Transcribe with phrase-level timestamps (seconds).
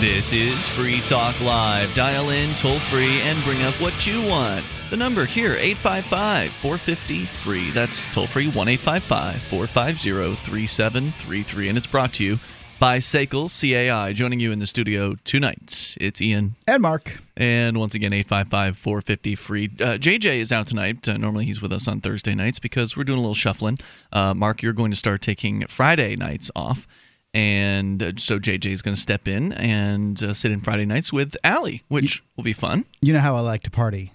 [0.00, 1.92] This is Free Talk Live.
[1.96, 4.64] Dial in toll free and bring up what you want.
[4.90, 7.70] The number here, 855 450 free.
[7.70, 11.68] That's toll free 1 855 450 3733.
[11.68, 12.38] And it's brought to you
[12.78, 14.12] by SACL CAI.
[14.12, 16.54] Joining you in the studio tonight, it's Ian.
[16.68, 17.18] And Mark.
[17.36, 19.64] And once again, 855 450 free.
[19.80, 21.08] Uh, JJ is out tonight.
[21.08, 23.78] Uh, normally he's with us on Thursday nights because we're doing a little shuffling.
[24.12, 26.86] Uh, Mark, you're going to start taking Friday nights off.
[27.34, 31.12] And uh, so JJ is going to step in and uh, sit in Friday nights
[31.12, 32.84] with Allie, which You- will be fun.
[33.02, 34.12] You know how I like to party.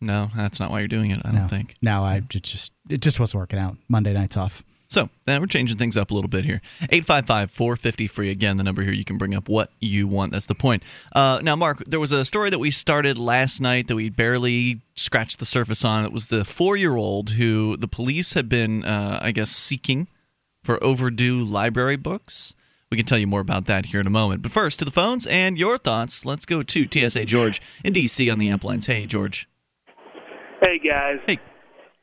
[0.00, 1.74] No, that's not why you're doing it, I no, don't think.
[1.82, 3.76] No, I just it just wasn't working out.
[3.88, 4.62] Monday nights off.
[4.90, 6.62] So we're changing things up a little bit here.
[6.82, 8.30] 855 450 free.
[8.30, 10.32] Again, the number here, you can bring up what you want.
[10.32, 10.82] That's the point.
[11.12, 14.80] Uh, now, Mark, there was a story that we started last night that we barely
[14.94, 16.04] scratched the surface on.
[16.04, 20.08] It was the four year old who the police had been, uh, I guess, seeking
[20.68, 22.52] for overdue library books.
[22.90, 24.42] We can tell you more about that here in a moment.
[24.42, 26.26] But first, to the phones and your thoughts.
[26.26, 28.28] Let's go to TSA George in D.C.
[28.28, 28.84] on the amp lines.
[28.84, 29.48] Hey, George.
[30.60, 31.20] Hey guys.
[31.26, 31.38] Hey.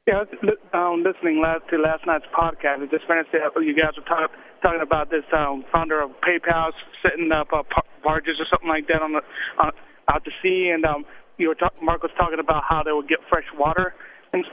[0.08, 2.82] Yeah, I was um, listening last to last night's podcast.
[2.82, 3.42] I just finished it.
[3.62, 4.32] You guys were talk,
[4.64, 6.72] talking about this um, founder of PayPal
[7.04, 7.62] setting up uh,
[8.04, 9.22] barges or something like that on the
[9.62, 9.74] on,
[10.10, 11.06] out to sea, and um,
[11.38, 13.94] you were talk- Mark was talking about how they would get fresh water.
[14.34, 14.44] And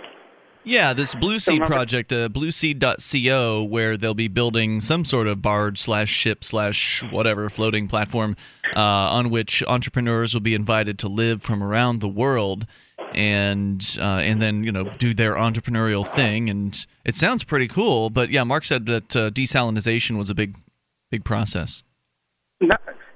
[0.64, 5.78] Yeah, this Blue Seed project, uh, blueseed.co, where they'll be building some sort of barge
[5.78, 8.36] slash ship slash whatever floating platform
[8.76, 12.66] uh, on which entrepreneurs will be invited to live from around the world
[13.14, 16.48] and uh, and then you know do their entrepreneurial thing.
[16.48, 20.56] And it sounds pretty cool but yeah mark said that uh, desalinization was a big
[21.10, 21.82] big process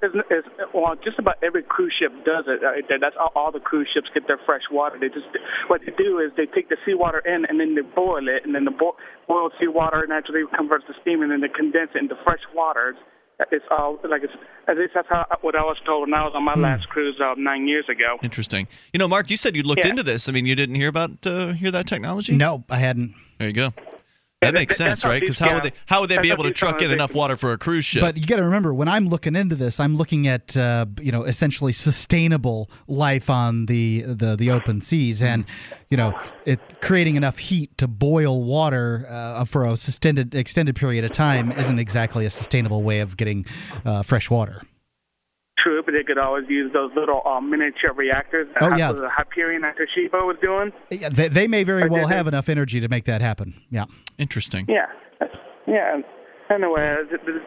[0.01, 2.63] it's, it's, well, just about every cruise ship does it.
[2.63, 4.97] Uh, That's all, all the cruise ships get their fresh water.
[4.99, 5.27] They just
[5.67, 8.53] what they do is they take the seawater in and then they boil it, and
[8.55, 8.95] then the bo-
[9.27, 12.89] boiled seawater naturally converts to steam, and then they condense it into fresh water.
[13.39, 14.33] It's, it's all like it's
[14.67, 17.19] at least that's how what I was told when I was on my last cruise
[17.23, 18.17] uh, nine years ago.
[18.23, 19.91] interesting you know mark you said you looked Yeah.
[19.91, 23.13] into this i mean you didn't hear about uh, hear that technology No, I hadn't.
[23.37, 23.96] there you go Yeah,
[24.41, 25.19] that makes sense right?
[25.19, 27.53] because how would they how would they be able to truck in enough water for
[27.53, 28.01] a cruise ship?
[28.01, 31.11] But you got to remember, when I'm looking into this, I'm looking at uh, you
[31.11, 35.45] know essentially sustainable life on the the, the open seas, and
[35.89, 41.03] you know it creating enough heat to boil water uh, for a extended extended period
[41.03, 43.45] of time isn't exactly a sustainable way of getting
[43.85, 44.61] uh, fresh water.
[45.63, 48.47] True, but they could always use those little uh, miniature reactors.
[48.61, 48.91] Oh, yeah.
[48.91, 50.71] the Hyperion that Toshiba was doing.
[50.91, 53.21] Yeah, They, they may very Or well did they- have enough energy to make that
[53.21, 53.55] happen.
[53.71, 53.85] Yeah.
[54.19, 54.85] interesting Yeah,
[55.67, 56.01] yeah.
[56.49, 56.95] Anyway,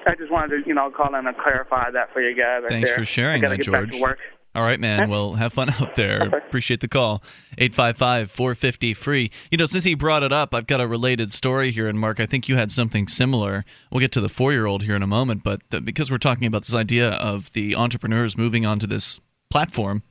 [0.06, 2.62] I just- wanted to, you know, call in and clarify that for you guys.
[2.62, 2.98] Right Thanks there.
[2.98, 4.18] for sharing that, get back George.
[4.54, 4.62] To work.
[4.62, 5.08] All right, man.
[5.08, 6.22] Well, have fun out there.
[6.22, 7.22] Appreciate the call.
[7.58, 9.30] 855 450 free.
[9.50, 11.88] You know, since he brought it up, I've got a related story here.
[11.88, 13.64] And Mark, I think you had something similar.
[13.90, 15.42] We'll get to the four year old here in a moment.
[15.44, 20.02] But because we're talking about this idea of the entrepreneurs moving onto this platform,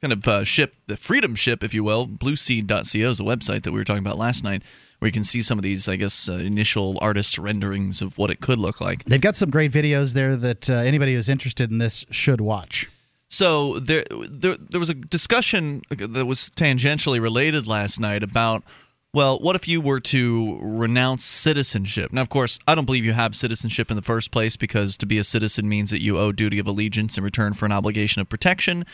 [0.00, 3.72] kind of uh, ship, the freedom ship, if you will, blueseed.co is a website that
[3.72, 4.62] we were talking about last night,
[4.98, 8.30] where you can see some of these, I guess, uh, initial artist renderings of what
[8.30, 9.04] it could look like.
[9.04, 12.90] They've got some great videos there that uh, anybody who's interested in this should watch.
[13.32, 18.62] So there, there, there was a discussion that was tangentially related last night about,
[19.14, 22.12] well, what if you were to renounce citizenship?
[22.12, 25.06] Now, of course, I don't believe you have citizenship in the first place because to
[25.06, 28.20] be a citizen means that you owe duty of allegiance in return for an obligation
[28.20, 28.84] of protection.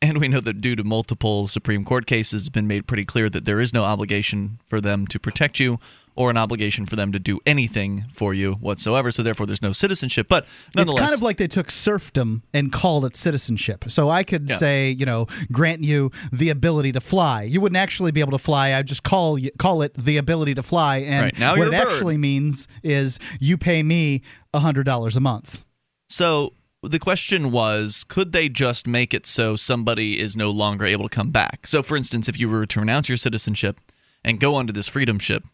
[0.00, 3.28] And we know that due to multiple Supreme Court cases, it's been made pretty clear
[3.28, 5.78] that there is no obligation for them to protect you
[6.14, 9.10] or an obligation for them to do anything for you whatsoever.
[9.10, 10.26] So therefore, there's no citizenship.
[10.28, 10.46] But
[10.76, 13.84] It's kind of like they took serfdom and called it citizenship.
[13.88, 14.56] So I could Yeah.
[14.56, 17.42] say, you know, grant you the ability to fly.
[17.44, 18.74] You wouldn't actually be able to fly.
[18.74, 20.98] I'd just call you, call it the ability to fly.
[20.98, 24.22] And Right, now what it actually means is you pay me
[24.54, 25.64] hundred dollars a month.
[26.08, 26.52] So
[26.82, 31.14] the question was could they just make it so somebody is no longer able to
[31.14, 31.66] come back?
[31.66, 33.80] So, for instance, if you were to renounce your citizenship
[34.24, 35.44] and go onto this freedom ship,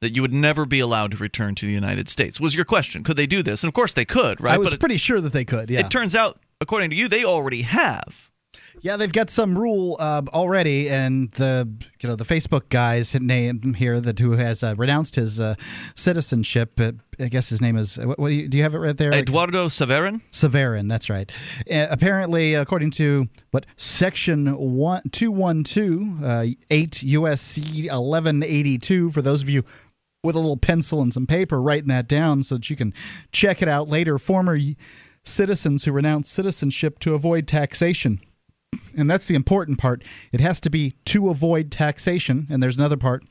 [0.00, 3.02] that you would never be allowed to return to the United States was your question.
[3.02, 3.62] Could they do this?
[3.62, 4.54] And of course they could, right?
[4.54, 5.70] I was but it, pretty sure that they could.
[5.70, 5.80] Yeah.
[5.80, 8.28] it turns out, according to you, they already have.
[8.80, 11.68] Yeah, they've got some rule uh, already, and the
[12.00, 15.54] you know the Facebook guy's name here that who has uh, renounced his uh,
[15.94, 16.78] citizenship.
[16.78, 17.98] Uh, I guess his name is.
[17.98, 18.56] What, what do you do?
[18.56, 19.12] You have it right there?
[19.12, 20.20] Eduardo Saverin?
[20.30, 21.30] Saverin, that's right.
[21.70, 28.78] Uh, apparently, according to what section one two one two uh, eight USC eleven eighty
[28.78, 29.64] two, for those of you
[30.24, 32.92] with a little pencil and some paper writing that down, so that you can
[33.32, 34.18] check it out later.
[34.18, 34.58] Former
[35.24, 38.20] citizens who renounce citizenship to avoid taxation.
[38.96, 40.02] And that's the important part.
[40.32, 42.46] It has to be to avoid taxation.
[42.50, 43.24] And there's another part.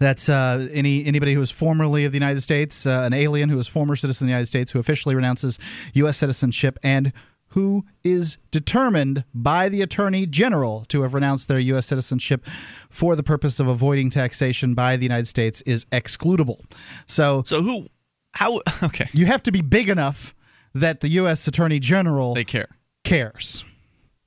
[0.00, 3.58] That's uh, any anybody who is formerly of the United States, uh, an alien who
[3.60, 5.58] is former citizen of the United States, who officially renounces
[5.94, 6.16] U.S.
[6.16, 7.12] citizenship, and
[7.52, 11.86] who is determined by the Attorney General to have renounced their U.S.
[11.86, 12.46] citizenship
[12.90, 16.60] for the purpose of avoiding taxation by the United States is excludable.
[17.06, 17.86] So, So who?
[18.34, 18.60] How?
[18.82, 20.34] Okay, you have to be big enough
[20.74, 21.46] that the U.S.
[21.46, 22.68] Attorney General they care.
[23.04, 23.64] cares.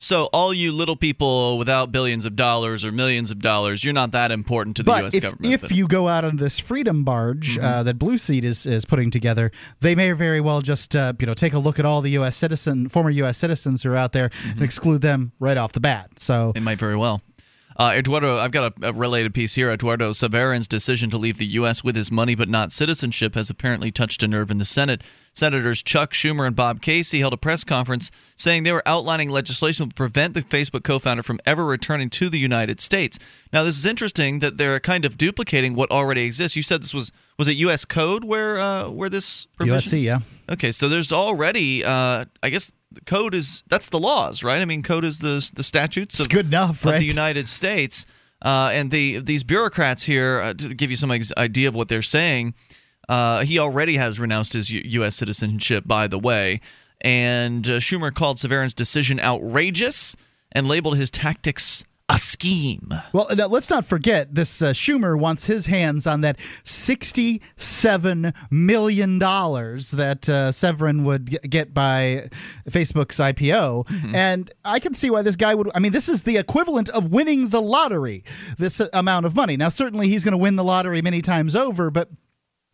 [0.05, 4.11] So all you little people without billions of dollars or millions of dollars, you're not
[4.11, 5.13] that important to the But U.S.
[5.15, 5.51] if, government.
[5.51, 7.65] if but- you go out on this freedom barge Mm-hmm.
[7.65, 11.25] uh, that Blue Seed is, is putting together, they may very well just uh, you
[11.25, 12.35] know take a look at all the U.S.
[12.35, 13.39] citizen former U.S.
[13.39, 14.49] citizens who are out there Mm-hmm.
[14.51, 16.19] and exclude them right off the bat.
[16.19, 17.21] So It might very well.
[17.77, 19.69] Uh, Eduardo, I've got a, a related piece here.
[19.69, 21.83] Eduardo Saverin's decision to leave the U.S.
[21.83, 25.01] with his money but not citizenship has apparently touched a nerve in the Senate.
[25.33, 29.83] Senators Chuck Schumer and Bob Casey held a press conference saying they were outlining legislation
[29.83, 33.19] that would prevent the Facebook co founder from ever returning to the United States.
[33.51, 36.55] Now, this is interesting that they're kind of duplicating what already exists.
[36.55, 37.83] You said this was was it U.S.
[37.83, 40.19] code where uh, where this USC, yeah.
[40.49, 42.71] Okay, so there's already, uh, I guess,
[43.05, 44.59] code is that's the laws, right?
[44.61, 46.99] I mean, code is the the statutes It's of, good enough, of right?
[46.99, 48.05] the United States.
[48.41, 51.87] Uh, and the these bureaucrats here, uh, to give you some ex- idea of what
[51.87, 52.53] they're saying,
[53.09, 55.15] uh, he already has renounced his U- U.S.
[55.15, 56.59] citizenship, by the way.
[57.01, 60.15] And uh, Schumer called Saverin's decision outrageous
[60.51, 62.93] and labeled his tactics a scheme.
[63.13, 64.61] Well, now, let's not forget this.
[64.61, 71.37] Uh, Schumer wants his hands on that sixty-seven million dollars that uh, Saverin would g-
[71.49, 72.29] get by
[72.69, 74.15] Facebook's IPO, Mm-hmm.
[74.15, 75.69] and I can see why this guy would.
[75.73, 78.23] I mean, this is the equivalent of winning the lottery.
[78.57, 79.57] This uh, amount of money.
[79.57, 82.09] Now, certainly, he's going to win the lottery many times over, but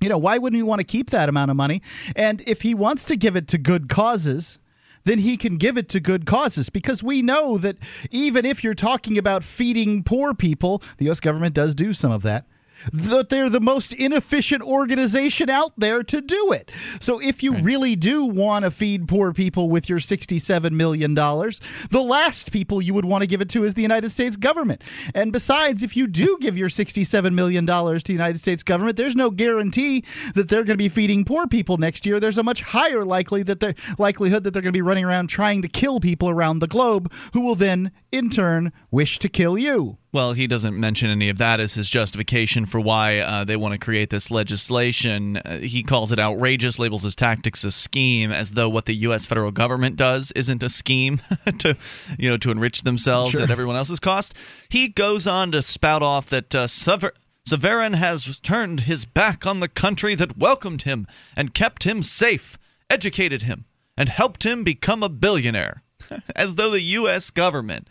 [0.02, 1.82] you know, why wouldn't he want to keep that amount of money?
[2.16, 4.58] And if he wants to give it to good causes,
[5.04, 7.78] then he can give it to good causes because we know that
[8.10, 11.20] even if you're talking about feeding poor people, the U.S.
[11.20, 12.46] government does do some of that.
[12.92, 16.72] That they're the most inefficient organization out there to do it.
[17.00, 22.06] So, if you really do want to feed poor people with your $67 million, the
[22.06, 24.84] last people you would want to give it to is the United States government.
[25.16, 29.16] And besides, if you do give your $67 million to the United States government, there's
[29.16, 30.04] no guarantee
[30.36, 32.20] that they're going to be feeding poor people next year.
[32.20, 35.28] There's a much higher likely that they're, likelihood that they're going to be running around
[35.28, 39.58] trying to kill people around the globe who will then, in turn, wish to kill
[39.58, 39.98] you.
[40.14, 43.72] Well, he doesn't mention any of that as his justification for why uh, they want
[43.74, 45.38] to create this legislation.
[45.38, 49.26] Uh, he calls it outrageous, labels his tactics a scheme, as though what the U.S.
[49.26, 51.22] federal government does isn't a scheme
[51.60, 51.78] to,
[52.20, 53.42] you know, to enrich themselves Sure.
[53.42, 54.34] at everyone else's cost.
[54.68, 57.14] He goes on to spout off that uh, Sever-
[57.48, 62.58] Saverin has turned his back on the country that welcomed him and kept him safe,
[62.90, 63.64] educated him,
[63.96, 65.84] and helped him become a billionaire,
[66.36, 67.30] as though the U.S.
[67.32, 67.88] government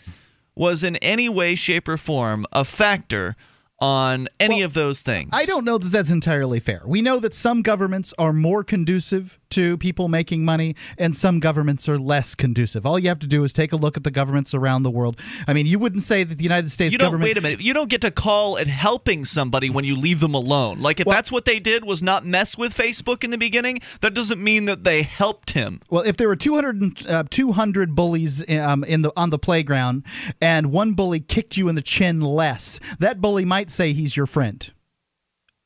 [0.61, 3.35] was in any way, shape, or form a factor
[3.79, 5.31] on any Well, of those things.
[5.33, 6.83] I don't know that that's entirely fair.
[6.85, 11.89] We know that some governments are more conducive to people making money and some governments
[11.89, 12.87] are less conducive.
[12.87, 15.21] All you have to do is take a look at the governments around the world.
[15.47, 17.61] I mean, you wouldn't say that the United States You don't government wait a minute.
[17.61, 20.81] You don't get to call it helping somebody when you leave them alone.
[20.81, 23.81] Like if Well- that's what they did was not mess with Facebook in the beginning,
[24.01, 25.81] that doesn't mean that they helped him.
[25.91, 30.05] Well, if there were 200, uh, 200 bullies um, in the on the playground
[30.41, 34.27] and one bully kicked you in the chin less, that bully might say he's your
[34.27, 34.71] friend.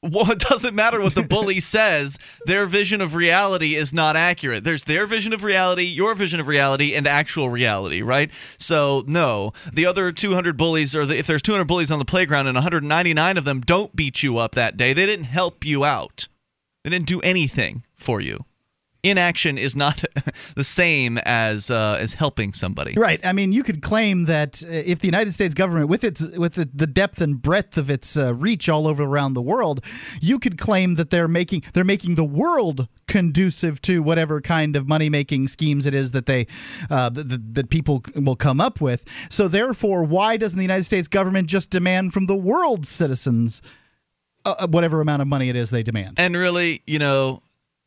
[0.04, 2.18] Well, it doesn't matter what the bully says.
[2.44, 4.62] Their vision of reality is not accurate.
[4.62, 8.30] There's their vision of reality, your vision of reality, and actual reality, right?
[8.58, 12.49] So, no, the other 200 bullies, or the, if there's 200 bullies on the playground
[12.49, 16.28] and 199 of them don't beat you up that day, they didn't help you out.
[16.82, 18.44] They didn't do anything for you.
[19.04, 20.02] Inaction is not
[20.56, 22.94] the same as uh, as helping somebody.
[22.96, 23.25] Right.
[23.25, 26.54] I mean, you could claim that uh, if the United States government, with its with
[26.54, 29.84] the, the depth and breadth of its uh, reach all over around the world,
[30.20, 34.88] you could claim that they're making they're making the world conducive to whatever kind of
[34.88, 36.46] money making schemes it is that they
[36.90, 39.04] uh, that, that- that people will come up with.
[39.30, 43.62] So therefore, why doesn't the United States government just demand from the world's citizens
[44.44, 46.18] uh, whatever amount of money it is they demand?
[46.18, 47.42] And really, you know,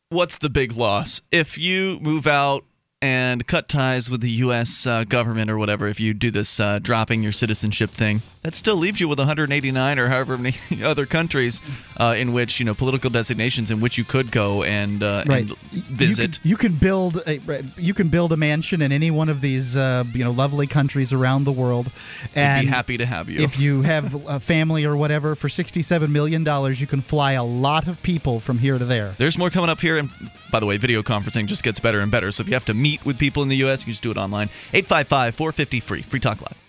[0.09, 1.21] what's the big loss?
[1.31, 2.63] If you move out
[3.01, 4.88] and cut ties with the U.S.
[4.88, 8.75] Uh, government or whatever, if you do this uh, dropping your citizenship thing, that still
[8.75, 11.62] leaves you with 189 or however many other countries
[11.98, 15.42] uh, in which, you know, political designations in which you could go and, uh, right
[15.42, 16.39] and You visit.
[16.42, 17.39] can, you can build a
[17.77, 21.13] you can build a mansion in any one of these uh, you know lovely countries
[21.13, 21.92] around the world
[22.36, 23.39] We'd and be happy to have you.
[23.42, 27.44] if you have a family or whatever for 67 million dollars you can fly a
[27.44, 29.98] lot of people from here to there There's more coming up here.
[29.98, 30.10] And
[30.50, 32.32] by the way, video conferencing just gets better and better.
[32.32, 34.12] So if you have to meet with people in the U.S., you can just do
[34.12, 34.50] it online.
[34.74, 36.01] 855 450 free.
[36.01, 36.66] Free Talk Live.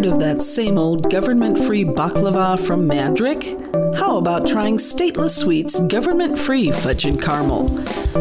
[0.00, 3.94] Tired of that same old government free baklava from Madrik?
[3.96, 7.68] How about trying Stateless Sweets government free fudge and caramel?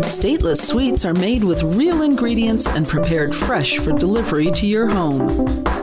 [0.10, 5.30] Stateless Sweets are made with real ingredients and prepared fresh for delivery to your home.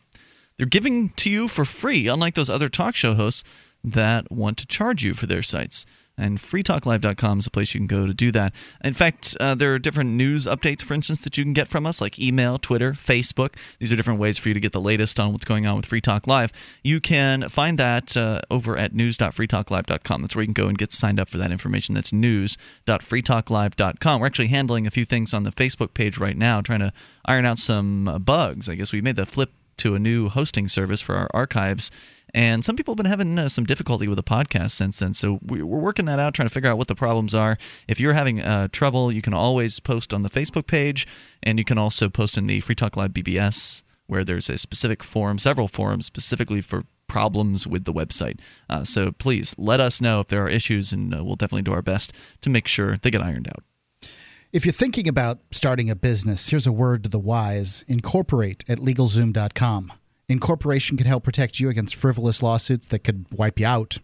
[0.58, 3.44] they're giving to you for free, unlike those other talk show hosts
[3.82, 5.86] that want to charge you for their sites.
[6.18, 8.52] And freetalklive.com is a place you can go to do that.
[8.84, 11.86] In fact, uh, there are different news updates, for instance, that you can get from
[11.86, 13.54] us, like email, Twitter, Facebook.
[13.78, 15.86] These are different ways for you to get the latest on what's going on with
[15.86, 16.52] Free Talk Live.
[16.84, 20.22] You can find that uh, over at news.freetalklive.com.
[20.22, 21.94] That's where you can go and get signed up for that information.
[21.94, 24.20] That's news.freetalklive.com.
[24.20, 26.92] We're actually handling a few things on the Facebook page right now, trying to
[27.24, 28.68] iron out some uh, bugs.
[28.68, 31.90] I guess we made the flip to a new hosting service for our archives.
[32.34, 35.12] And some people have been having uh, some difficulty with the podcast since then.
[35.12, 37.58] So we're working that out, trying to figure out what the problems are.
[37.86, 41.06] If you're having uh, trouble, you can always post on the Facebook page,
[41.42, 45.02] and you can also post in the Free Talk Live BBS, where there's a specific
[45.02, 48.40] forum, several forums specifically for problems with the website.
[48.70, 51.72] Uh, so please let us know if there are issues, and uh, we'll definitely do
[51.72, 53.62] our best to make sure they get ironed out.
[54.52, 58.78] If you're thinking about starting a business, here's a word to the wise incorporate at
[58.78, 59.92] legalzoom.com.
[60.32, 63.98] Incorporation can help protect you against frivolous lawsuits that could wipe you out.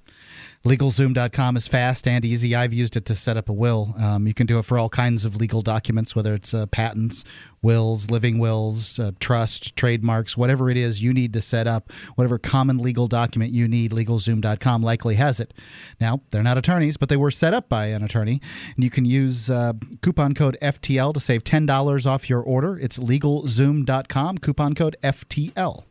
[0.64, 2.54] LegalZoom.com is fast and easy.
[2.54, 3.94] I've used it to set up a will.
[3.99, 7.25] Um, you can do it for all kinds of legal documents, whether it's uh, patents,
[7.62, 12.38] wills, living wills, uh, trust, trademarks, whatever it is you need to set up, whatever
[12.38, 15.54] common legal document you need, LegalZoom.com likely has it.
[16.00, 18.40] Now, they're not attorneys, but they were set up by an attorney.
[18.75, 22.76] And you can use uh, coupon code FTL to save $10 off your order.
[22.76, 25.85] It's LegalZoom.com, coupon code FTL.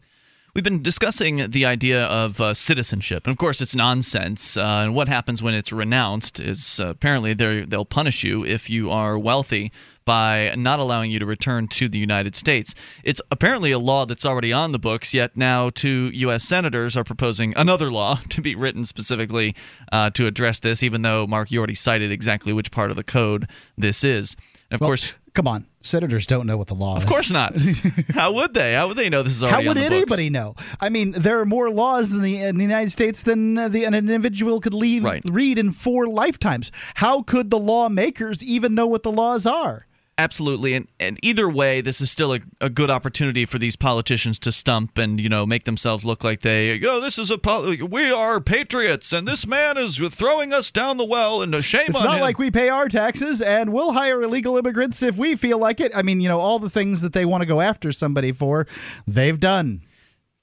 [0.57, 4.57] We've been discussing the idea of uh, citizenship, and of course, it's nonsense.
[4.57, 8.89] Uh, and what happens when it's renounced is uh, apparently they'll punish you if you
[8.89, 9.71] are wealthy
[10.03, 12.73] by not allowing you to return to the United States.
[13.03, 16.43] It's apparently a law that's already on the books, yet now two U.S.
[16.43, 19.55] senators are proposing another law to be written specifically
[19.91, 23.03] uh, to address this, even though, Mark, you already cited exactly which part of the
[23.03, 23.47] code
[23.77, 24.35] this is.
[24.71, 27.07] And of well, course, come on, senators don't know what the law of is.
[27.07, 27.55] Of course not.
[28.13, 28.73] How would they?
[28.73, 29.63] How would they know this is already?
[29.63, 30.55] How would anybody know?
[30.79, 33.85] I mean, there are more laws in the, in the United States than uh, the,
[33.85, 35.23] an individual could leave, right.
[35.25, 36.71] read in four lifetimes.
[36.95, 39.86] How could the lawmakers even know what the laws are?
[40.19, 44.39] Absolutely, and, and either way, this is still a, a good opportunity for these politicians
[44.39, 47.37] to stump and you know make themselves look like they, oh, this is a
[47.85, 51.85] we are patriots, and this man is throwing us down the well, and a shame
[51.89, 52.21] it's not him.
[52.21, 55.91] like we pay our taxes, and we'll hire illegal immigrants if we feel like it.
[55.95, 58.65] I mean, you know, all the things that they want to go after somebody for,
[59.05, 59.83] they've done.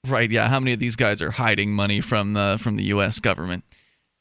[0.07, 0.31] Right?
[0.31, 0.47] Yeah.
[0.47, 3.19] How many of these guys are hiding money from the from the U.S.
[3.19, 3.65] government?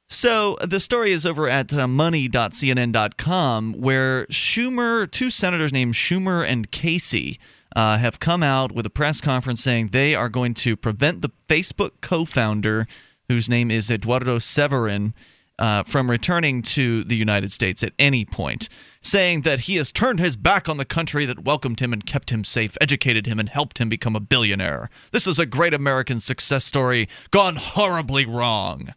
[0.08, 6.70] So the story is over at uh, money.cnn.com, where Schumer, two senators named Schumer and
[6.70, 7.38] Casey,
[7.74, 11.30] uh, have come out with a press conference saying they are going to prevent the
[11.48, 12.86] Facebook co-founder,
[13.28, 15.14] whose name is Eduardo Saverin,
[15.58, 18.68] uh, from returning to the United States at any point,
[19.00, 22.30] saying that he has turned his back on the country that welcomed him and kept
[22.30, 24.90] him safe, educated him, and helped him become a billionaire.
[25.12, 28.94] This is a great American success story gone horribly wrong.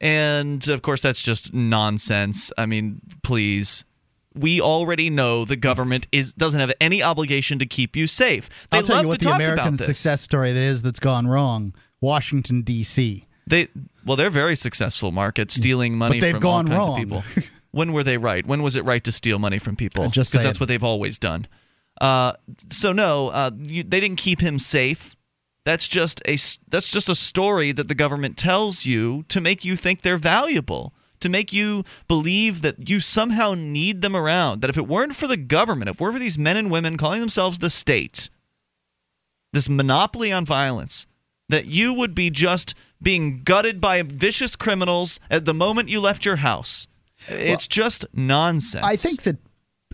[0.00, 2.52] And of course, that's just nonsense.
[2.56, 3.84] I mean, please.
[4.34, 8.50] We already know the government is doesn't have any obligation to keep you safe.
[8.70, 11.74] They I'll tell you what the American success story that is that's gone wrong.
[12.02, 13.26] Washington D.C.
[13.46, 13.68] They
[14.04, 17.22] well, they're very successful, Mark, at stealing money they've from gone all kinds wrong.
[17.22, 17.50] of people.
[17.70, 18.46] when were they right?
[18.46, 20.08] When was it right to steal money from people?
[20.10, 21.46] Just because that's what they've always done.
[22.00, 22.34] Uh,
[22.70, 25.14] so no, uh, you, they didn't keep him safe.
[25.66, 29.74] That's just a that's just a story that the government tells you to make you
[29.74, 34.60] think they're valuable, to make you believe that you somehow need them around.
[34.60, 36.96] That if it weren't for the government, if it weren't for these men and women
[36.96, 38.30] calling themselves the state,
[39.52, 41.08] this monopoly on violence,
[41.48, 46.24] that you would be just being gutted by vicious criminals at the moment you left
[46.24, 46.86] your house.
[47.26, 48.84] It's just nonsense.
[48.84, 49.38] I think that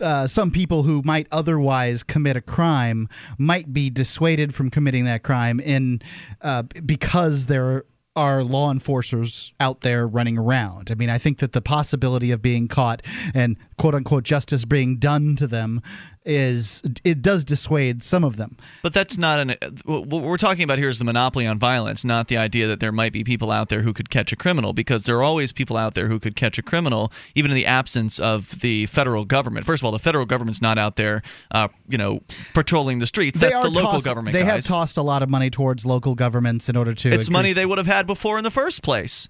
[0.01, 3.07] uh, some people who might otherwise commit a crime
[3.37, 6.01] might be dissuaded from committing that crime in
[6.41, 7.85] uh, because there
[8.15, 10.91] are law enforcers out there running around.
[10.91, 13.01] I mean, I think that the possibility of being caught
[13.33, 15.81] and quote unquote justice being done to them
[16.25, 18.55] is it does dissuade some of them.
[18.81, 22.27] But that's not an what we're talking about here is the monopoly on violence, not
[22.27, 25.05] the idea that there might be people out there who could catch a criminal because
[25.05, 28.19] there are always people out there who could catch a criminal even in the absence
[28.19, 29.65] of the federal government.
[29.65, 32.21] First of all, the federal government's not out there uh, you know,
[32.53, 33.39] patrolling the streets.
[33.39, 34.65] They That's the local toss- government They guys.
[34.65, 37.11] have tossed a lot of money towards local governments in order to.
[37.11, 39.27] it's money they would have had before in the first place.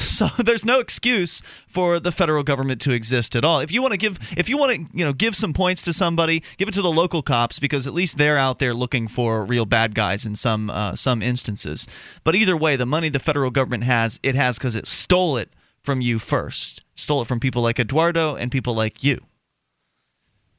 [0.10, 3.60] So there's no excuse for the federal government to exist at all.
[3.60, 5.92] If you want to give if you want to, you know, give some points to
[5.92, 9.44] somebody, give it to the local cops because at least they're out there looking for
[9.44, 11.86] real bad guys in some uh, some instances.
[12.24, 15.50] But either way, the money the federal government has, it has cuz it stole it
[15.82, 16.82] from you first.
[16.94, 19.20] Stole it from people like Eduardo and people like you.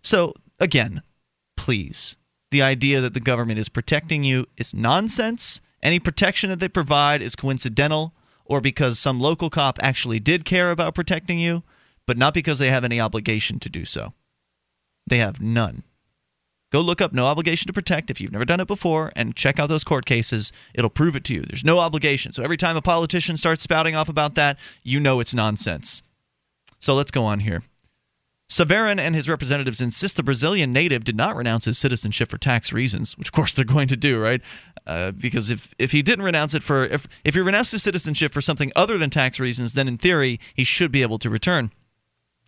[0.01, 1.01] So, again,
[1.55, 2.17] please.
[2.50, 5.62] The idea that the government is protecting you is nonsense.
[5.83, 8.13] Any protection that they provide is coincidental
[8.51, 11.63] or because some local cop actually did care about protecting you,
[12.05, 14.12] but not because they have any obligation to do so.
[15.08, 15.84] They have none.
[16.70, 19.58] Go look up no obligation to protect if you've never done it before and check
[19.58, 20.51] out those court cases.
[20.74, 21.43] It'll prove it to you.
[21.43, 22.34] There's no obligation.
[22.34, 26.03] So every time a politician starts spouting off about that, you know it's nonsense.
[26.77, 27.63] So let's go on here.
[28.51, 32.74] Saverin and his representatives insist the Brazilian native did not renounce his citizenship for tax
[32.74, 34.41] reasons, which of course they're going to do, right?
[34.86, 38.34] Uh, because if, if he didn't renounce it for if if he renounced his citizenship
[38.34, 41.72] for something other than tax reasons, then in theory he should be able to return.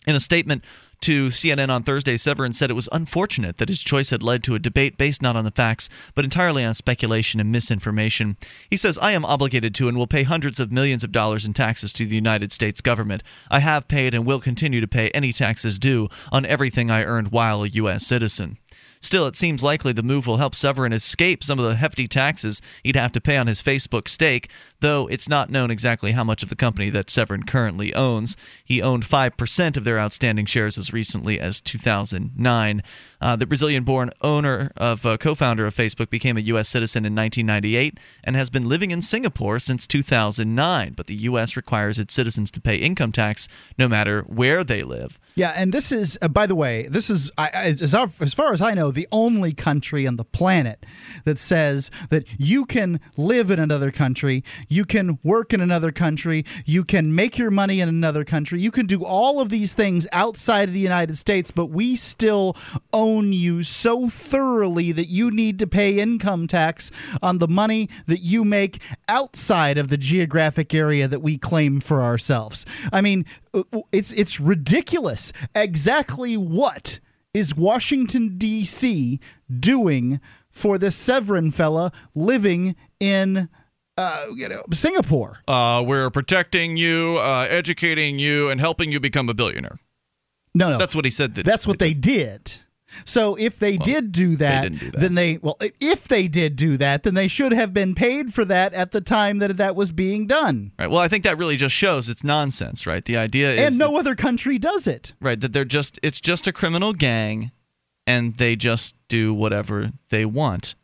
[0.05, 0.65] In a statement
[1.03, 4.55] to CNN on Thursday, Saverin said it was unfortunate that his choice had led to
[4.55, 8.37] a debate based not on the facts, but entirely on speculation and misinformation.
[8.69, 11.53] He says, I am obligated to and will pay hundreds of millions of dollars in
[11.53, 13.21] taxes to the United States government.
[13.51, 17.31] I have paid and will continue to pay any taxes due on everything I earned
[17.31, 18.05] while a U.S.
[18.05, 18.57] citizen.
[19.03, 22.61] Still, it seems likely the move will help Saverin escape some of the hefty taxes
[22.83, 24.49] he'd have to pay on his Facebook stake,
[24.83, 28.35] though it's not known exactly how much of the company that Saverin currently owns.
[28.63, 32.83] He owned 5% of their outstanding shares as recently as 2009.
[33.21, 36.67] Uh, the Brazilian born owner of uh, co founder of Facebook became a U.S.
[36.67, 41.55] citizen in 1998 and has been living in Singapore since 2009, but the U.S.
[41.55, 43.47] requires its citizens to pay income tax
[43.79, 45.17] no matter where they live.
[45.35, 48.51] Yeah, and this is, uh, by the way, this is, I, I, as, as far
[48.51, 50.85] as I know, the only country on the planet
[51.23, 56.43] that says that you can live in another country, you can work in another country,
[56.65, 60.07] you can make your money in another country, you can do all of these things
[60.11, 62.55] outside of the United States, but we still
[62.91, 68.19] own you so thoroughly that you need to pay income tax on the money that
[68.19, 72.65] you make outside of the geographic area that we claim for ourselves.
[72.91, 75.31] I mean, uh, it's it's ridiculous.
[75.55, 76.99] Exactly what
[77.33, 79.19] is Washington D.C.
[79.59, 80.19] doing
[80.51, 83.49] for this Saverin fella living in
[83.97, 85.39] uh, you know Singapore?
[85.47, 89.79] Uh, we're protecting you, uh, educating you, and helping you become a billionaire.
[90.55, 91.35] No, no, That's what he said.
[91.35, 92.53] That that's what they did.
[93.05, 94.99] So if they did do that, didn't do that.
[94.99, 98.45] then they well, if they did do that, then they should have been paid for
[98.45, 100.73] that at the time that that was being done.
[100.77, 100.87] Right.
[100.91, 103.03] Well, I think that really just shows it's nonsense, right?
[103.03, 105.13] The idea is And no that- other country does it.
[105.19, 107.51] right that they're just it's just a criminal gang,
[108.05, 110.75] and they just do whatever they want.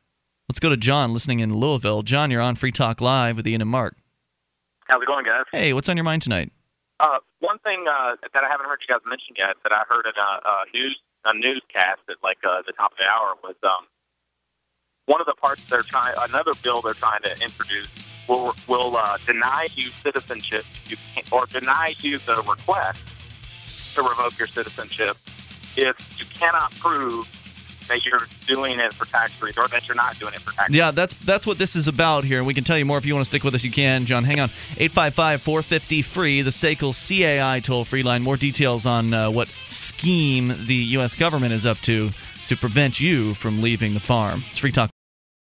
[0.49, 2.01] Let's go to John, listening in Louisville.
[2.01, 3.95] John, you're on Free Talk Live with Ian and Mark.
[4.87, 5.43] How's it going, guys?
[5.51, 6.51] Hey, what's on your mind tonight?
[6.99, 10.07] Uh, one thing uh, that I haven't heard you guys mention yet that I heard
[10.07, 13.55] in a, a news a newscast at like uh, the top of the hour was
[13.61, 13.85] um,
[15.05, 17.87] one of the parts they're trying another bill they're trying to introduce
[18.27, 23.01] will will uh, deny you citizenship you can't, or deny you the request
[23.95, 25.17] to revoke your citizenship
[25.75, 27.27] if you cannot prove
[27.89, 30.73] that you're doing it for tax reasons or that you're not doing it for tax
[30.73, 33.05] Yeah, that's that's what this is about here, and we can tell you more if
[33.05, 33.63] you want to stick with us.
[33.63, 34.23] You can, John.
[34.23, 38.23] Hang on, 855-450-FREE, the SACL CAI toll-free line.
[38.23, 41.15] More details on uh, what scheme the U.S.
[41.15, 42.11] government is up to
[42.47, 44.43] to prevent you from leaving the farm.
[44.49, 44.89] It's Free Talk.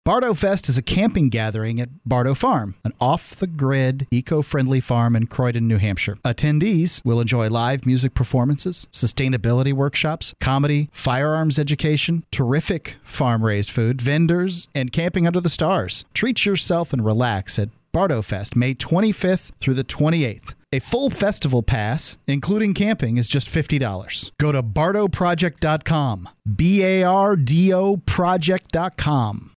[0.05, 4.81] Bardo Fest is a camping gathering at Bardo Farm, an off the grid, eco friendly
[4.81, 6.17] farm in Croydon, New Hampshire.
[6.25, 14.03] Attendees will enjoy live music performances, sustainability workshops, comedy, firearms education, terrific farm raised food,
[14.03, 16.05] vendors, and camping under the stars.
[16.15, 20.57] Treat yourself and relax at Bardo Fest, May 25th through the 28th.
[20.73, 24.33] A full festival pass, including camping, is just $50.
[24.41, 26.29] Go to bardoproject.com.
[26.57, 29.53] B A R D O project.com.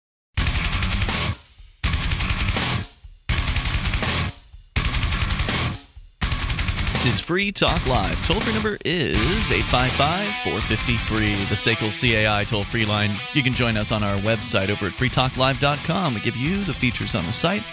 [7.04, 8.26] This is Free Talk Live.
[8.26, 11.34] Toll free number is 855 450 free.
[11.50, 13.12] The SACL CAI toll free line.
[13.34, 16.14] You can join us on our website over at freetalklive.com.
[16.14, 17.64] We give you the features on the site.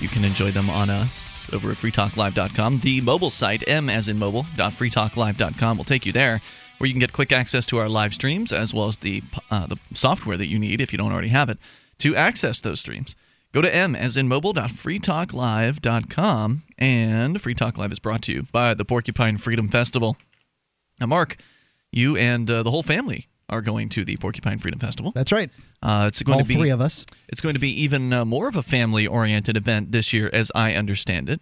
[0.00, 2.78] You can enjoy them on us over at freetalklive.com.
[2.78, 6.40] The mobile site, m as in mobile.freetalklive.com, will take you there
[6.78, 9.66] where you can get quick access to our live streams as well as the, uh,
[9.66, 11.58] the software that you need if you don't already have it
[11.98, 13.14] to access those streams.
[13.54, 16.62] Go to m as in mobile.freetalklive.com.
[16.76, 20.16] And Free Talk Live is brought to you by the Porcupine Freedom Festival.
[20.98, 21.36] Now, Mark,
[21.92, 25.12] you and uh, the whole family are going to the Porcupine Freedom Festival.
[25.14, 25.50] That's right.
[25.80, 27.06] Uh, it's going All to be three of us.
[27.28, 30.74] It's going to be even uh, more of a family-oriented event this year, as I
[30.74, 31.40] understand it.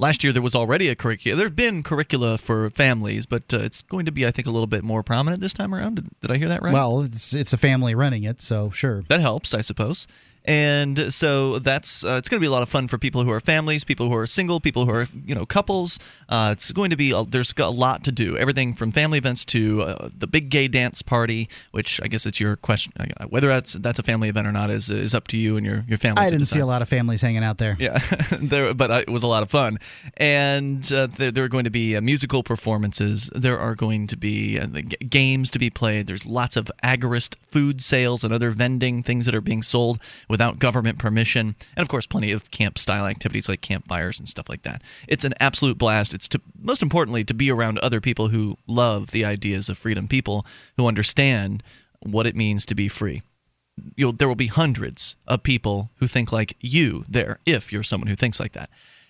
[0.00, 1.36] Last year there was already a curricula.
[1.36, 4.50] There have been curricula for families, but uh, it's going to be, I think, a
[4.50, 5.94] little bit more prominent this time around.
[5.94, 6.74] Did, did I hear that right?
[6.74, 9.04] Well, it's it's a family running it, so sure.
[9.06, 10.08] that helps, I suppose.
[10.44, 13.30] And so that's uh, it's going to be a lot of fun for people who
[13.30, 15.98] are families, people who are single, people who are you know couples.
[16.28, 18.36] Uh, it's going to be a, there's a lot to do.
[18.36, 22.40] Everything from family events to uh, the big gay dance party, which I guess it's
[22.40, 25.36] your question uh, whether that's that's a family event or not is is up to
[25.36, 26.24] you and your your family.
[26.24, 27.76] I didn't see a lot of families hanging out there.
[27.78, 27.98] Yeah,
[28.32, 29.78] there, but uh, it was a lot of fun,
[30.16, 33.30] and uh, there, there are going to be uh, musical performances.
[33.34, 36.06] There are going to be uh, the g- games to be played.
[36.06, 40.00] There's lots of agorist food sales and other vending things that are being sold
[40.32, 44.48] without government permission, and of course, plenty of camp style activities like campfires and stuff
[44.48, 44.82] like that.
[45.06, 46.14] It's an absolute blast.
[46.14, 50.08] It's to most importantly to be around other people who love the ideas of freedom,
[50.08, 50.44] people
[50.76, 51.62] who understand
[52.00, 53.22] what it means to be free
[53.96, 58.08] you'll there will be hundreds of people who think like you there if you're someone
[58.08, 58.68] who thinks like that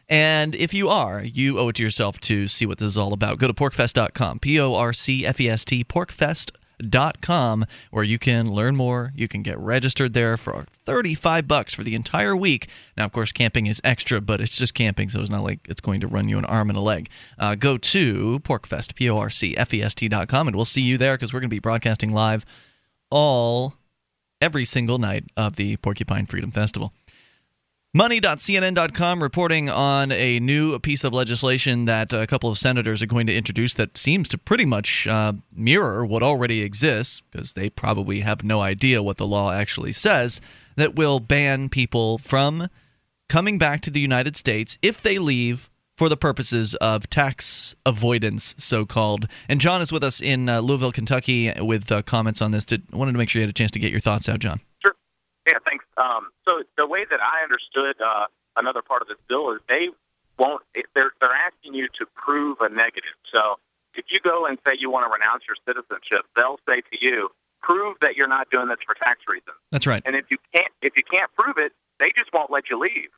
[0.09, 3.13] and if you are you owe it to yourself to see what this is all
[3.13, 6.62] about go to porcfest.com p-o-r-c-f-e-s-t porcfest.com
[7.91, 9.13] where you can learn more.
[9.15, 12.69] You can get registered there for 35 bucks for the entire week.
[12.97, 15.81] Now of course camping is extra but it's just camping so it's not like it's
[15.81, 17.09] going to run you an arm and a leg.
[17.39, 21.61] Uh, go to porcfest p-o-r-c-f-e-s-t.com and we'll see you there because we're going to be
[21.61, 22.45] broadcasting live
[23.11, 23.75] all
[24.41, 26.93] every single night of the Porcupine Freedom Festival.
[27.95, 33.27] Money.cnn.com reporting on a new piece of legislation that a couple of senators are going
[33.27, 38.21] to introduce that seems to pretty much uh, mirror what already exists, because they probably
[38.21, 40.41] have no idea what the law actually says,
[40.77, 42.71] that will ban people from
[43.29, 48.55] coming back to the United States if they leave for the purposes of tax avoidance,
[48.57, 49.29] so called.
[49.51, 52.65] And John is with us in uh, Louisville, Kentucky, with uh, comments on this.
[52.65, 54.63] Did, wanted to make sure you had a chance to get your thoughts out, John.
[54.81, 54.95] Sure.
[55.47, 55.85] Yeah, thanks.
[56.03, 59.89] Um, so the way that I understood uh, another part of this bill is they
[60.39, 60.63] won't.
[60.95, 63.15] They're they're asking you to prove a negative.
[63.33, 63.59] So
[63.95, 67.31] if you go and say you want to renounce your citizenship, they'll say to you,
[67.63, 69.57] prove that you're not doing this for tax reasons.
[69.71, 70.03] That's right.
[70.05, 73.11] And if you can't if you can't prove it, they just won't let you leave.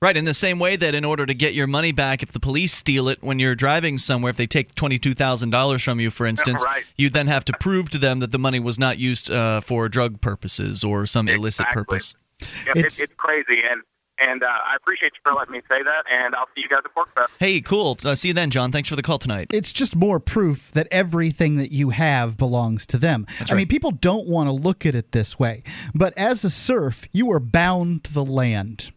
[0.00, 2.38] Right, in the same way that in order to get your money back, if the
[2.38, 6.62] police steal it when you're driving somewhere, if they take $22,000 from you, for instance,
[6.64, 6.84] Right.
[6.96, 9.88] you then have to prove to them that the money was not used uh, for
[9.88, 12.14] drug purposes or some illicit purpose.
[12.40, 12.46] Yeah,
[12.76, 13.82] It's- it's, it's crazy, and
[14.20, 16.02] and uh, I appreciate you for letting me say that.
[16.10, 17.28] And I'll see you guys at PorcFest.
[17.38, 17.96] Hey, cool.
[18.04, 18.72] Uh, see you then, John.
[18.72, 19.46] Thanks for the call tonight.
[19.52, 23.26] It's just more proof that everything that you have belongs to them.
[23.48, 25.62] I mean, people don't want to look at it this way,
[25.94, 28.90] but as a serf, you are bound to the land.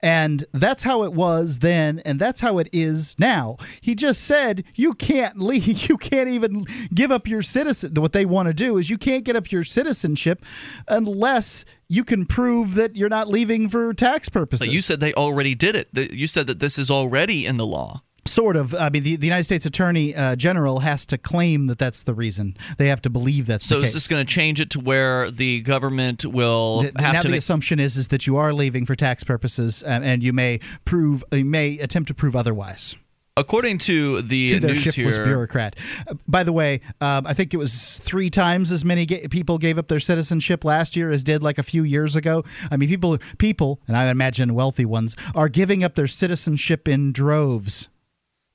[0.00, 3.56] And that's how it was then, and that's how it is now.
[3.80, 5.88] He just said you can't leave.
[5.88, 6.64] You can't even
[6.94, 7.94] give up your citizen.
[7.94, 10.44] What they want to do is you can't get up your citizenship
[10.86, 14.66] unless you can prove that you're not leaving for tax purposes.
[14.66, 15.88] But you said they already did it.
[16.12, 18.02] You said that this is already in the law.
[18.28, 18.74] Sort of.
[18.74, 22.14] I mean, the, the United States Attorney uh, General has to claim that that's the
[22.14, 22.56] reason.
[22.76, 25.30] They have to believe that's So the is this going to change it to where
[25.30, 28.52] the government will Th- have now to the make, assumption is is that you are
[28.52, 32.96] leaving for tax purposes, um, and you may prove, you may attempt to prove otherwise.
[33.36, 35.76] according to the To their news shiftless here, bureaucrat.
[36.08, 39.58] Uh, by the way, um, I think it was three times as many ga- people
[39.58, 42.42] gave up their citizenship last year as did like a few years ago.
[42.70, 47.12] I mean, people, people, and I imagine wealthy ones are giving up their citizenship in
[47.12, 47.88] droves.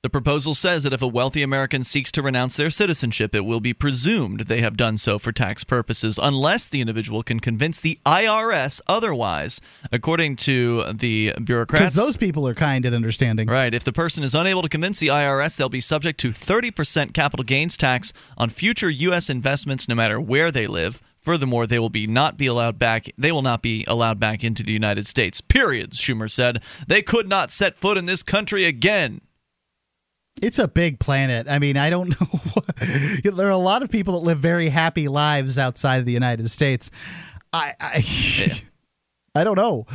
[0.04, 3.58] The proposal says that if a wealthy American seeks to renounce their citizenship, it will
[3.58, 7.98] be presumed they have done so for tax purposes, unless the individual can convince the
[8.04, 11.94] IRS otherwise, according to the Because bureaucrats.
[11.94, 13.48] those people are kind and understanding.
[13.48, 13.72] Right.
[13.72, 17.42] If the person is unable to convince the IRS, they'll be subject to 30% capital
[17.42, 19.30] gains tax on future U.S.
[19.30, 21.00] investments, no matter where they live.
[21.22, 23.06] Furthermore, they will be not be allowed back.
[23.16, 25.40] They will not be allowed back into the United States.
[25.40, 25.98] Periods.
[25.98, 29.22] Schumer said they could not set foot in this country again.
[30.42, 31.46] It's a big planet.
[31.48, 33.30] I mean, I don't know.
[33.32, 36.48] there are a lot of people that live very happy lives outside of the United
[36.50, 36.90] States.
[37.52, 38.62] I, I,
[39.36, 39.86] I don't know.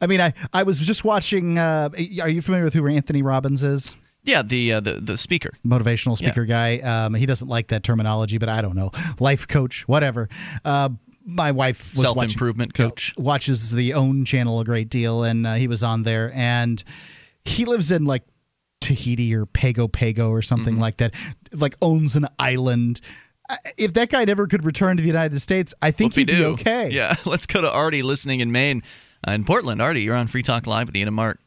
[0.00, 1.58] I mean, I, I was just watching.
[1.58, 1.88] Uh,
[2.20, 3.94] are you familiar with who Anthony Robbins is?
[4.22, 5.50] Yeah, the uh, the the speaker.
[5.64, 6.78] motivational speaker guy.
[6.78, 8.90] Um, he doesn't like that terminology, but I don't know.
[9.20, 10.28] Life coach, whatever.
[10.64, 10.88] Uh,
[11.24, 13.14] my wife was Self improvement coach.
[13.16, 16.82] watches the OWN channel a great deal, and uh, he was on there, and
[17.44, 18.24] he lives in like
[18.80, 20.82] Tahiti or Pago Pago or something Mm-hmm.
[20.82, 21.14] like that.
[21.52, 23.00] Like owns an island.
[23.78, 26.44] If that guy never could return to the United States, I think Whoopie he'd be
[26.44, 26.90] okay.
[26.90, 28.82] Yeah, let's go to Artie listening in Maine,
[29.26, 29.80] uh, in Portland.
[29.80, 31.38] Artie, you're on Free Talk Live at the end of Mark.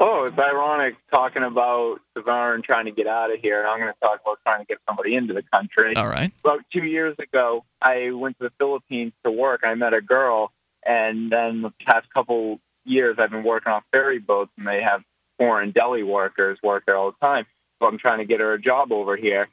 [0.00, 3.66] Oh, it's ironic talking about Savard trying to get out of here.
[3.66, 5.96] I'm going to talk about trying to get somebody into the country.
[5.96, 6.32] All right.
[6.44, 9.62] About two years ago, I went to the Philippines to work.
[9.64, 10.52] I met a girl,
[10.86, 15.02] and then the past couple years, I've been working on ferry boats, and they have
[15.38, 17.46] foreign deli workers work there all the time.
[17.80, 19.48] So I'm trying to get her a job over here.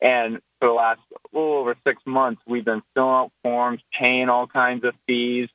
[0.00, 1.00] And for the last
[1.32, 5.48] little over six months, we've been filling out forms, paying all kinds of fees.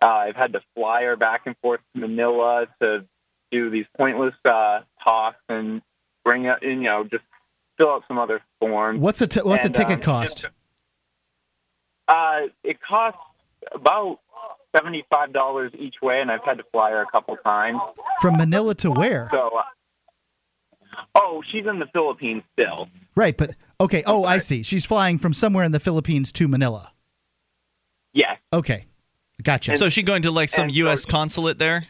[0.00, 3.04] Uh, I've had to fly her back and forth to Manila to
[3.50, 5.82] do these pointless uh, talks and
[6.24, 7.24] bring up, you know, just
[7.76, 9.00] fill out some other forms.
[9.00, 10.46] What's a t- what's And, a ticket um, cost?
[12.06, 13.20] Uh, it costs
[13.72, 14.20] about
[14.78, 17.80] seventy-five dollars each way, and I've had to fly her a couple times.
[18.20, 19.28] From Manila to where?
[19.30, 19.62] So, uh,
[21.14, 22.88] oh, she's in the Philippines still.
[23.14, 24.02] Right, but okay.
[24.06, 24.62] Oh, I see.
[24.62, 26.92] She's flying from somewhere in the Philippines to Manila.
[28.14, 28.86] Yes, Okay,
[29.42, 29.76] gotcha.
[29.76, 31.04] So is she going to like some and so- U.S.
[31.04, 31.86] consulate there?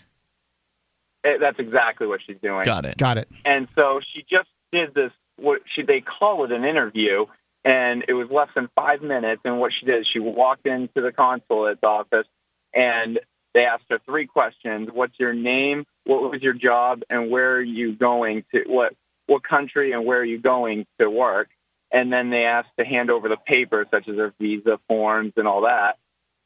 [1.24, 2.64] eh, that's exactly what she's doing.
[2.64, 2.96] Got it.
[2.98, 3.28] Got it.
[3.44, 5.12] And so she just did this.
[5.36, 7.26] What she they call it an interview,
[7.64, 9.40] and it was less than five minutes.
[9.44, 12.26] And what she did, she walked into the consulate's office,
[12.72, 13.20] and
[13.54, 15.86] they asked her three questions: What's your name?
[16.04, 17.02] What was your job?
[17.10, 18.64] And where are you going to?
[18.66, 18.94] What
[19.26, 21.48] what country and where are you going to work?
[21.90, 25.48] And then they asked to hand over the papers, such as their visa forms and
[25.48, 25.98] all that.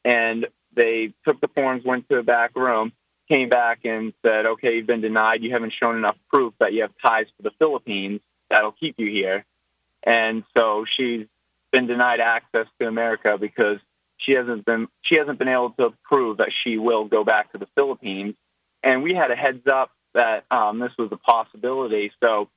[0.05, 2.93] And they took the forms, went to the back room,
[3.27, 5.43] came back and said, okay, you've been denied.
[5.43, 9.09] You haven't shown enough proof that you have ties to the Philippines that'll keep you
[9.09, 9.45] here.
[10.03, 11.27] And so she's
[11.71, 13.79] been denied access to America because
[14.17, 17.57] she hasn't been she hasn't been able to prove that she will go back to
[17.57, 18.35] the Philippines.
[18.83, 22.11] And we had a heads up that um, this was a possibility.
[22.21, 22.49] So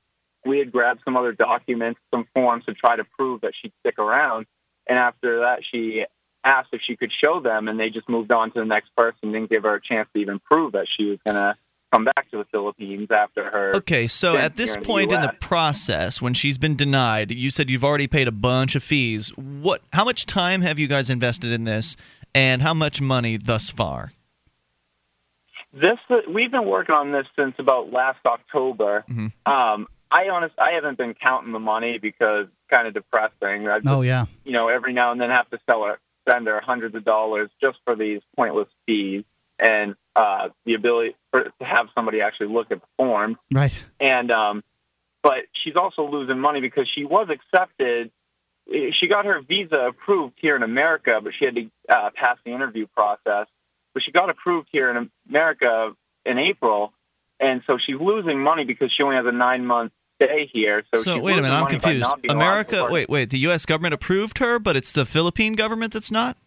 [0.45, 3.99] we had grabbed some other documents, some forms to try to prove that she'd stick
[3.99, 4.45] around.
[4.87, 6.05] And after that, she
[6.43, 9.31] asked if she could show them, and they just moved on to the next person.
[9.31, 11.57] Didn't give her a chance to even prove that she was going to
[11.91, 13.75] come back to the Philippines after her.
[13.75, 17.31] Okay, so at this here in the point in the process, when she's been denied,
[17.31, 19.29] you said you've already paid a bunch of fees.
[19.37, 19.81] What?
[19.93, 21.95] How much time have you guys invested in this,
[22.35, 24.11] and how much money thus far?
[25.73, 25.97] This
[26.29, 29.03] we've been working on this since about last October.
[29.09, 29.31] Mhm.
[29.45, 33.67] Um, I honest, I haven't been counting the money because it's kind of depressing.
[33.67, 34.25] I just, Oh yeah.
[34.45, 37.49] you know, every now and then have to sell her, spend her hundreds of dollars
[37.61, 39.25] just for these pointless fees
[39.59, 43.37] and uh, the ability for, to have somebody actually look at the form.
[43.51, 43.85] Right.
[43.99, 44.63] And um,
[45.21, 48.11] but she's also losing money because she was accepted.
[48.91, 52.51] She got her visa approved here in America, but she had to uh, pass the
[52.51, 53.47] interview process.
[53.93, 56.93] But she got approved here in America in April,
[57.39, 59.91] and so she's losing money because she only has a nine month
[60.21, 60.83] stay here.
[60.93, 62.01] So, So wait a minute, I'm confused.
[62.01, 63.29] not being allowed to America, wait, wait.
[63.29, 63.65] The U.S.
[63.65, 66.37] government approved her, but it's the Philippine government that's not.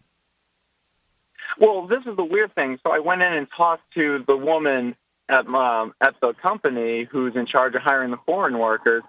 [1.61, 2.79] Well, this is the weird thing.
[2.83, 4.95] So I went in and talked to the woman
[5.29, 9.03] at um, at the company who's in charge of hiring the foreign workers,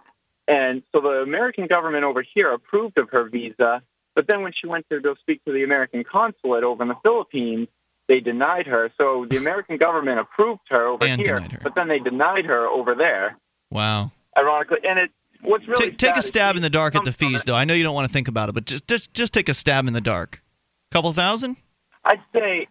[0.47, 3.83] and so the American government over here approved of her visa.
[4.15, 6.99] But then when she went to go speak to the American consulate over in the
[7.03, 7.69] Philippines,
[8.07, 8.93] they denied her.
[8.99, 11.59] So the American government approved her over And here, her.
[11.63, 13.39] but then they denied her over there.
[13.71, 14.13] Wow.
[14.37, 15.11] Ironically, and it
[15.41, 17.55] what's really take take a stab in the dark at the fees, though.
[17.55, 19.55] I know you don't want to think about it, but just just just take a
[19.55, 20.43] stab in the dark.
[20.91, 21.57] Couple thousand?
[22.05, 22.69] I'd say,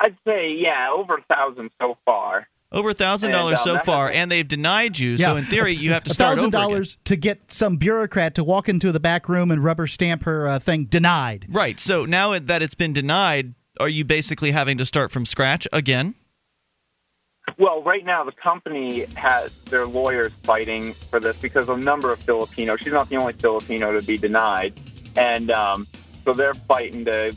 [0.00, 2.48] I'd say, yeah, over a thousand so far.
[2.70, 5.16] Over a thousand And, dollars um, so far, hasn't- and they've denied you.
[5.16, 6.70] So in theory, you have to start thousand over again.
[6.70, 10.46] dollars to get some bureaucrat to walk into the back room and rubber stamp her
[10.46, 11.46] uh, thing denied.
[11.48, 11.80] Right.
[11.80, 16.14] So now that it's been denied, are you basically having to start from scratch again?
[17.56, 22.18] Well, right now the company has their lawyers fighting for this because a number of
[22.20, 22.80] Filipinos.
[22.80, 24.74] She's not the only Filipino to be denied,
[25.16, 25.86] and um,
[26.24, 27.34] so they're fighting to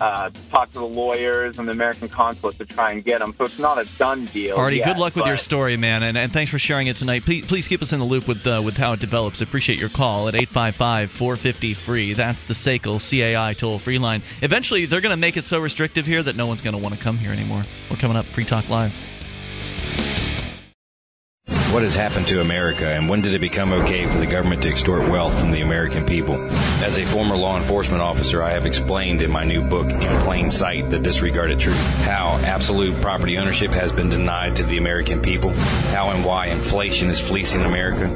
[0.00, 3.34] uh, talk to the lawyers and the American consulate to try and get them.
[3.36, 4.56] So it's not a done deal.
[4.56, 7.22] Artie, yet, good luck with your story, man, and, and thanks for sharing it tonight.
[7.22, 9.40] Please, please keep us in the loop with uh, with how it develops.
[9.40, 12.14] Appreciate your call at 855-450-FREE.
[12.14, 14.22] That's the SACL CAI toll-free line.
[14.42, 16.94] Eventually, they're going to make it so restrictive here that no one's going to want
[16.94, 17.62] to come here anymore.
[17.90, 19.13] We're coming up, Free Talk Live.
[21.74, 24.68] What has happened to America, and when did it become okay for the government to
[24.68, 26.40] extort wealth from the American people?
[26.84, 30.52] As a former law enforcement officer, I have explained in my new book, In Plain
[30.52, 35.52] Sight, The Disregarded Truth, how absolute property ownership has been denied to the American people,
[35.90, 38.08] how and why inflation is fleecing America,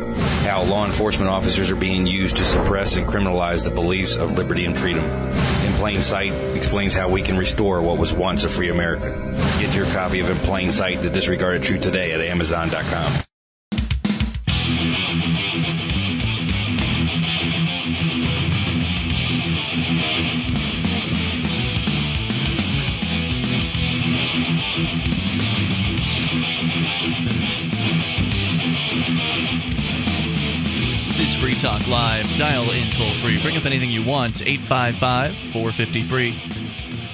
[0.44, 4.66] how law enforcement officers are being used to suppress and criminalize the beliefs of liberty
[4.66, 5.04] and freedom.
[5.04, 9.10] In Plain Sight explains how we can restore what was once a free America.
[9.58, 13.24] Get your copy of In Plain Sight, The Disregarded Truth today at Amazon.com.
[31.40, 32.26] Free Talk Live.
[32.36, 33.40] Dial in toll free.
[33.40, 34.42] Bring up anything you want.
[34.42, 36.30] 855 450 free.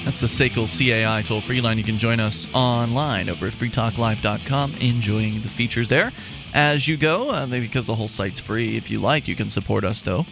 [0.04, 1.76] That's the SACL CAI toll free line.
[1.76, 6.10] You can join us online over at freetalklive.com, enjoying the features there
[6.54, 7.30] as you go.
[7.30, 8.76] Uh, because the whole site's free.
[8.78, 10.24] If you like, you can support us, though,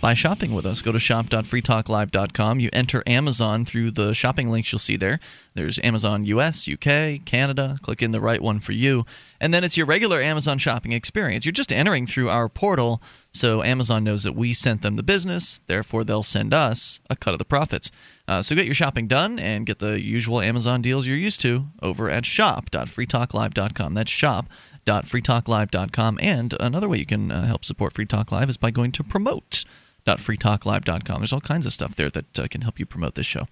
[0.00, 0.80] by shopping with us.
[0.80, 2.60] Go to shop.freetalklive.com.
[2.60, 5.20] You enter Amazon through the shopping links you'll see there.
[5.54, 7.78] There's Amazon US, UK, Canada.
[7.82, 9.04] Click in the right one for you.
[9.40, 11.44] And then it's your regular Amazon shopping experience.
[11.44, 13.02] You're just entering through our portal,
[13.34, 15.60] so Amazon knows that we sent them the business.
[15.66, 17.90] Therefore, they'll send us a cut of the profits.
[18.28, 21.66] Uh, so get your shopping done and get the usual Amazon deals you're used to
[21.82, 23.94] over at shop.freetalklive.com.
[23.94, 26.18] That's shop.freetalklive.com.
[26.22, 29.02] And another way you can uh, help support Free Talk Live is by going to
[29.02, 31.20] promote.freetalklive.com.
[31.20, 33.48] There's all kinds of stuff there that uh, can help you promote this show.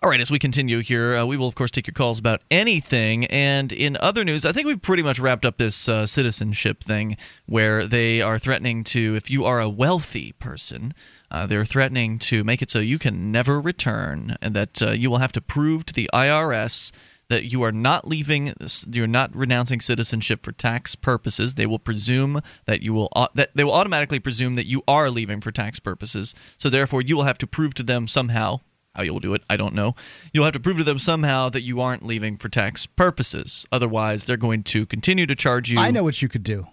[0.00, 2.42] All right, as we continue here, uh, we will, of course, take your calls about
[2.52, 3.24] anything.
[3.24, 7.16] And in other news, I think we've pretty much wrapped up this uh, citizenship thing
[7.46, 10.94] where they are threatening to, if you are a wealthy person,
[11.32, 15.10] uh, they're threatening to make it so you can never return and that uh, you
[15.10, 16.92] will have to prove to the IRS
[17.28, 18.54] that you are not leaving
[18.90, 23.62] you're not renouncing citizenship for tax purposes they will presume that you will that they
[23.62, 27.36] will automatically presume that you are leaving for tax purposes so therefore you will have
[27.36, 28.58] to prove to them somehow
[28.98, 29.94] how you'll do it i don't know
[30.32, 34.26] you'll have to prove to them somehow that you aren't leaving for tax purposes otherwise
[34.26, 36.66] they're going to continue to charge you I know what you could do.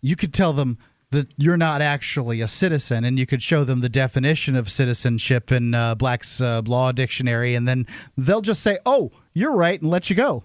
[0.00, 0.78] You could tell them
[1.10, 5.52] that you're not actually a citizen, and you could show them the definition of citizenship
[5.52, 9.90] in uh, Black's uh, Law Dictionary, and then they'll just say, "Oh, you're right," and
[9.90, 10.44] let you go.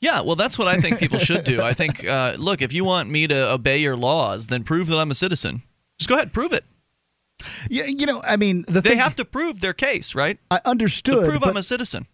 [0.00, 1.62] Yeah, well, that's what I think people should do.
[1.62, 4.98] I think, uh, look, if you want me to obey your laws, then prove that
[4.98, 5.62] I'm a citizen.
[5.98, 6.64] Just go ahead, and prove it.
[7.70, 10.38] Yeah, you know, I mean, the They thing have to prove their case, right?
[10.50, 11.24] I To understood.
[11.28, 12.06] prove but- I'm a citizen.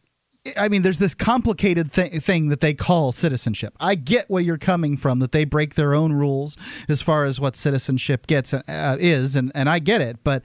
[0.60, 3.72] I mean, there's this complicated thi- thing that they call citizenship.
[3.80, 7.40] I get where you're coming from, that they break their own rules as far as
[7.40, 8.62] what citizenship gets uh,
[9.00, 10.18] is, and, and I get it.
[10.22, 10.42] But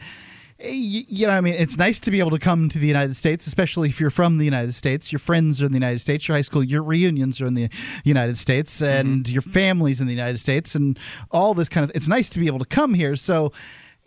[0.61, 3.17] eh, you know, I mean, it's nice to be able to come to the United
[3.17, 5.11] States, especially if you're from the United States.
[5.11, 6.29] Your friends are in the United States.
[6.29, 7.67] Your high school, your reunions are in the
[8.05, 10.97] United States, and your family's in the United States, and
[11.29, 11.91] all this kind of.
[11.93, 13.17] It's nice to be able to come here.
[13.17, 13.51] So.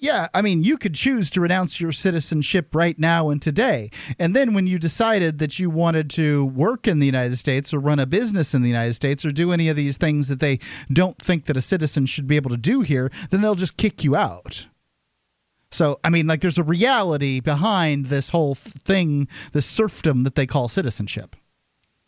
[0.02, 3.88] Yeah, I mean, you could choose to renounce your citizenship right now and today.
[4.18, 7.78] And then when you decided that you wanted to work in the United States or
[7.78, 10.58] run a business in the United States or do any of these things that they
[10.92, 14.02] don't think that a citizen should be able to do here, then they'll just kick
[14.02, 14.66] you out.
[15.70, 20.48] So, I mean, like there's a reality behind this whole thing, this serfdom that they
[20.48, 21.36] call citizenship.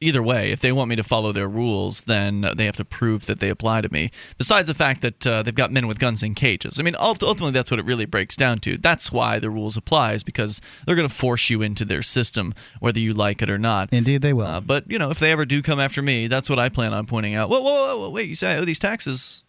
[0.05, 3.25] Either way, if they want me to follow their rules, then they have to prove
[3.25, 4.11] that they apply to me.
[4.37, 6.79] Besides the fact that uh, they've got men with guns in cages.
[6.79, 8.77] I mean, ultimately, that's what it really breaks down to.
[8.77, 12.53] That's why the rules apply, is because they're going to force you into their system,
[12.81, 13.91] whether you like it or not.
[13.93, 14.47] Indeed, they will.
[14.47, 16.93] Uh, but you know, if they ever do come after me, that's what I plan
[16.93, 17.49] on pointing out.
[17.49, 18.29] Whoa, whoa, whoa, whoa wait!
[18.29, 19.43] You say I owe these taxes?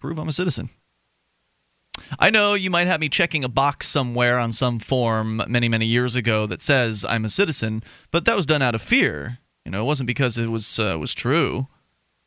[0.00, 0.70] Prove I'm a citizen.
[2.18, 5.86] I know you might have me checking a box somewhere on some form many, many
[5.86, 9.38] years ago that says I'm a citizen, but that was done out of fear.
[9.70, 11.68] You know, it wasn't because it was uh, was true.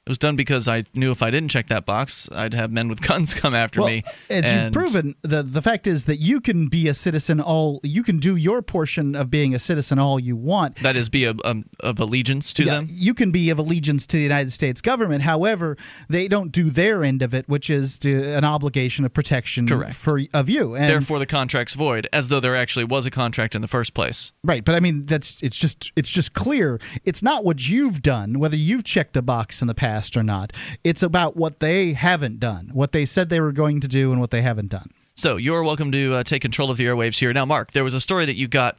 [0.05, 2.89] It was done because I knew if I didn't check that box, I'd have men
[2.89, 4.03] with guns come after well, me.
[4.29, 7.79] as and- you've proven, the the fact is that you can be a citizen all
[7.83, 10.75] you can do your portion of being a citizen all you want.
[10.77, 12.87] That is, be a, um, of allegiance to Yeah, them.
[12.89, 15.21] You can be of allegiance to the United States government.
[15.21, 15.77] However,
[16.09, 19.95] they don't do their end of it, which is to an obligation of protection Correct.
[19.95, 20.75] for of you.
[20.75, 23.93] And Therefore, the contract's void, as though there actually was a contract in the first
[23.93, 24.33] place.
[24.43, 26.81] Right, but I mean that's it's just it's just clear.
[27.05, 30.53] It's not what you've done, whether you've checked a box in the past or not.
[30.83, 34.19] It's about what they haven't done, what they said they were going to do, and
[34.19, 34.89] what they haven't done.
[35.15, 37.31] So you're welcome to uh, take control of the airwaves here.
[37.33, 38.77] Now, Mark, there was a story that you got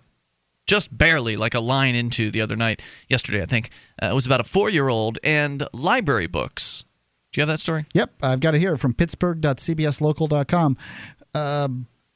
[0.66, 3.70] just barely, like a line into the other night, yesterday, I think.
[4.02, 6.84] Uh, it was about a four-year-old and library books.
[7.32, 7.86] Do you have that story?
[7.94, 10.76] Yep, I've got it here from Pittsburgh.cbslocal.com.
[11.34, 11.68] Uh,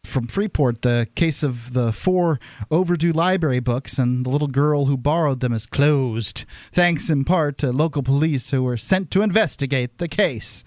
[0.09, 2.39] from Freeport, the case of the four
[2.71, 7.59] overdue library books and the little girl who borrowed them is closed, thanks in part
[7.59, 10.65] to local police who were sent to investigate the case.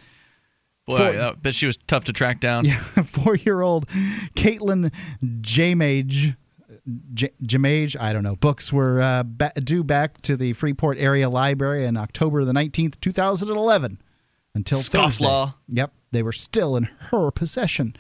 [0.88, 2.66] Boy, Four- I bet she was tough to track down.
[3.06, 3.88] Four year old
[4.36, 4.94] Caitlin
[5.42, 6.36] Jamage.
[7.14, 8.36] J- Jamage, I don't know.
[8.36, 13.00] Books were uh, ba- due back to the Freeport Area Library on October the 19th,
[13.02, 14.02] 2011
[14.56, 14.98] until Thursday.
[15.26, 15.54] Scofflaw.
[15.70, 17.96] Yep, they were still in her possession.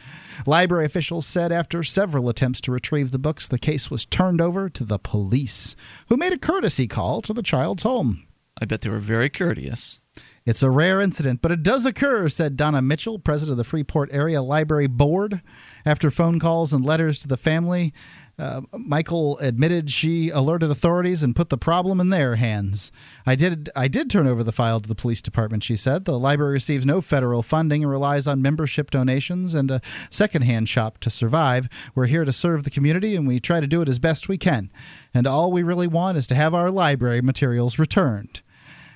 [0.45, 4.69] Library officials said after several attempts to retrieve the books, the case was turned over
[4.69, 5.75] to the police,
[6.09, 8.27] who made a courtesy call to the child's home.
[8.59, 10.01] I bet they were very courteous.
[10.45, 14.09] It's a rare incident, but it does occur, said Donna Mitchell, president of the Freeport
[14.11, 15.41] Area Library Board.
[15.85, 17.93] After phone calls and letters to the family,
[18.41, 22.91] uh, Michael admitted she alerted authorities and put the problem in their hands.
[23.23, 26.05] I did I did turn over the file to the police department, she said.
[26.05, 29.79] The library receives no federal funding and relies on membership donations and a
[30.09, 31.69] secondhand shop to survive.
[31.93, 34.39] We're here to serve the community and we try to do it as best we
[34.39, 34.71] can.
[35.13, 38.41] And all we really want is to have our library materials returned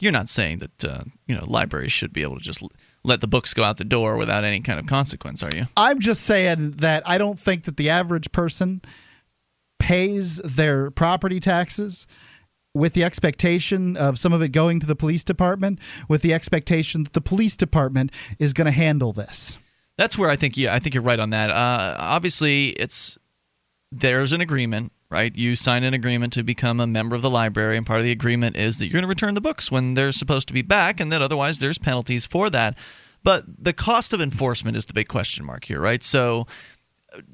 [0.00, 2.62] you're not saying that uh, you know libraries should be able to just
[3.04, 5.66] let the books go out the door without any kind of consequence, are you?
[5.76, 8.82] I'm just saying that I don't think that the average person
[9.78, 12.06] pays their property taxes
[12.74, 17.04] with the expectation of some of it going to the police department, with the expectation
[17.04, 19.58] that the police department is going to handle this.
[20.00, 21.50] That's where I think yeah, I think you're right on that.
[21.50, 23.18] Uh, obviously, it's
[23.92, 25.36] there's an agreement, right?
[25.36, 28.10] You sign an agreement to become a member of the library, and part of the
[28.10, 31.00] agreement is that you're going to return the books when they're supposed to be back,
[31.00, 32.78] and that otherwise there's penalties for that.
[33.22, 36.02] But the cost of enforcement is the big question mark here, right?
[36.02, 36.46] So.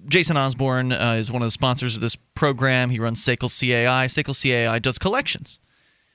[0.09, 2.89] Jason Osborne uh, is one of the sponsors of this program.
[2.89, 4.07] He runs Sekel CAI.
[4.07, 5.61] Sekel CAI does collections.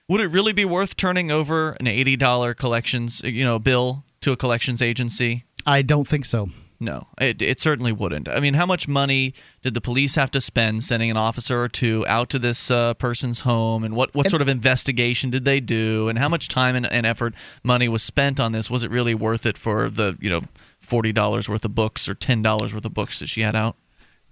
[0.10, 4.32] Would it really be worth turning over an eighty dollar collections, you know, bill to
[4.32, 5.46] a collections agency?
[5.66, 6.50] I don't think so.
[6.80, 8.28] No, it, it certainly wouldn't.
[8.28, 11.70] I mean, how much money did the police have to spend sending an officer or
[11.70, 13.84] two out to this uh, person's home?
[13.84, 16.10] And what, what sort of investigation did they do?
[16.10, 18.68] And how much time and, and effort, money was spent on this?
[18.68, 20.42] Was it really worth it for the, you know,
[20.84, 23.76] $40 worth of books or $10 worth of books that she had out?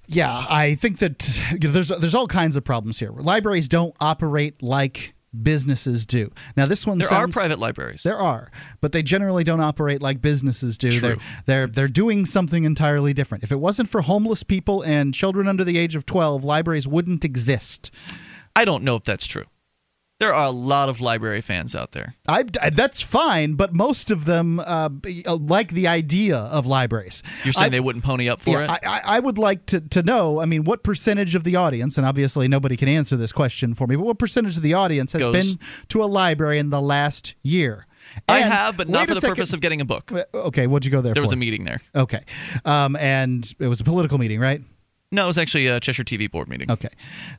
[0.08, 1.20] Yeah, I think that
[1.60, 3.12] there's there's all kinds of problems here.
[3.12, 6.30] Libraries don't operate like businesses do.
[6.56, 8.04] Now, this one There sounds, are private libraries.
[8.04, 8.52] There are,
[8.82, 10.92] but they generally don't operate like businesses do.
[10.92, 11.00] True.
[11.00, 13.44] They're they're they're doing something entirely different.
[13.44, 17.24] If it wasn't for homeless people and children under the age of 12, libraries wouldn't
[17.24, 17.92] exist.
[18.56, 19.46] I don't know if that's true.
[20.20, 22.16] There are a lot of library fans out there.
[22.28, 24.90] I, that's fine, but most of them uh,
[25.26, 27.24] uh, like the idea of libraries.
[27.46, 28.86] You're saying I- they wouldn't pony up for Yeah, it?
[28.86, 30.42] I, I would like to, to know.
[30.42, 33.88] I mean, what percentage of the audience, and obviously nobody can answer this question for
[33.88, 36.82] me, but what percentage of the audience has Goes- been to a library in the
[36.82, 37.86] last year?
[38.28, 39.36] I have, but not for the second.
[39.36, 40.12] purpose of getting a book.
[40.34, 41.16] Okay, what'd you go there for?
[41.16, 41.28] There for?
[41.28, 41.80] was a meeting there.
[41.96, 42.22] Okay,
[42.66, 44.62] um, and it was a political meeting, right?
[45.12, 46.70] No, it was actually a Cheshire TV board meeting.
[46.70, 46.90] Okay,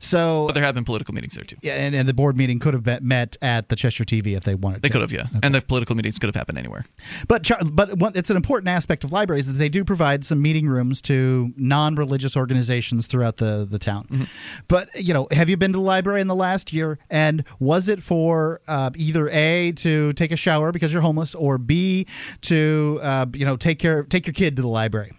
[0.01, 1.55] so But there have been political meetings there too.
[1.63, 4.57] yeah, and, and the board meeting could have met at the Cheshire TV if they
[4.57, 4.93] wanted They to.
[4.93, 5.27] could have, yeah.
[5.41, 6.85] And the political meetings could have happened anywhere.
[7.29, 10.67] But but one, it's an important aspect of libraries that they do provide some meeting
[10.67, 14.05] rooms to non-religious organizations throughout the the town.
[14.11, 14.25] Mm-hmm.
[14.67, 16.99] But you know, have you been to the library in the last year?
[17.09, 21.57] And was it for uh, either a to take a shower because you're homeless, or
[21.57, 22.07] b
[22.43, 25.13] to uh, you know take care take your kid to the library?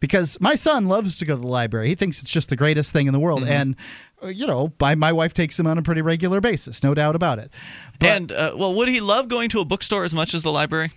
[0.00, 1.88] Because my son loves to go to the library.
[1.88, 3.52] He thinks it's just the greatest thing in the world, Mm-hmm.
[3.52, 3.76] and
[4.22, 7.14] uh, you know, my my wife takes him on a pretty regular basis, no doubt
[7.16, 7.50] about it.
[7.98, 10.52] But and uh, well, would he love going to a bookstore as much as the
[10.52, 10.92] library?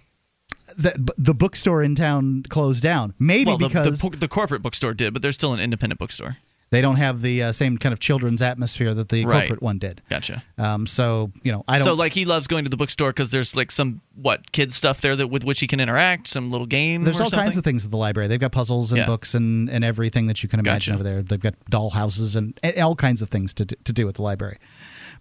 [0.77, 3.13] the, the bookstore in town closed down.
[3.19, 6.37] Maybe well, the, because the, the corporate bookstore did, but there's still an independent bookstore.
[6.71, 9.39] They don't have the uh, same kind of children's atmosphere that the Right.
[9.47, 10.01] corporate one did.
[10.09, 10.43] Gotcha.
[10.57, 11.85] Um, so you know, I don't.
[11.85, 15.01] So like he loves going to the bookstore because there's like some what kid stuff
[15.01, 17.03] there that with which he can interact, some little game.
[17.03, 18.27] there's all kinds of things at the library.
[18.27, 19.05] They've got puzzles and Yeah.
[19.05, 21.01] books and, and everything that you can imagine Gotcha.
[21.01, 21.23] over there.
[21.23, 24.15] They've got doll houses and, and all kinds of things to do, to do at
[24.15, 24.57] the library.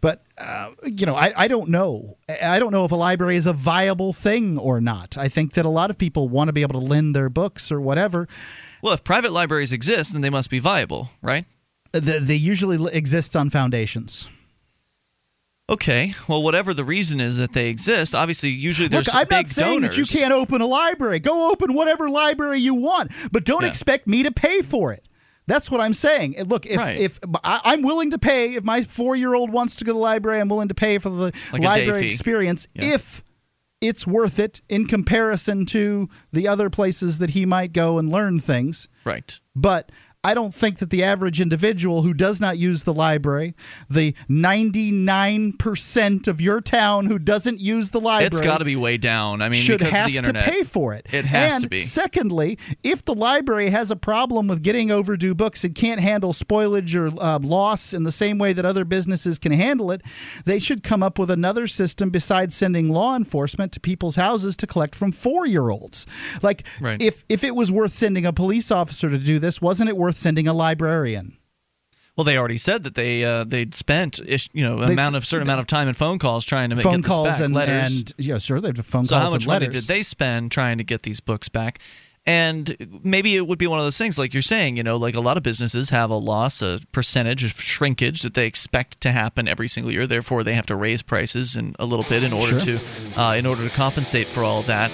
[0.01, 2.18] But uh, you know, I, I don't know.
[2.42, 5.16] I don't know if a library is a viable thing or not.
[5.18, 7.72] I think that a lot of people want to be able to lend their books
[7.72, 8.28] or whatever.
[8.83, 11.45] Well, if private libraries exist, then they must be viable, right?
[11.95, 14.31] Uh, they, they usually exist on foundations.
[15.70, 16.14] Okay.
[16.26, 19.49] Well, whatever the reason is that they exist, obviously, usually there's Look, I'm big not
[19.49, 19.97] saying donors.
[19.97, 21.18] that you can't open a library.
[21.18, 23.68] Go open whatever library you want, but don't Yeah.
[23.68, 25.05] expect me to pay for it.
[25.47, 26.37] That's what I'm saying.
[26.47, 26.97] Look, if, Right.
[26.99, 29.95] if I, I'm willing to pay, if my four year old wants to go to
[29.95, 32.95] the library, I'm willing to pay for the Like library experience Yeah.
[32.95, 33.22] if
[33.81, 38.41] it's worth it in comparison to the other places that he might go and learn
[38.41, 38.89] things.
[39.05, 39.39] Right.
[39.55, 39.91] But
[40.29, 43.55] I don't think that the average individual who does not use the library,
[43.89, 48.99] the 99% of your town who doesn't use the library, It's got to be way
[48.99, 49.41] down.
[49.41, 50.45] I mean, should because have of the internet.
[50.45, 51.07] to pay for it.
[51.12, 51.79] It has and to be.
[51.79, 56.95] Secondly, if the library has a problem with getting overdue books and can't handle spoilage
[56.95, 60.03] or uh, loss in the same way that other businesses can handle it,
[60.45, 64.66] they should come up with another system besides sending law enforcement to people's houses to
[64.66, 66.05] collect from four-year-olds.
[66.43, 67.01] Like, Right.
[67.01, 70.18] if if it was worth sending a police officer to do this, wasn't it worth
[70.19, 71.37] sending a librarian?
[72.16, 74.19] Well, they already said that they uh, they'd spent
[74.53, 76.83] you know They amount of certain amount of time and phone calls trying to make
[76.83, 77.41] phone get this calls back.
[77.41, 77.97] and, letters.
[77.99, 79.83] and yeah, sure, they have phone so calls how much and money letters.
[79.87, 81.79] did they spend trying to get these books back?
[82.27, 85.14] And maybe it would be one of those things, like you're saying, you know, like
[85.14, 89.12] a lot of businesses have a loss, a percentage of shrinkage that they expect to
[89.12, 90.07] happen every single year.
[90.07, 92.79] Therefore, they have to raise prices in a little bit in order Sure.
[93.14, 94.91] to uh, in order to compensate for all of that.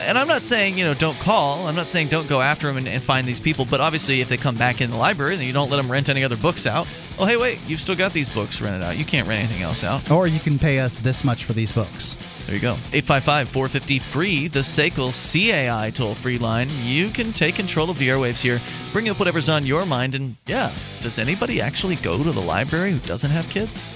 [0.00, 1.66] And I'm not saying you know don't call.
[1.66, 3.64] I'm not saying don't go after them and, and find these people.
[3.64, 6.08] But obviously, if they come back in the library, then you don't let them rent
[6.08, 6.88] any other books out.
[7.18, 8.96] Oh, hey, wait, you've still got these books rented out.
[8.96, 10.10] You can't rent anything else out.
[10.10, 12.16] Or you can pay us this much for these books.
[12.46, 12.72] There you go.
[12.92, 16.68] 855 450 free, the SACL CAI toll free line.
[16.82, 18.58] You can take control of the airwaves here,
[18.92, 20.14] bring up whatever's on your mind.
[20.14, 20.72] And yeah,
[21.02, 23.88] does anybody actually go to the library who doesn't have kids?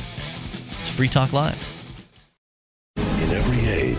[0.81, 1.59] It's Free Talk Live.
[2.97, 3.64] In every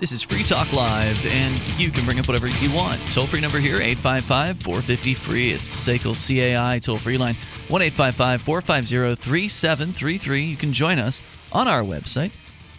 [0.00, 2.98] This is Free Talk Live, and you can bring up whatever you want.
[3.12, 5.50] Toll free number here, 855 450 free.
[5.50, 7.36] It's the SACL CAI toll free line,
[7.68, 10.42] 1 855 450 3733.
[10.42, 11.20] You can join us
[11.52, 12.32] on our website,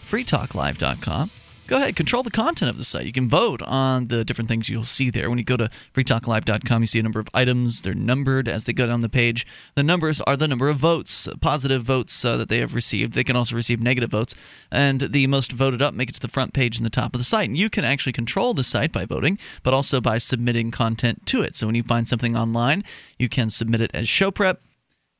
[0.04, 1.30] freetalklive.com.
[1.72, 3.06] Go ahead, control the content of the site.
[3.06, 5.30] You can vote on the different things you'll see there.
[5.30, 7.80] When you go to freetalklive.com, you see a number of items.
[7.80, 9.46] They're numbered as they go down the page.
[9.74, 13.14] The numbers are the number of votes, positive votes uh, that they have received.
[13.14, 14.34] They can also receive negative votes.
[14.70, 17.18] And the most voted up make it to the front page in the top of
[17.18, 17.48] the site.
[17.48, 21.40] And you can actually control the site by voting, but also by submitting content to
[21.40, 21.56] it.
[21.56, 22.84] So when you find something online,
[23.18, 24.60] you can submit it as show prep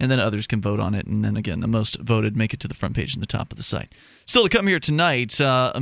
[0.03, 1.07] and then others can vote on it.
[1.07, 3.53] And then again, the most voted make it to the front page and the top
[3.53, 3.92] of the site.
[4.26, 5.72] Still to come here tonight, uh,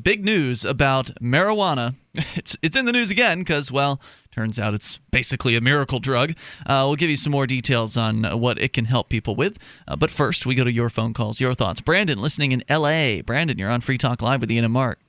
[0.00, 1.96] big news about marijuana.
[2.36, 4.00] It's it's in the news again because well,
[4.30, 6.34] turns out it's basically a miracle drug.
[6.64, 9.58] Uh, we'll give you some more details on what it can help people with.
[9.88, 11.80] Uh, but first, we go to your phone calls, your thoughts.
[11.80, 13.20] Brandon, listening in L.A.
[13.22, 15.00] Brandon, you're on Free Talk Live with Ian and Mark.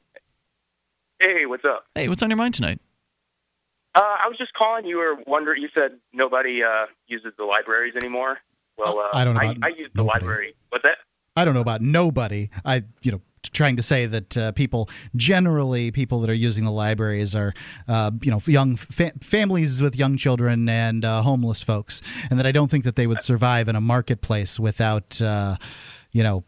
[1.20, 1.86] Hey, what's up?
[1.94, 2.80] Hey, what's on your mind tonight?
[3.94, 4.86] Uh, I was just calling.
[4.86, 5.62] You were wondering.
[5.62, 8.40] You said nobody uh, uses the libraries anymore.
[8.78, 10.26] Well, uh, I don't know I, about I use the nobody.
[10.26, 10.56] library.
[10.70, 10.98] What's that?
[11.36, 12.50] I don't know about nobody.
[12.64, 13.22] I, you know,
[13.52, 17.54] trying to say that uh, people generally people that are using the libraries are,
[17.88, 22.46] uh, you know, young fa- families with young children and uh, homeless folks, and that
[22.46, 25.58] I don't think that they would survive in a marketplace without, uh,
[26.12, 26.44] you know.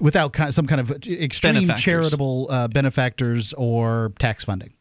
[0.00, 1.84] Without some kind of extreme Benefactors.
[1.84, 4.74] charitable uh, benefactors or tax funding.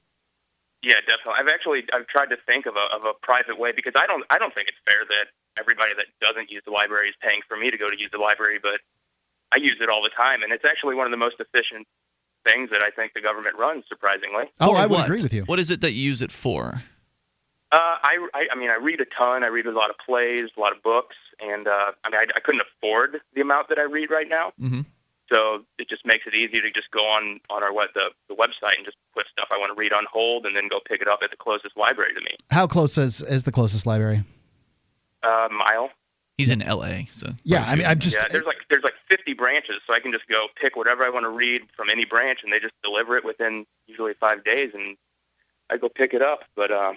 [0.82, 1.34] Yeah, definitely.
[1.38, 4.24] I've actually I've tried to think of a of a private way because I don't
[4.32, 5.28] I don't think it's fair that
[5.60, 8.18] everybody that doesn't use the library is paying for me to go to use the
[8.18, 8.80] library, but
[9.52, 11.88] I use it all the time, and it's actually one of the most efficient
[12.46, 13.86] things that I think the government runs.
[13.88, 15.06] Surprisingly, Oh, For I would what?
[15.06, 15.44] agree with you.
[15.44, 16.84] What is it that you use it for?
[17.72, 19.44] uh, I, I I mean I read a ton.
[19.44, 22.26] I read a lot of plays, a lot of books, and uh, I mean I,
[22.36, 24.52] I couldn't afford the amount that I read right now.
[24.60, 24.82] hmm
[25.30, 28.36] So it just makes it easy to just go on on our web, the, the
[28.36, 31.02] website and just put stuff I want to read on hold, and then go pick
[31.02, 32.36] it up at the closest library to me.
[32.52, 34.24] How close is is the closest library?
[35.24, 35.90] Uh, mile.
[36.38, 39.34] He's in L.A., so Yeah, I mean, I'm just yeah, there's like there's like 50
[39.34, 42.40] branches, so I can just go pick whatever I want to read from any branch,
[42.44, 44.98] and they just deliver it within usually five days, and
[45.70, 46.40] I go pick it up.
[46.56, 46.94] But uh,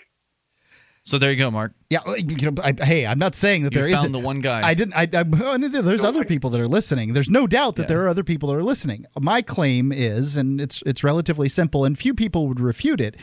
[1.06, 1.72] so there you go, Mark.
[1.88, 2.00] yeah.
[2.04, 4.40] Uh, you know, I, hey, I'm not saying that You there found isn't the one
[4.40, 4.66] guy.
[4.66, 4.94] I didn't.
[4.94, 5.22] I, I,
[5.68, 7.12] there's other people that are listening.
[7.12, 7.86] There's no doubt that Yeah.
[7.88, 9.06] there are other people that are listening.
[9.18, 13.14] My claim is, and it's it's relatively simple, and few people would refute it,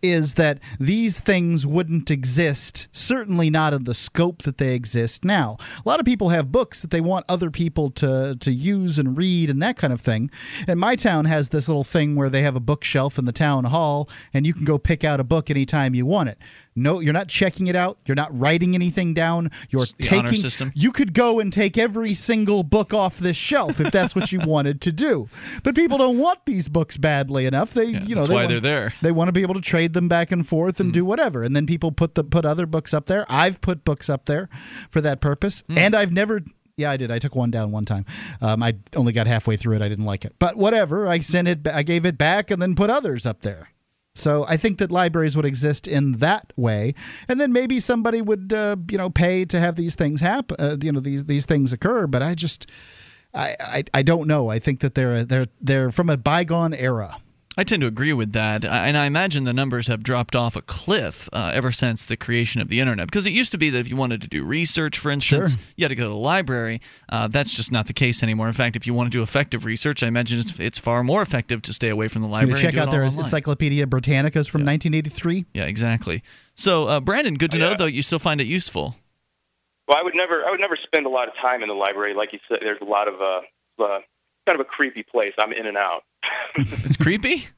[0.00, 2.86] is that these things wouldn't exist.
[2.92, 5.56] Certainly not in the scope that they exist now.
[5.84, 9.18] A lot of people have books that they want other people to to use and
[9.18, 10.30] read and that kind of thing.
[10.68, 13.64] And my town has this little thing where they have a bookshelf in the town
[13.64, 16.38] hall, and you can go pick out a book anytime you want it.
[16.76, 17.98] No, you're not checking it out.
[18.04, 19.50] You're not writing anything down.
[19.70, 20.40] You're the honor taking.
[20.40, 20.72] system.
[20.74, 24.40] You could go and take every single book off this shelf if that's what you
[24.44, 25.28] wanted to do.
[25.62, 27.74] But people don't want these books badly enough.
[27.74, 28.94] They, you know, that's they why want, they're there.
[29.02, 31.42] They want to be able to trade them back and forth and do whatever.
[31.42, 33.24] And then people put the put other books up there.
[33.28, 34.48] I've put books up there
[34.90, 36.42] for that purpose, and I've never.
[36.76, 37.12] Yeah, I did.
[37.12, 38.04] I took one down one time.
[38.40, 39.82] Um, I only got halfway through it.
[39.82, 41.06] I didn't like it, but whatever.
[41.06, 41.68] I sent it.
[41.68, 43.68] I gave it back, and then put others up there.
[44.16, 46.94] So I think that libraries would exist in that way,
[47.28, 50.56] and then maybe somebody would, uh, you know, pay to have these things happen.
[50.58, 52.06] Uh, you know, these these things occur.
[52.06, 52.70] But I just,
[53.34, 54.50] I, I, I don't know.
[54.50, 57.18] I think that they're they're they're from a bygone era.
[57.56, 60.62] I tend to agree with that, and I imagine the numbers have dropped off a
[60.62, 63.06] cliff uh, ever since the creation of the internet.
[63.06, 65.60] Because it used to be that if you wanted to do research, for instance, Sure.
[65.76, 66.80] you had to go to the library.
[67.08, 68.48] Uh, that's just not the case anymore.
[68.48, 71.22] In fact, if you want to do effective research, I imagine it's, it's far more
[71.22, 72.54] effective to stay away from the library.
[72.54, 73.24] going to check and out it their all online.
[73.24, 75.46] Encyclopedia Britannicas from 1983.
[75.54, 76.24] Yeah, exactly.
[76.56, 78.96] So, uh, Brandon, good to know though you still find it useful.
[79.86, 82.14] Well, I would never, I would never spend a lot of time in the library.
[82.14, 83.98] Like you said, there's a lot of uh, uh
[84.46, 85.32] kind of a creepy place.
[85.38, 86.04] I'm in and out.
[86.56, 87.48] It's creepy.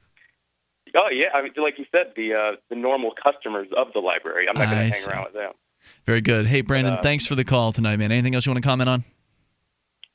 [0.95, 4.49] Oh yeah, I mean, like you said, the uh, the normal customers of the library.
[4.49, 5.11] I'm not going to hang see.
[5.11, 5.53] around with them.
[6.07, 6.47] Very good.
[6.47, 8.11] Hey, Brandon, Uh, thanks for the call tonight, man.
[8.11, 9.05] Anything else you want to comment on?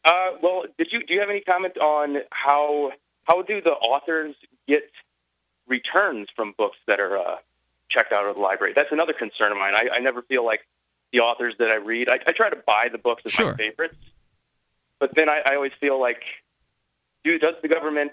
[0.04, 2.92] Uh, well, did you do you have any comment on how
[3.26, 4.36] how do the authors
[4.68, 4.90] get
[5.68, 7.36] returns from books that are uh,
[7.90, 8.74] checked out of the library?
[8.76, 9.74] That's another concern of mine.
[9.76, 10.62] I, I never feel like
[11.14, 12.10] the authors that I read.
[12.10, 13.52] I, I try to buy the books as Sure.
[13.52, 13.98] my favorites,
[15.00, 16.24] but then I, I always feel like,
[17.24, 18.12] do does the government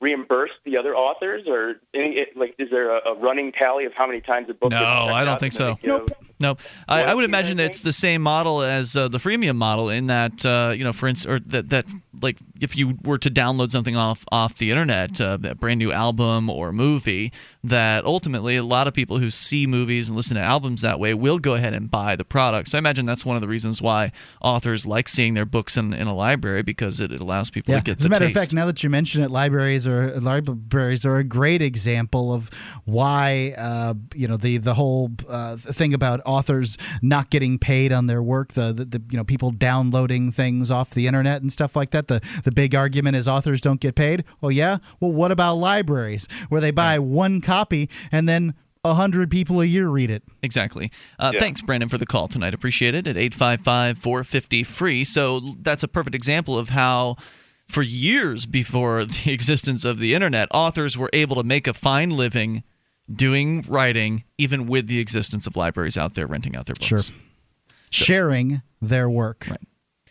[0.00, 4.06] reimburse the other authors, or any, like is there a, a running tally of how
[4.06, 4.70] many times a book?
[4.70, 5.76] No, I don't think so.
[5.82, 6.06] they give-
[6.40, 6.56] No,
[6.88, 10.06] I, I would imagine that it's the same model as uh, the freemium model in
[10.06, 11.84] that uh, you know, for instance, or that that
[12.22, 15.92] like if you were to download something off off the internet, uh, that brand new
[15.92, 17.30] album or movie,
[17.62, 21.12] that ultimately a lot of people who see movies and listen to albums that way
[21.12, 22.70] will go ahead and buy the product.
[22.70, 25.92] So I imagine that's one of the reasons why authors like seeing their books in,
[25.92, 27.80] in a library because it, it allows people Yeah.
[27.80, 28.36] to get As the a matter taste.
[28.36, 32.48] of fact, now that you mention it, libraries are libraries are a great example of
[32.84, 38.06] why uh, you know the the whole uh, thing about authors not getting paid on
[38.06, 41.76] their work, the, the, the you know people downloading things off the internet and stuff
[41.76, 42.08] like that.
[42.08, 44.24] The the big argument is authors don't get paid.
[44.40, 44.78] Well, yeah.
[44.98, 49.64] Well, what about libraries where they buy one copy and then a hundred people a
[49.64, 50.22] year read it?
[50.42, 50.90] Exactly.
[51.18, 52.54] Uh, Thanks, Brandon, for the call tonight.
[52.54, 55.04] Appreciate it at 855 450 free.
[55.04, 57.16] So that's a perfect example of how,
[57.68, 62.10] for years before the existence of the internet, authors were able to make a fine
[62.10, 62.62] living
[63.12, 66.86] doing writing, even with the existence of libraries out there renting out their books.
[66.86, 67.00] Sure.
[67.90, 69.46] Sharing their work.
[69.50, 69.60] Right.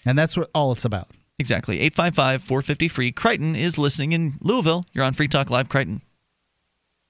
[0.06, 1.08] And that's what all it's about.
[1.40, 1.80] Exactly.
[1.80, 3.12] 855 450 free.
[3.14, 4.84] Crichton is listening in Louisville.
[4.92, 6.02] You're on Free Talk Live, Crichton.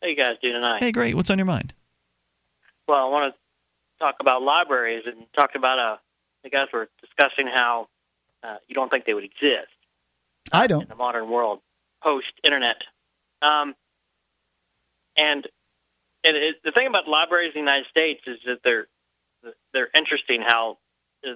[0.02, 0.82] How you guys do tonight?
[0.82, 1.16] Hey, great.
[1.16, 1.74] What's on your mind?
[2.88, 3.39] Well, I want to
[4.00, 5.97] talk about libraries and talk about uh,
[6.43, 7.88] you guys were discussing how
[8.43, 9.68] uh, you don't think they would exist
[10.52, 10.84] I don't.
[10.84, 11.60] in the modern world
[12.02, 12.84] post internet.
[13.41, 13.76] Um,
[15.18, 15.45] and
[16.24, 18.88] it, it, the thing about libraries in the United States is that they're
[19.74, 20.78] they're interesting how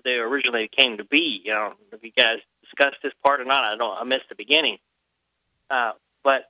[0.04, 1.42] they originally came to be.
[1.44, 3.98] You know, if you guys discussed this part or not, I don't.
[3.98, 4.78] I missed the beginning.
[5.70, 5.94] Uh,
[6.24, 6.50] but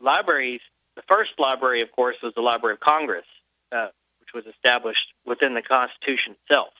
[0.00, 0.60] libraries,
[0.98, 3.24] the first library, of course, was the Library of Congress,
[3.70, 3.86] uh,
[4.18, 6.70] which was established within the Constitution itself.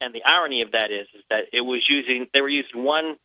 [0.00, 3.16] And the irony of that is, is that it was using they were using one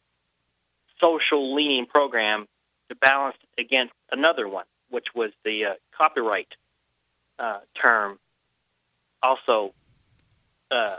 [1.00, 2.48] social leaning program
[2.90, 6.48] to balance against another one, which was the uh, copyright
[7.38, 8.18] uh, term.
[9.22, 9.74] Also,
[10.72, 10.98] uh,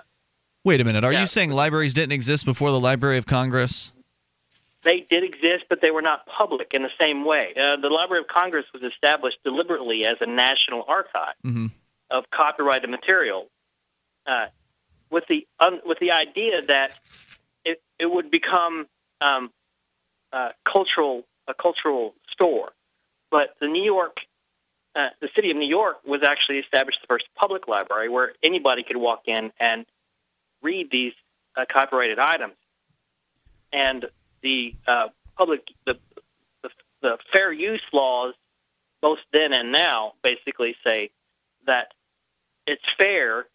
[0.64, 1.03] Wait a minute.
[1.05, 1.21] Are Yeah.
[1.23, 3.93] you saying libraries didn't exist before the Library of Congress?
[4.89, 7.53] They did exist, but they were not public in the same way.
[7.55, 11.66] Uh, the Library of Congress was established deliberately as a national archive Mm-hmm.
[12.11, 13.51] of copyrighted material,
[14.26, 14.47] uh,
[15.11, 16.99] with the un, with the idea that
[17.66, 18.86] it it would become
[19.20, 19.51] um,
[20.32, 22.72] uh, cultural a cultural store.
[23.30, 24.20] But the New York,
[24.97, 28.82] uh, the city of New York, was actually established the first public library where anybody
[28.82, 29.84] could walk in and
[30.62, 31.12] read these
[31.57, 32.57] uh, copyrighted items,
[33.70, 34.07] and
[34.43, 35.99] the uh, public the,
[36.62, 36.70] the
[37.01, 38.34] the fair use laws,
[39.01, 41.11] both then and now, basically say
[41.66, 41.93] that
[42.66, 43.47] it's fair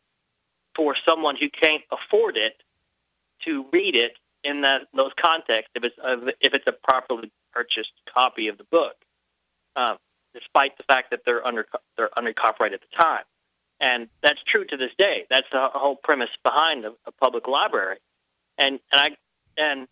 [0.76, 2.62] for someone who can't afford it
[3.42, 5.96] to read it in that those contexts if it's
[6.42, 8.96] if it's a properly purchased copy of the book,
[9.76, 9.96] uh,
[10.34, 11.68] despite the fact that they're under
[11.98, 13.24] they're under copyright at the time,
[13.80, 15.26] and that's true to this day.
[15.30, 17.98] That's the whole premise behind a, a public library,
[18.58, 19.18] and and I
[19.58, 19.88] and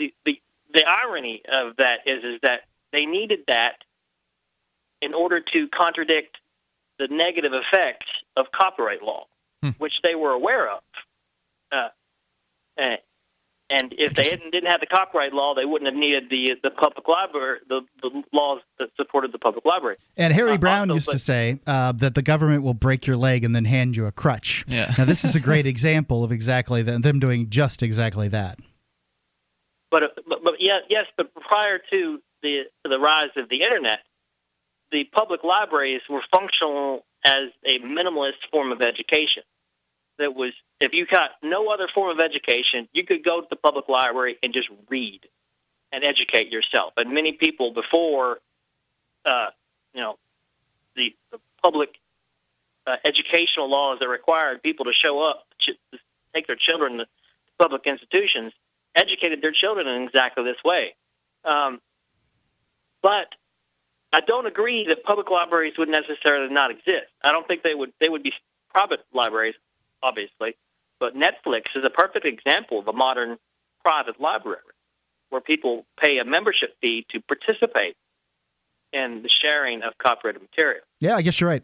[0.00, 0.40] the the
[0.74, 3.76] the irony of that is is that they needed that
[5.00, 6.38] in order to contradict
[6.98, 9.26] the negative effects of copyright law,
[9.62, 9.70] Hmm.
[9.78, 10.80] which they were aware of.
[11.70, 11.88] Uh,
[12.78, 12.98] and,
[13.68, 16.70] and if they didn't, didn't have the copyright law, they wouldn't have needed the the
[16.70, 19.96] public library, the, the laws that supported the public library.
[20.16, 23.16] And Harry Uh, Browne also, used to say uh, that the government will break your
[23.16, 24.64] leg and then hand you a crutch.
[24.66, 24.92] Yeah.
[24.98, 28.58] Now, this is a great example of exactly that, them doing just exactly that.
[29.90, 34.00] But, but, but yeah, yes, but prior to the the rise of the internet,
[34.90, 39.42] the public libraries were functional as a minimalist form of education.
[40.18, 43.56] That was, if you got no other form of education, you could go to the
[43.56, 45.26] public library and just read
[45.92, 46.92] and educate yourself.
[46.96, 48.40] And many people before,
[49.24, 49.46] uh,
[49.94, 50.18] you know,
[50.94, 51.98] the, the public
[52.86, 55.74] uh, educational laws that required people to show up, to
[56.34, 57.06] take their children to
[57.58, 58.52] public institutions,
[58.94, 60.94] educated their children in exactly this way.
[61.44, 61.80] Um,
[63.02, 63.34] but
[64.12, 67.06] I don't agree that public libraries would necessarily not exist.
[67.22, 67.92] I don't think they would.
[68.00, 68.32] They would be
[68.72, 69.54] private libraries,
[70.02, 70.56] obviously.
[70.98, 73.38] But Netflix is a perfect example of a modern
[73.82, 74.58] private library
[75.30, 77.96] where people pay a membership fee to participate
[78.92, 80.82] in the sharing of copyrighted material.
[81.00, 81.62] Yeah, I guess you're right.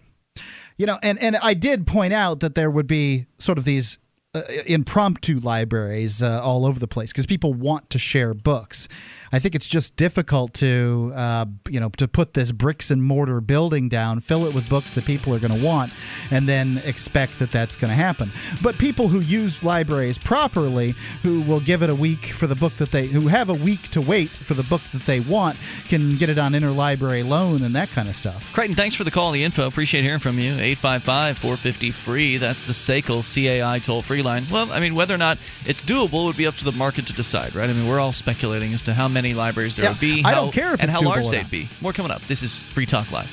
[0.78, 3.98] You know, and, and I did point out that there would be sort of these
[4.36, 8.88] uh, impromptu libraries uh, all over the place because people want to share books.
[9.32, 13.40] I think it's just difficult to, uh, you know, to put this bricks and mortar
[13.40, 15.92] building down, fill it with books that people are going to want,
[16.30, 18.30] and then expect that that's going to happen.
[18.62, 22.74] But people who use libraries properly, who will give it a week for the book
[22.74, 25.58] that they, who have a week to wait for the book that they want,
[25.88, 28.52] can get it on interlibrary loan and that kind of stuff.
[28.52, 29.66] Creighton, thanks for the call, the info.
[29.66, 30.52] Appreciate hearing from you.
[30.52, 32.36] 855 450 free.
[32.36, 34.44] That's the SACL CAI toll free line.
[34.52, 37.12] Well, I mean, whether or not it's doable would be up to the market to
[37.14, 37.70] decide, right?
[37.70, 40.22] I mean, we're all speculating as to how many libraries there Yeah, would be.
[40.24, 41.68] I how- don't care if and it's how large they'd be.
[41.80, 42.20] More coming up.
[42.22, 43.30] This is Free Talk Live.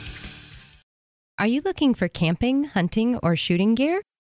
[1.40, 4.02] Are you looking for camping, hunting, or shooting gear?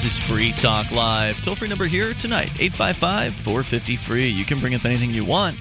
[0.00, 1.44] This is Free Talk Live.
[1.44, 4.28] Toll free number here tonight 855 450 free.
[4.28, 5.58] You can bring up anything you want.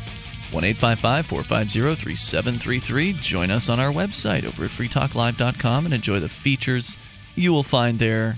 [0.51, 3.13] 1 855 450 3733.
[3.21, 6.97] Join us on our website over at freetalklive.com and enjoy the features
[7.35, 8.37] you will find there.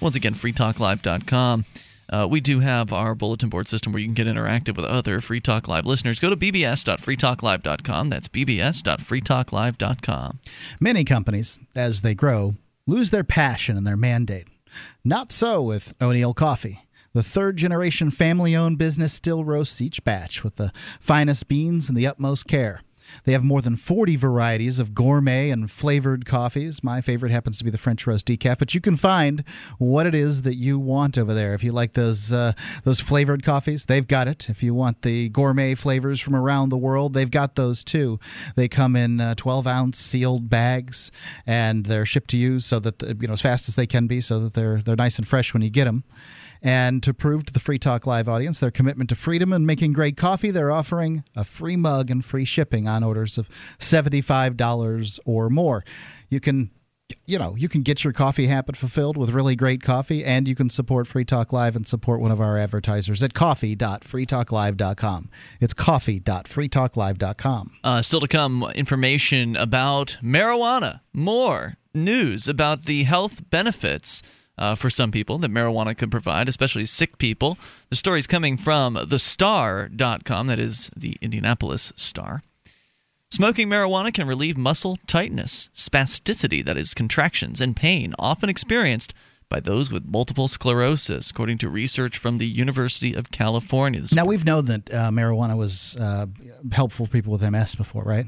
[0.00, 1.66] Once again, freetalklive.com.
[2.08, 5.20] Uh, we do have our bulletin board system where you can get interactive with other
[5.20, 6.18] Free Talk Live listeners.
[6.18, 8.08] Go to bbs.freetalklive.com.
[8.08, 10.38] That's bbs.freetalklive.com.
[10.80, 12.54] Many companies, as they grow,
[12.86, 14.48] lose their passion and their mandate.
[15.04, 16.86] Not so with O'Neill Coffee.
[17.14, 21.96] The third generation family owned business still roasts each batch with the finest beans and
[21.96, 22.80] the utmost care.
[23.24, 26.82] They have more than 40 varieties of gourmet and flavored coffees.
[26.82, 29.44] My favorite happens to be the French roast decaf, but you can find
[29.78, 31.54] what it is that you want over there.
[31.54, 32.52] If you like those uh,
[32.84, 34.48] those flavored coffees, they've got it.
[34.48, 38.18] If you want the gourmet flavors from around the world, they've got those too.
[38.56, 41.10] They come in uh, 12 ounce sealed bags,
[41.46, 44.20] and they're shipped to you so that you know as fast as they can be,
[44.20, 46.04] so that they're they're nice and fresh when you get them.
[46.62, 49.92] And to prove to the Free Talk Live audience their commitment to freedom and making
[49.92, 53.48] great coffee, they're offering a free mug and free shipping on orders of
[53.78, 55.84] $75 or more.
[56.30, 56.70] You can
[57.26, 60.54] you know, you can get your coffee habit fulfilled with really great coffee, and you
[60.54, 65.30] can support Free Talk Live and support one of our advertisers at coffee.freetalklive.com.
[65.60, 67.72] It's coffee.freetalklive.com.
[67.84, 71.00] Uh, still to come, information about marijuana.
[71.12, 74.22] More news about the health benefits
[74.62, 77.58] uh, for some people that marijuana could provide, especially sick people.
[77.90, 82.44] The story's coming from thestar.com, that is the Indianapolis Star.
[83.28, 89.14] Smoking marijuana can relieve muscle tightness, spasticity, that is, contractions, and pain often experienced
[89.48, 94.02] by those with multiple sclerosis, according to research from the University of California.
[94.12, 96.26] Now, we've known that uh, marijuana was uh,
[96.70, 98.26] helpful for people with MS before, right?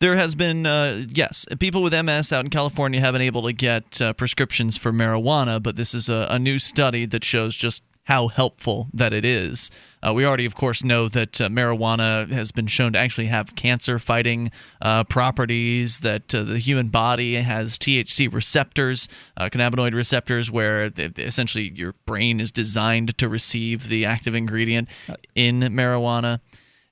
[0.00, 3.52] There has been, uh, yes, people with MS out in California have been able to
[3.52, 7.82] get uh, prescriptions for marijuana, but this is a, a new study that shows just
[8.04, 9.70] how helpful that it is.
[10.02, 13.54] Uh, we already, of course, know that uh, marijuana has been shown to actually have
[13.56, 14.50] cancer fighting
[14.82, 21.18] uh, properties, that uh, the human body has THC receptors, uh, cannabinoid receptors, where th-
[21.18, 24.88] essentially your brain is designed to receive the active ingredient
[25.34, 26.40] in marijuana.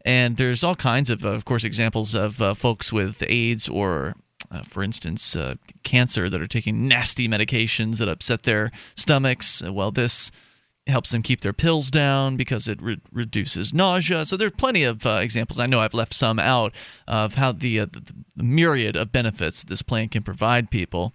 [0.05, 4.15] And there's all kinds of, of course, examples of uh, folks with AIDS or
[4.51, 9.63] uh, for instance, uh, cancer that are taking nasty medications that upset their stomachs.
[9.63, 10.31] Well, this
[10.87, 14.25] helps them keep their pills down because it re- reduces nausea.
[14.25, 15.59] So there's plenty of uh, examples.
[15.59, 16.75] I know I've left some out
[17.07, 21.13] of how the, uh, the, the myriad of benefits this plant can provide people.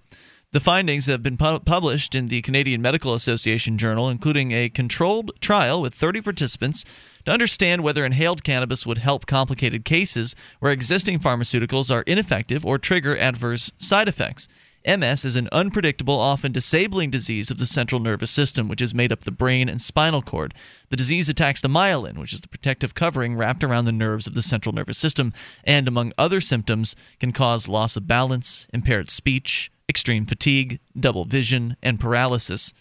[0.51, 5.31] The findings have been pu- published in the Canadian Medical Association Journal, including a controlled
[5.41, 6.85] trial with 30 participants
[7.27, 12.77] to understand whether inhaled cannabis would help complicated cases where existing pharmaceuticals are ineffective or
[12.77, 14.47] trigger adverse side effects.
[14.87, 19.11] MS is an unpredictable, often disabling disease of the central nervous system, which is made
[19.11, 20.53] up of the brain and spinal cord.
[20.87, 24.33] The disease attacks the myelin, which is the protective covering wrapped around the nerves of
[24.33, 25.33] the central nervous system,
[25.65, 31.75] and among other symptoms, can cause loss of balance, impaired speech, extreme fatigue, double vision,
[31.83, 32.73] and paralysis.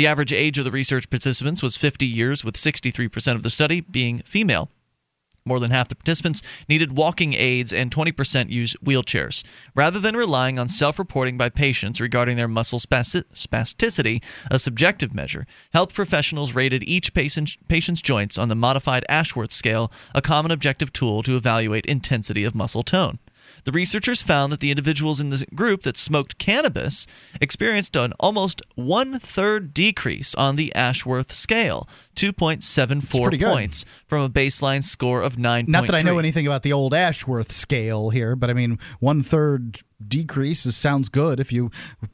[0.00, 3.82] The average age of the research participants was 50 years, with 63% of the study
[3.82, 4.70] being female.
[5.44, 6.40] More than half the participants
[6.70, 9.44] needed walking aids and 20% used wheelchairs.
[9.74, 15.46] Rather than relying on self reporting by patients regarding their muscle spasticity, a subjective measure,
[15.74, 21.22] health professionals rated each patient's joints on the modified Ashworth scale, a common objective tool
[21.24, 23.18] to evaluate intensity of muscle tone.
[23.64, 27.06] The researchers found that the individuals in the group that smoked cannabis
[27.40, 34.82] experienced an almost one third decrease on the Ashworth scale, 2.74 points from a baseline
[34.82, 35.64] score of 9.
[35.68, 39.22] Not that I know anything about the old Ashworth scale here, but I mean, one
[39.22, 41.70] third decrease sounds good if you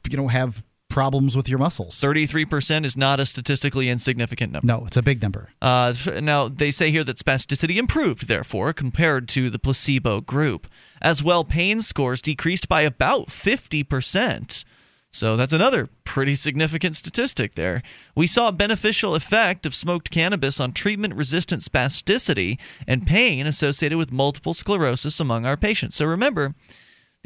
[0.09, 0.63] you know have
[0.97, 2.01] problems with your muscles.
[2.01, 4.65] 33% is not a statistically insignificant number.
[4.65, 5.49] No, it's a big number.
[5.61, 10.67] Uh, now, they say here that spasticity improved, therefore, compared to the placebo group.
[10.99, 14.65] As well, pain scores decreased by about 50%.
[15.11, 17.83] So that's another pretty significant statistic there.
[18.15, 23.99] We saw a beneficial effect of smoked cannabis on treatment resistant spasticity and pain associated
[23.99, 25.95] with multiple sclerosis among our patients.
[25.95, 26.55] So remember,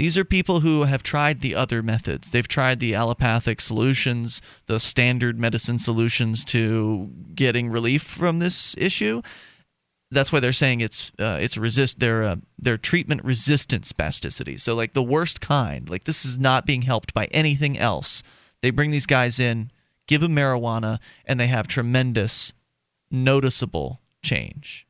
[0.01, 2.31] these are people who have tried the other methods.
[2.31, 9.21] They've tried the allopathic solutions, the standard medicine solutions to getting relief from this issue.
[10.09, 14.59] That's why they're saying it's uh, it's resist their uh, their treatment resistant spasticity.
[14.59, 15.87] So like the worst kind.
[15.87, 18.23] Like this is not being helped by anything else.
[18.63, 19.69] They bring these guys in,
[20.07, 20.97] give them marijuana,
[21.27, 22.53] and they have tremendous,
[23.11, 24.87] noticeable change.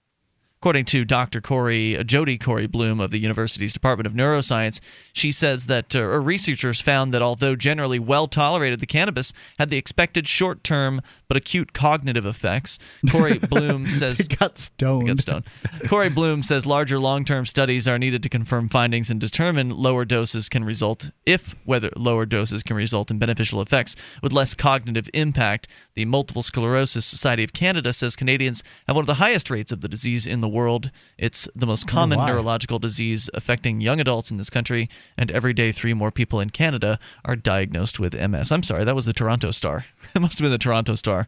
[0.62, 1.41] According to Dr.
[1.41, 4.80] Corey, uh, Jody Corey Bloom of the university's Department of Neuroscience,
[5.12, 9.78] she says that uh, researchers found that although generally well tolerated, the cannabis had the
[9.78, 11.01] expected short term
[11.32, 12.77] but acute cognitive effects.
[13.09, 15.07] Corey Bloom says got stoned.
[15.07, 15.45] Got stoned.
[15.88, 20.03] Corey Bloom says larger long term studies are needed to confirm findings and determine lower
[20.03, 25.09] doses can result if whether lower doses can result in beneficial effects with less cognitive
[25.13, 25.69] impact.
[25.93, 29.79] The Multiple Sclerosis Society of Canada says Canadians have one of the highest rates of
[29.79, 30.91] the disease in the world.
[31.17, 35.53] It's the most oh, common neurological disease affecting young adults in this country, and every
[35.53, 38.51] day three more people in Canada are diagnosed with MS.
[38.51, 39.86] I'm sorry, that was the Toronto Star.
[40.15, 41.20] it must have been the Toronto Star.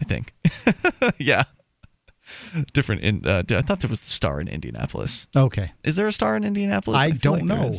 [0.00, 0.34] I think.
[1.18, 1.44] yeah.
[2.72, 5.28] Different in uh, I thought there was the star in Indianapolis.
[5.36, 5.72] Okay.
[5.84, 7.00] Is there a star in Indianapolis?
[7.00, 7.72] I, I don't like know.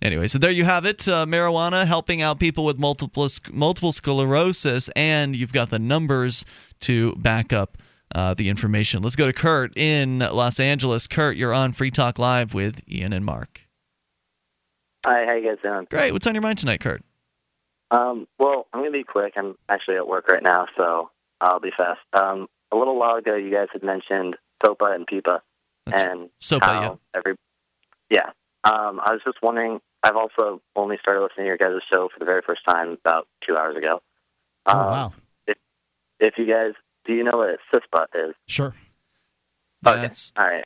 [0.00, 1.06] Anyway, so there you have it.
[1.08, 6.44] Uh, marijuana helping out people with multiple multiple sclerosis, and you've got the numbers
[6.80, 7.78] to back up
[8.14, 9.02] uh, the information.
[9.02, 11.06] Let's go to Kurt in Los Angeles.
[11.06, 13.62] Kurt, you're on Free Talk Live with Ian and Mark.
[15.06, 15.86] Hi, how you guys doing?
[15.90, 16.12] Great.
[16.12, 17.02] What's on your mind tonight, Kurt?
[17.94, 19.34] Um, well, I'm going to be quick.
[19.36, 22.00] I'm actually at work right now, so I'll be fast.
[22.12, 25.40] Um, a little while ago, you guys had mentioned SOPA and PIPA,
[25.86, 26.94] That's and SOPA, how yeah.
[27.14, 27.36] every
[28.10, 28.30] yeah.
[28.64, 29.80] Um, I was just wondering.
[30.02, 33.26] I've also only started listening to your guys' show for the very first time about
[33.40, 34.02] two hours ago.
[34.66, 35.12] Oh Um, wow.
[35.46, 35.56] If,
[36.20, 36.72] if you guys,
[37.06, 38.34] do you know what a CISPA is?
[38.46, 38.74] Sure.
[39.82, 40.64] That's All right.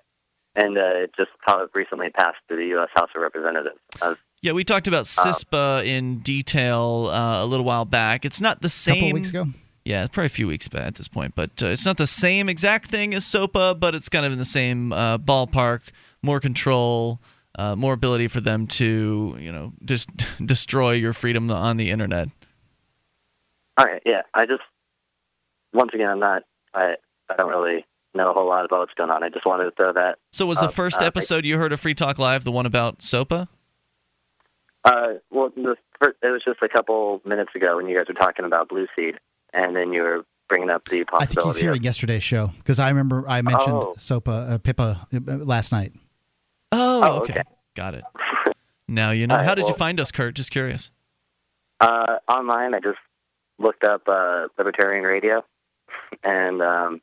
[0.56, 1.30] And uh, it just
[1.74, 2.88] recently passed through the U.S.
[2.94, 3.78] House of Representatives.
[4.02, 4.52] I was yeah.
[4.52, 8.24] We talked about CISPA in detail uh, a little while back.
[8.24, 8.94] It's not the same.
[8.96, 9.46] couple weeks ago.
[9.84, 12.48] Yeah, probably a few weeks back at this point, but uh, it's not the same
[12.50, 15.80] exact thing as SOPA, but it's kind of in the same uh, ballpark.
[16.20, 17.20] More control,
[17.58, 20.10] uh, more ability for them to, you know, just
[20.44, 22.28] destroy your freedom on the internet.
[23.78, 24.22] All right, yeah.
[24.34, 24.62] I just
[25.72, 26.42] once again, I'm not.
[26.74, 26.94] I
[27.30, 29.22] I don't really know a whole lot about what's going on.
[29.22, 30.18] I just wanted to throw that.
[30.32, 33.00] So, was the first Uh, episode you heard of Free Talk Live the one about
[33.02, 33.48] SOPA?
[34.84, 38.14] Uh, well, the first, it was just a couple minutes ago when you guys were
[38.14, 39.16] talking about Blue Seed,
[39.52, 41.22] and then you were bringing up the possibility.
[41.22, 43.94] I think he's hearing of, yesterday's show because I remember I mentioned Oh.
[43.98, 44.96] Sopa uh, PIPA
[45.42, 45.92] uh, last night.
[46.72, 47.32] Oh, Oh, okay.
[47.34, 47.42] okay.
[47.74, 48.04] Got it.
[48.86, 49.34] Now you know.
[49.34, 50.34] All right, How did you find us, Kurt?
[50.34, 50.90] Just curious.
[51.80, 52.98] uh, online, I just
[53.58, 55.44] looked up uh, libertarian radio,
[56.24, 57.00] and um,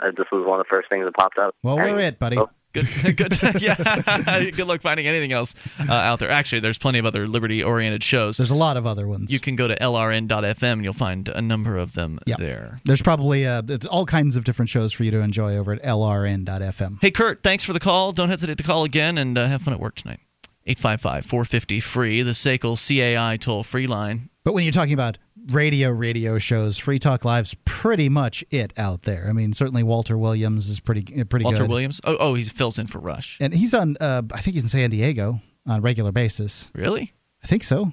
[0.00, 1.54] this was one of the first things that popped up.
[1.62, 2.36] Well, we're And- it, buddy.
[2.38, 4.50] Oh, Good, good, yeah.
[4.50, 5.54] good luck finding anything else
[5.88, 6.28] uh, out there.
[6.30, 8.36] Actually, there's plenty of other liberty-oriented shows.
[8.36, 9.32] There's a lot of other ones.
[9.32, 12.34] You can go to lrn.fm and you'll find a number of them Yeah.
[12.38, 12.80] there.
[12.84, 15.82] There's probably uh, it's all kinds of different shows for you to enjoy over at
[15.82, 16.98] lrn.fm.
[17.00, 18.12] Hey, Kurt, thanks for the call.
[18.12, 20.20] Don't hesitate to call again and uh, have fun at work tonight.
[20.66, 24.30] 855 450 free, the SACL CAI toll free line.
[24.44, 25.18] But when you're talking about
[25.50, 29.26] radio radio shows, Free Talk Live's pretty much it out there.
[29.28, 31.70] I mean, certainly Walter Williams is pretty uh, pretty Walter good.
[31.70, 32.00] Williams.
[32.04, 33.38] Oh, oh, he fills in for Rush.
[33.40, 36.70] And he's on uh, I think he's in San Diego on a regular basis.
[36.74, 37.12] Really?
[37.42, 37.92] I think so.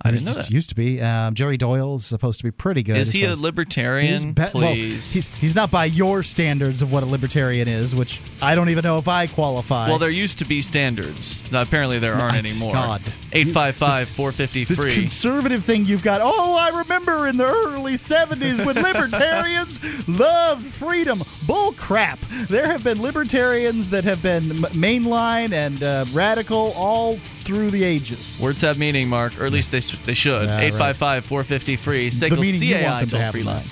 [0.00, 0.48] I didn't know that.
[0.50, 1.00] Used to be.
[1.00, 2.98] Um, Jerry Doyle is supposed to be pretty good.
[2.98, 4.12] Is he a libertarian?
[4.12, 5.12] He's be- well, Please.
[5.12, 8.84] he's he's not by your standards of what a libertarian is, which I don't even
[8.84, 9.88] know if I qualify.
[9.88, 11.42] well, there used to be standards.
[11.52, 12.72] Apparently, there aren't My anymore.
[12.72, 13.02] God.
[13.32, 16.20] 855 450 this conservative thing you've got.
[16.22, 21.22] Oh, I remember in the early 70s when libertarians loved freedom.
[21.46, 22.18] Bull crap.
[22.48, 28.38] There have been libertarians that have been mainline and uh, radical all through the ages.
[28.40, 30.48] Words have meaning, Mark, or at least they, they should.
[30.48, 30.64] Yeah, right.
[30.64, 32.08] 855 450 free.
[32.08, 33.64] The SACL meaning you want CAI toll free line.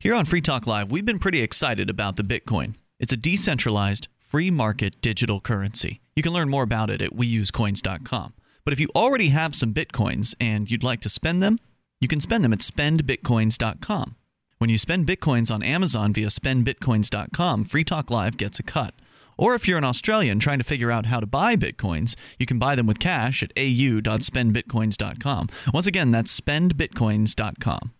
[0.00, 2.74] Here on Free Talk Live, we've been pretty excited about the Bitcoin.
[3.00, 6.00] It's a decentralized, free market digital currency.
[6.14, 8.32] You can learn more about it at weusecoins.com.
[8.64, 11.58] But if you already have some Bitcoins and you'd like to spend them,
[12.00, 14.16] you can spend them at spendbitcoins.com.
[14.58, 18.94] When you spend Bitcoins on Amazon via spendbitcoins.com, Free Talk Live gets a cut.
[19.36, 22.58] Or if you're an Australian trying to figure out how to buy Bitcoins, you can
[22.58, 25.48] buy them with cash at au.spendbitcoins.com.
[25.72, 27.92] Once again, that's spendbitcoins.com.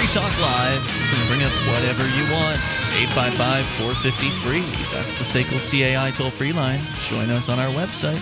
[0.00, 0.82] Free Talk Live.
[0.82, 2.56] You can bring up whatever you want.
[2.90, 4.64] 855 450 free.
[4.94, 6.80] That's the SACL CAI toll free line.
[7.00, 8.16] Join us on our website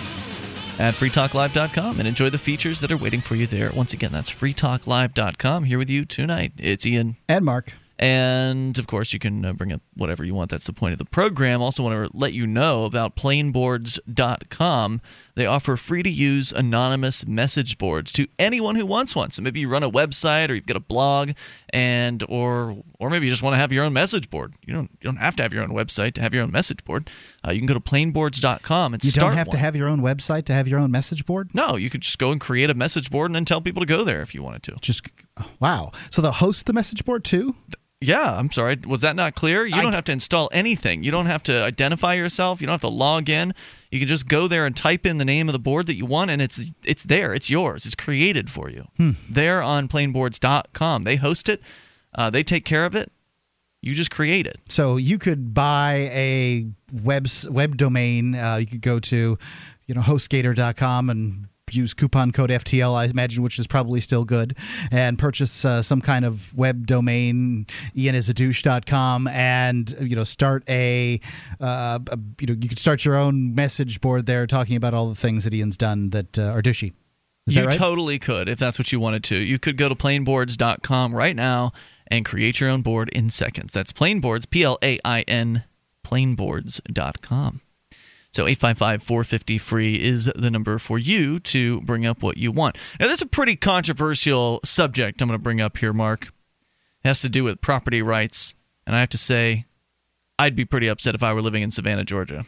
[0.77, 3.71] at freetalklive.com and enjoy the features that are waiting for you there.
[3.71, 5.63] Once again, that's freetalklive.com.
[5.63, 7.15] Here with you tonight, it's Ian.
[7.29, 7.73] And Mark.
[7.97, 10.51] And of course, you can uh, bring up whatever you want.
[10.51, 11.61] That's the point of the program.
[11.61, 15.01] Also, want to let you know about plainboards.com.
[15.39, 19.31] They offer free to use anonymous message boards to anyone who wants one.
[19.31, 21.31] So maybe you run a website or you've got a blog,
[21.69, 24.53] and or or maybe you just want to have your own message board.
[24.65, 26.83] You don't you don't have to have your own website to have your own message
[26.83, 27.09] board.
[27.47, 29.53] Uh, you can go to plainboards.com and You don't have one.
[29.53, 31.51] to have your own website to have your own message board?
[31.53, 33.85] No, you could just go and create a message board and then tell people to
[33.87, 34.75] go there if you wanted to.
[34.81, 35.07] Just
[35.59, 35.91] wow.
[36.11, 37.55] So they'll host the message board too?
[38.01, 38.77] Yeah, I'm sorry.
[38.87, 39.65] Was that not clear?
[39.65, 41.03] You don't have to install anything.
[41.03, 42.61] You don't have to identify yourself.
[42.61, 43.53] You don't have to log in.
[43.91, 46.05] You can just go there and type in the name of the board that you
[46.05, 47.33] want, and it's it's there.
[47.33, 47.85] It's yours.
[47.85, 48.87] It's created for you.
[48.97, 49.11] Hmm.
[49.29, 51.03] There on plainboards.com.
[51.03, 51.61] They host it.
[52.13, 53.11] Uh, they take care of it.
[53.81, 54.59] You just create it.
[54.67, 56.67] So you could buy a
[57.03, 58.35] web web domain.
[58.35, 59.37] Uh, you could go to,
[59.87, 64.57] you know, hostgator.com and use coupon code FTL, I imagine, which is probably still good,
[64.91, 67.65] and purchase uh, some kind of web domain,
[67.95, 71.19] ianisadouche.com, and you know, start a,
[71.59, 75.09] uh, a, you know, you could start your own message board there, talking about all
[75.09, 76.93] the things that Ian's done that uh, are douchey.
[77.47, 77.77] Is you right?
[77.77, 79.35] totally could if that's what you wanted to.
[79.35, 81.71] You could go to plainboards.com right now
[82.07, 83.73] and create your own board in seconds.
[83.73, 85.63] That's plainboards, P L A I N,
[86.05, 87.61] plainboards.com.
[88.31, 92.77] So 855 450 free is the number for you to bring up what you want.
[92.99, 96.25] Now, that's a pretty controversial subject I'm going to bring up here, Mark.
[97.03, 98.53] It has to do with property rights.
[98.85, 99.65] And I have to say,
[100.37, 102.45] I'd be pretty upset if I were living in Savannah, Georgia.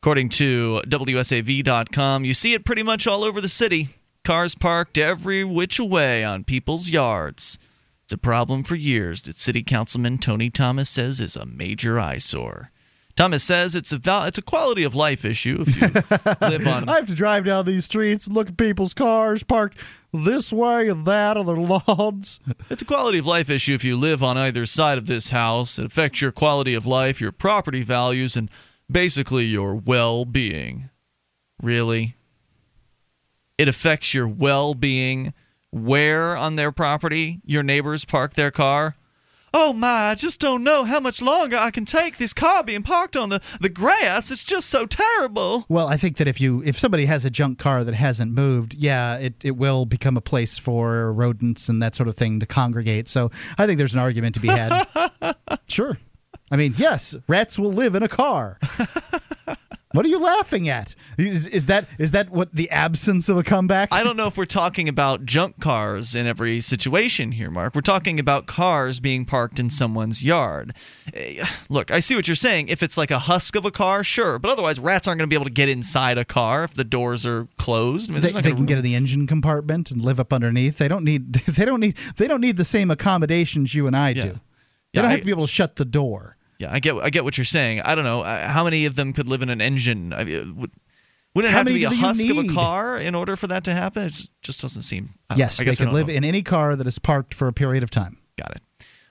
[0.00, 3.88] According to WSAV.com, you see it pretty much all over the city.
[4.22, 7.58] Cars parked every which way on people's yards.
[8.04, 12.70] It's a problem for years that City Councilman Tony Thomas says is a major eyesore.
[13.16, 15.88] Thomas says it's a val- it's a quality of life issue if you
[16.48, 19.78] live on I have to drive down these streets, and look at people's cars parked
[20.12, 22.40] this way and that on their lawns.
[22.70, 25.78] It's a quality of life issue if you live on either side of this house.
[25.78, 28.50] It affects your quality of life, your property values, and
[28.90, 30.90] basically your well being.
[31.62, 32.16] Really?
[33.56, 35.32] It affects your well being
[35.70, 38.94] where on their property your neighbors park their car?
[39.54, 42.82] Oh my, I just don't know how much longer I can take this car being
[42.82, 44.30] parked on the, the grass.
[44.30, 45.64] It's just so terrible.
[45.68, 48.74] Well, I think that if you if somebody has a junk car that hasn't moved,
[48.74, 52.46] yeah, it, it will become a place for rodents and that sort of thing to
[52.46, 53.08] congregate.
[53.08, 54.86] So I think there's an argument to be had.
[55.68, 55.98] sure.
[56.50, 58.58] I mean, yes, rats will live in a car.
[59.94, 60.96] What are you laughing at?
[61.16, 63.90] Is, is that is that what the absence of a comeback?
[63.92, 67.76] I don't know if we're talking about junk cars in every situation here, Mark.
[67.76, 70.74] We're talking about cars being parked in someone's yard.
[71.14, 72.68] Eh, Look, I see what you're saying.
[72.68, 75.32] If it's like a husk of a car, sure, but otherwise, rats aren't going to
[75.32, 78.10] be able to get inside a car if the doors are closed.
[78.10, 80.78] I mean, they, they can get in the engine compartment and live up underneath.
[80.78, 84.12] They don't need they don't need they don't need the same accommodations you and I
[84.12, 84.20] do.
[84.22, 84.28] They
[84.94, 86.36] Yeah, don't I- have to be able to shut the door.
[86.58, 87.80] Yeah, I get I get what you're saying.
[87.82, 90.12] I don't know uh, how many of them could live in an engine.
[90.12, 90.70] I mean, would,
[91.34, 93.64] wouldn't it How have to be a husk of a car in order for that
[93.64, 94.04] to happen?
[94.06, 95.14] It just doesn't seem.
[95.28, 96.14] I Yes, I they guess can don't live know.
[96.14, 98.18] in any car that is parked for a period of time.
[98.38, 98.62] Got it.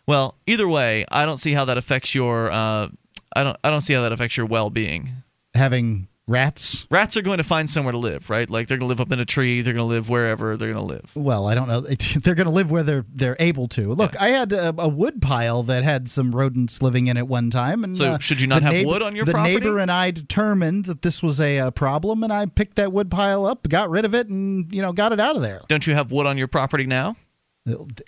[0.08, 2.50] Well, either way, I don't see how that affects your.
[2.52, 2.88] Uh,
[3.36, 3.58] I don't.
[3.64, 5.12] I don't see how that affects your well-being.
[5.54, 6.88] Having rats.
[6.89, 8.49] Rats are going to find somewhere to live, right?
[8.49, 9.61] Like they're going to live up in a tree.
[9.61, 11.11] They're going to live wherever they're going to live.
[11.15, 11.82] Well, I don't know.
[12.24, 13.93] They're going to live where they're they're able to.
[13.93, 17.49] Look, I had a, a wood pile that had some rodents living in it one
[17.49, 19.53] time, and So uh, should you not have neighbor- wood on your property?
[19.53, 19.65] the property?
[19.69, 23.09] neighbor and I determined that this was a, uh problem, and I picked that wood
[23.11, 25.61] pile up, got rid of it, and you know got it out of there.
[25.67, 27.15] Don't you have wood on your property now?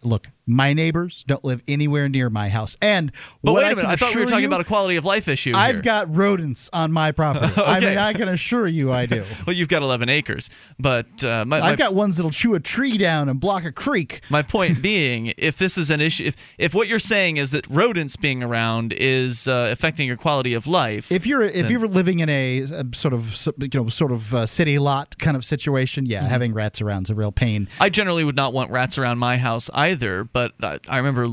[0.03, 3.11] Look, my neighbors don't live anywhere near my house, and
[3.43, 3.81] But what wait a I minute.
[3.83, 5.53] can I thought we were talking you- about a quality of life issue.
[5.55, 5.81] I've here.
[5.81, 7.53] got rodents on my property.
[7.61, 9.23] I mean, I can assure you, I do.
[9.47, 12.59] well, you've got 11 acres, but uh, my, my, I've got ones that'll chew a
[12.59, 14.21] tree down and block a creek.
[14.29, 17.65] My point being, if this is an issue, if, if what you're saying is that
[17.67, 21.87] rodents being around is uh, affecting your quality of life, If you're if then- you're
[21.87, 25.43] living in a, a sort of you know sort of uh, city lot kind of
[25.43, 27.67] situation, yeah, having rats around is a real pain.
[27.79, 30.23] I generally would not want rats around my house either.
[30.35, 31.29] But I, I remember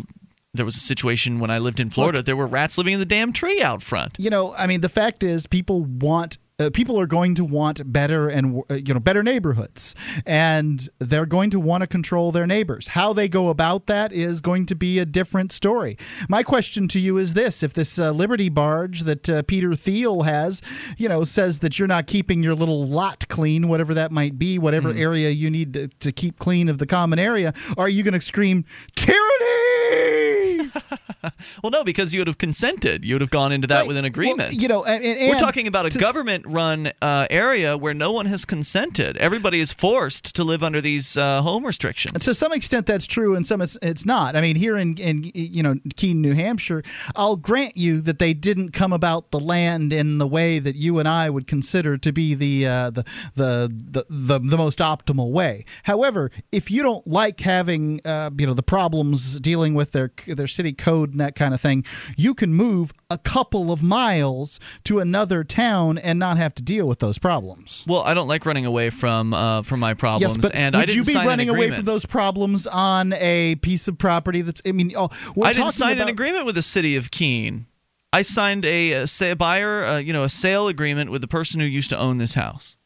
[0.55, 2.23] there was a situation when I lived in Florida.
[2.23, 4.15] there were rats living in the damn tree out front.
[4.17, 6.39] You know, I mean, the fact is, people want.
[6.59, 9.95] Uh, people are going to want better and uh, you know better neighborhoods,
[10.27, 12.89] and they're going to want to control their neighbors.
[12.89, 15.97] How they go about that is going to be a different story.
[16.29, 20.23] My question to you is this: If this uh, Liberty barge that uh, Peter Thiel
[20.23, 20.61] has,
[20.99, 24.59] you know, says that you're not keeping your little lot clean, whatever that might be,
[24.59, 28.15] whatever area you need to, to keep clean of the common area, are you going
[28.15, 30.42] to scream tyranny?
[31.63, 33.05] Well, no, because you would have consented.
[33.05, 34.55] You would have gone into that with an agreement.
[34.55, 38.45] you know, and, and We're talking about a government-run uh, area where no one has
[38.45, 39.17] consented.
[39.17, 42.25] Everybody is forced to live under these uh, home restrictions.
[42.25, 44.37] To some extent, that's true, and some it's, it's not.
[44.37, 46.83] I mean, here in, in you know Keene, New Hampshire,
[47.15, 50.99] I'll grant you that they didn't come about the land in the way that you
[50.99, 53.05] and I would consider to be the uh, the,
[53.35, 55.65] the the the the most optimal way.
[55.85, 60.47] However, if you don't like having uh, you know the problems dealing with their their
[60.47, 61.85] city code and that kind of thing,
[62.17, 66.87] you can move a couple of miles to another town and not have to deal
[66.87, 67.85] with those problems.
[67.89, 70.95] Well, I don't like running away from uh, from my problems, Yes, but and would
[70.95, 74.63] you be running away from those problems on a piece of property that's?
[74.67, 77.11] I mean, oh, we're I didn't talking sign about, an agreement with the city of
[77.11, 77.67] Keene.
[78.13, 81.29] I signed a, a say a buyer, uh, you know, a sale agreement with the
[81.29, 82.77] person who used to own this house.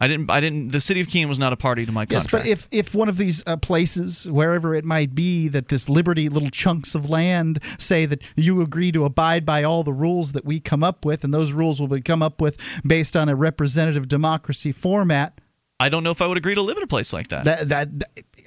[0.00, 0.30] I didn't.
[0.30, 0.70] I didn't.
[0.70, 2.32] The city of Keene was not a party to my contract.
[2.32, 5.88] Yes, but if if one of these uh, places, wherever it might be, that this
[5.88, 10.32] liberty little chunks of land say that you agree to abide by all the rules
[10.32, 13.28] that we come up with, and those rules will be come up with based on
[13.28, 15.40] a representative democracy format.
[15.80, 17.44] I don't know if I would agree to live in a place like that.
[17.44, 17.88] That, that,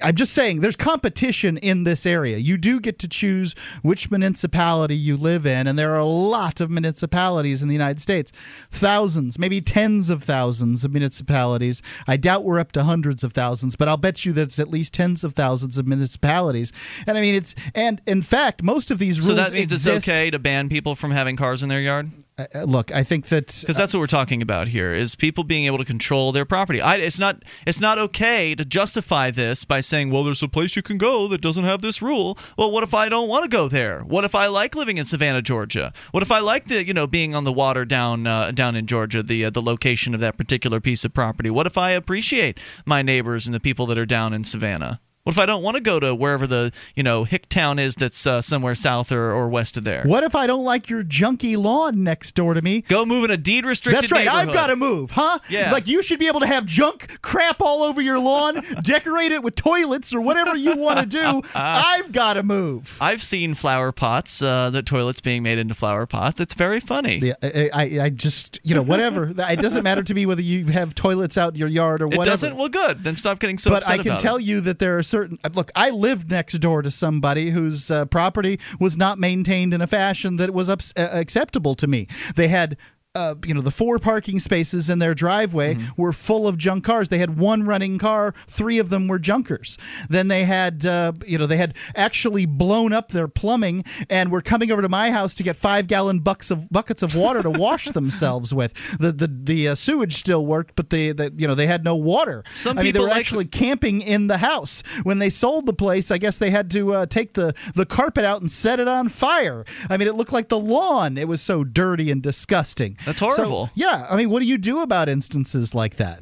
[0.02, 2.38] I'm just saying, there's competition in this area.
[2.38, 6.60] You do get to choose which municipality you live in, and there are a lot
[6.60, 8.32] of municipalities in the United States.
[8.70, 11.82] Thousands, maybe tens of thousands of municipalities.
[12.06, 14.94] I doubt we're up to hundreds of thousands, but I'll bet you that's at least
[14.94, 16.72] tens of thousands of municipalities.
[17.06, 19.26] And I mean, it's and in fact, most of these rules.
[19.26, 22.10] so that means exist- it's okay to ban people from having cars in their yard.
[22.38, 25.44] Uh, uh, look, I think that because that's what we're talking about here is people
[25.44, 26.80] being able to control their property.
[26.80, 30.74] I, it's not it's not okay to justify this by saying, well, there's a place
[30.74, 32.38] you can go that doesn't have this rule.
[32.56, 34.00] Well, what if I don't want to go there?
[34.00, 35.92] What if I like living in Savannah, Georgia?
[36.12, 38.86] What if I like the you know being on the water down uh, down in
[38.86, 41.50] Georgia, the uh, the location of that particular piece of property?
[41.50, 45.00] What if I appreciate my neighbors and the people that are down in Savannah?
[45.24, 47.94] What if I don't want to go to wherever the you know hick town is
[47.94, 50.02] that's uh, somewhere south or, or west of there?
[50.02, 52.80] What if I don't like your junky lawn next door to me?
[52.80, 54.02] Go move in a deed restricted.
[54.02, 54.26] That's right.
[54.26, 55.38] I've got to move, huh?
[55.48, 55.70] Yeah.
[55.70, 59.44] Like you should be able to have junk crap all over your lawn, decorate it
[59.44, 61.42] with toilets or whatever you want to do.
[61.54, 62.98] I've got to move.
[63.00, 66.40] I've seen flower pots, uh, the toilets being made into flower pots.
[66.40, 67.18] It's very funny.
[67.18, 69.32] Yeah, I, I, I just, you know, whatever.
[69.38, 72.22] it doesn't matter to me whether you have toilets out in your yard or whatever.
[72.22, 72.56] It doesn't?
[72.56, 73.04] Well, good.
[73.04, 74.42] Then stop getting so but I can tell it.
[74.42, 75.70] you that there are certain look.
[75.76, 80.38] I lived next door to somebody whose uh, property was not maintained in a fashion
[80.38, 82.08] that was ups- uh, acceptable to me.
[82.34, 82.78] They had
[83.14, 86.00] uh, you know, the four parking spaces in their driveway Mm-hmm.
[86.00, 87.08] were full of junk cars.
[87.08, 89.76] They had one running car, three of them were junkers.
[90.08, 94.40] Then they had, uh, you know, they had actually blown up their plumbing and were
[94.40, 97.50] coming over to my house to get five gallon bucks of buckets of water to
[97.66, 98.72] wash themselves with.
[98.98, 101.96] The the the uh, sewage still worked, but the, the you know they had no
[101.96, 102.42] water.
[102.52, 105.72] Some I mean, they were like- actually camping in the house when they sold the
[105.74, 106.10] place.
[106.10, 109.08] I guess they had to uh, take the the carpet out and set it on
[109.08, 109.64] fire.
[109.90, 111.16] I mean, it looked like the lawn.
[111.18, 112.96] It was so dirty and disgusting.
[113.04, 113.70] That's So, horrible.
[113.74, 116.20] yeah, I mean, what do you do about instances like that?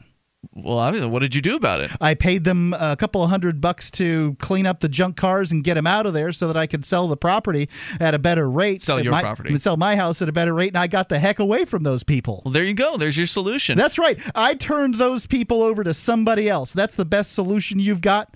[0.54, 1.90] Well, I mean, what did you do about it?
[2.00, 5.62] I paid them a couple of hundred bucks to clean up the junk cars and
[5.62, 7.68] get them out of there so that I could sell the property
[8.00, 8.80] at a better rate.
[8.80, 9.54] Sell your my- property.
[9.58, 12.02] Sell my house at a better rate, and I got the heck away from those
[12.02, 12.40] people.
[12.44, 12.96] Well, there you go.
[12.96, 13.76] There's your solution.
[13.76, 14.18] That's right.
[14.34, 16.72] I turned those people over to somebody else.
[16.72, 18.34] That's the best solution you've got.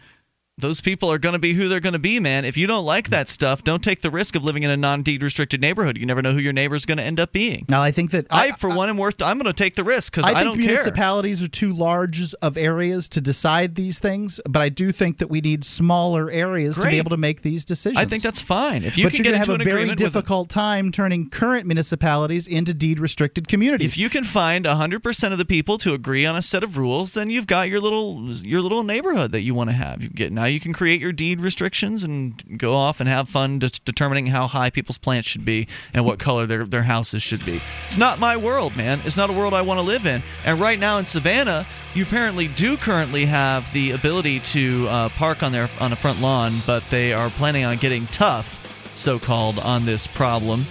[0.56, 2.44] Those people are going to be who they're going to be, man.
[2.44, 5.20] If you don't like that stuff, don't take the risk of living in a non-deed
[5.20, 5.98] restricted neighborhood.
[5.98, 7.66] You never know who your neighbor's going to end up being.
[7.68, 9.20] Now, I think that I, for one, am worth.
[9.20, 10.74] I'm going to take the risk because I I, think don't care.
[10.74, 15.28] municipalities are too large of areas to decide these things, but I do think that
[15.28, 17.98] we need smaller areas to be able to make these decisions.
[17.98, 18.84] I think that's fine.
[18.84, 22.72] If you but can you're get have a very difficult time turning current municipalities into
[22.72, 23.88] deed restricted communities.
[23.88, 27.14] If you can find 100% of the people to agree on a set of rules,
[27.14, 30.00] then you've got your little your little neighborhood that you want to have.
[30.00, 33.58] You get now you can create your deed restrictions and go off and have fun
[33.58, 37.44] de- determining how high people's plants should be and what color their their houses should
[37.44, 37.60] be.
[37.86, 39.00] It's not my world, man.
[39.04, 40.22] It's not a world I want to live in.
[40.44, 45.42] And right now in Savannah, you apparently do currently have the ability to uh, park
[45.42, 48.60] on their on a front lawn, but they are planning on getting tough,
[48.94, 50.64] so called, on this problem.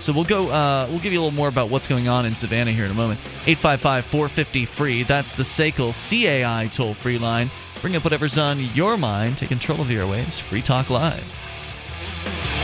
[0.00, 0.50] So we'll go.
[0.50, 2.90] Uh, we'll give you a little more about what's going on in Savannah here in
[2.90, 3.20] a moment.
[3.46, 5.02] 855-450 free.
[5.02, 7.50] That's the SACL CAI toll free line.
[7.84, 9.36] Bring up whatever's on your mind.
[9.36, 10.40] Take control of the airwaves.
[10.40, 12.63] Free Talk Live.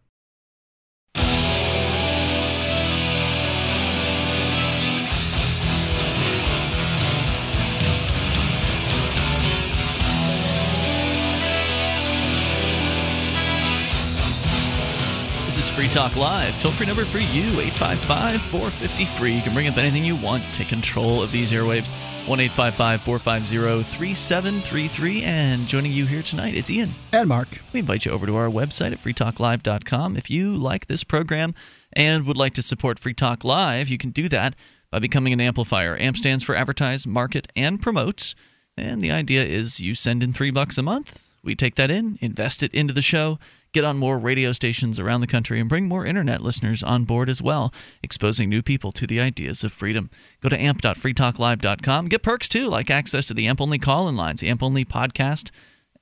[15.61, 16.59] Is Free Talk Live.
[16.59, 19.33] Toll free number for you 855 450 free.
[19.33, 20.43] You can bring up anything you want.
[20.53, 21.93] Take control of these airwaves
[22.27, 25.23] 1 855 450 3733.
[25.23, 26.89] And joining you here tonight, it's Ian.
[27.13, 27.61] And Mark.
[27.73, 30.17] We invite you over to our website at freetalklive.com.
[30.17, 31.53] If you like this program
[31.93, 34.55] and would like to support Free Talk Live, you can do that
[34.89, 35.95] by becoming an amplifier.
[35.95, 38.33] AMP stands for Advertise, Market, and Promote.
[38.75, 41.27] And the idea is you send in three bucks a month.
[41.43, 43.39] We take that in, invest it into the show,
[43.73, 47.29] get on more radio stations around the country, and bring more internet listeners on board
[47.29, 47.73] as well,
[48.03, 50.09] exposing new people to the ideas of freedom.
[50.41, 52.07] Go to amp.freetalklive.com.
[52.07, 54.83] Get perks too, like access to the AMP only call in lines, the AMP only
[54.85, 55.51] podcast,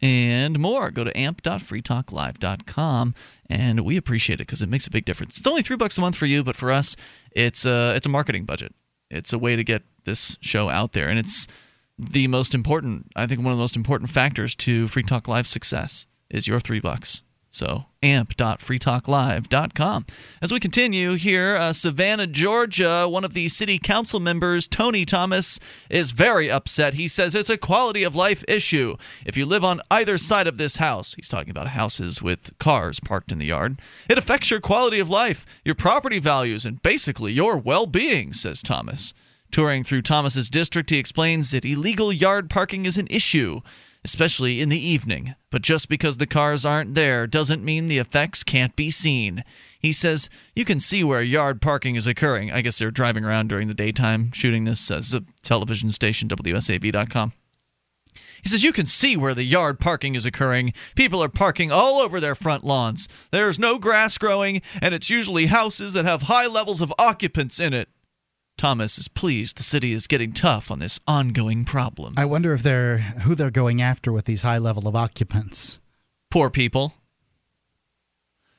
[0.01, 0.89] and more.
[0.91, 3.15] Go to amp.freetalklive.com,
[3.49, 5.37] and we appreciate it because it makes a big difference.
[5.37, 6.95] It's only three bucks a month for you, but for us,
[7.31, 8.73] it's a, it's a marketing budget.
[9.11, 11.47] It's a way to get this show out there, and it's
[11.97, 15.49] the most important, I think one of the most important factors to Free Talk Live's
[15.49, 17.23] success is your three bucks.
[17.51, 20.05] So amp.freetalklive.com.
[20.41, 25.59] As we continue here, uh, Savannah, Georgia, one of the city council members, Tony Thomas,
[25.89, 26.93] is very upset.
[26.93, 28.95] He says it's a quality of life issue.
[29.25, 32.99] If you live on either side of this house, he's talking about houses with cars
[32.99, 37.33] parked in the yard, it affects your quality of life, your property values, and basically
[37.33, 39.13] your well being, says Thomas.
[39.51, 43.61] Touring through Thomas's district, he explains that illegal yard parking is an issue,
[44.03, 45.35] especially in the evening.
[45.51, 49.43] But just because the cars aren't there doesn't mean the effects can't be seen.
[49.79, 52.51] He says you can see where yard parking is occurring.
[52.51, 57.33] I guess they're driving around during the daytime shooting this as a television station, WSAV.com.
[58.41, 60.73] He says you can see where the yard parking is occurring.
[60.95, 63.07] People are parking all over their front lawns.
[63.31, 67.73] There's no grass growing, and it's usually houses that have high levels of occupants in
[67.73, 67.89] it.
[68.59, 72.15] Thomas is pleased the city is getting tough on this ongoing problem.
[72.17, 75.79] I wonder if they're who they're going after with these high level of occupants.
[76.29, 76.93] Poor people.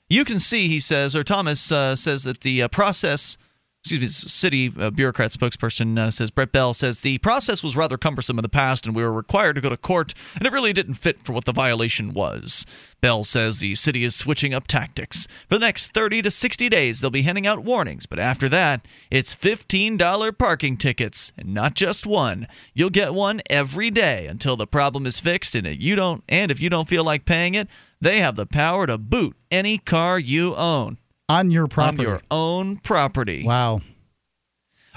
[0.09, 3.37] You can see, he says, or Thomas uh, says that the uh, process
[3.83, 7.97] excuse me, city uh, bureaucrat spokesperson uh, says Brett Bell says the process was rather
[7.97, 10.75] cumbersome in the past and we were required to go to court and it really
[10.75, 12.67] didn't fit for what the violation was.
[13.01, 15.27] Bell says the city is switching up tactics.
[15.49, 18.87] For the next 30 to 60 days, they'll be handing out warnings, but after that,
[19.11, 22.47] it's $15 parking tickets and not just one.
[22.75, 26.51] You'll get one every day until the problem is fixed and if you don't and
[26.51, 27.67] if you don't feel like paying it,
[27.99, 30.99] they have the power to boot any car you own
[31.31, 32.05] on your property.
[32.05, 33.45] On your own property.
[33.45, 33.81] Wow.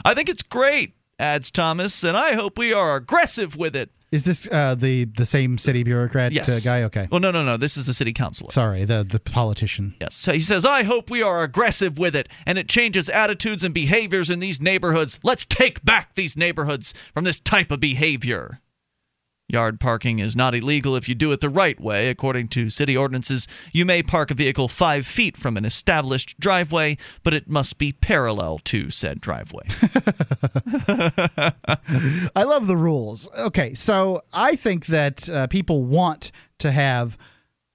[0.03, 3.91] I think it's great, adds Thomas, and I hope we are aggressive with it.
[4.11, 6.47] Is this uh, the the same city bureaucrat yes.
[6.47, 6.84] uh, guy?
[6.84, 7.07] Okay.
[7.11, 7.57] Well, no, no, no.
[7.57, 8.51] This is the city councilor.
[8.51, 9.95] Sorry, the the politician.
[9.99, 10.14] Yes.
[10.14, 13.73] So he says, "I hope we are aggressive with it, and it changes attitudes and
[13.73, 15.19] behaviors in these neighborhoods.
[15.23, 18.60] Let's take back these neighborhoods from this type of behavior."
[19.53, 22.09] Yard parking is not illegal if you do it the right way.
[22.09, 26.97] According to city ordinances, you may park a vehicle five feet from an established driveway,
[27.23, 29.65] but it must be parallel to said driveway.
[32.35, 33.30] I love the rules.
[33.38, 37.17] Okay, so I think that uh, people want to have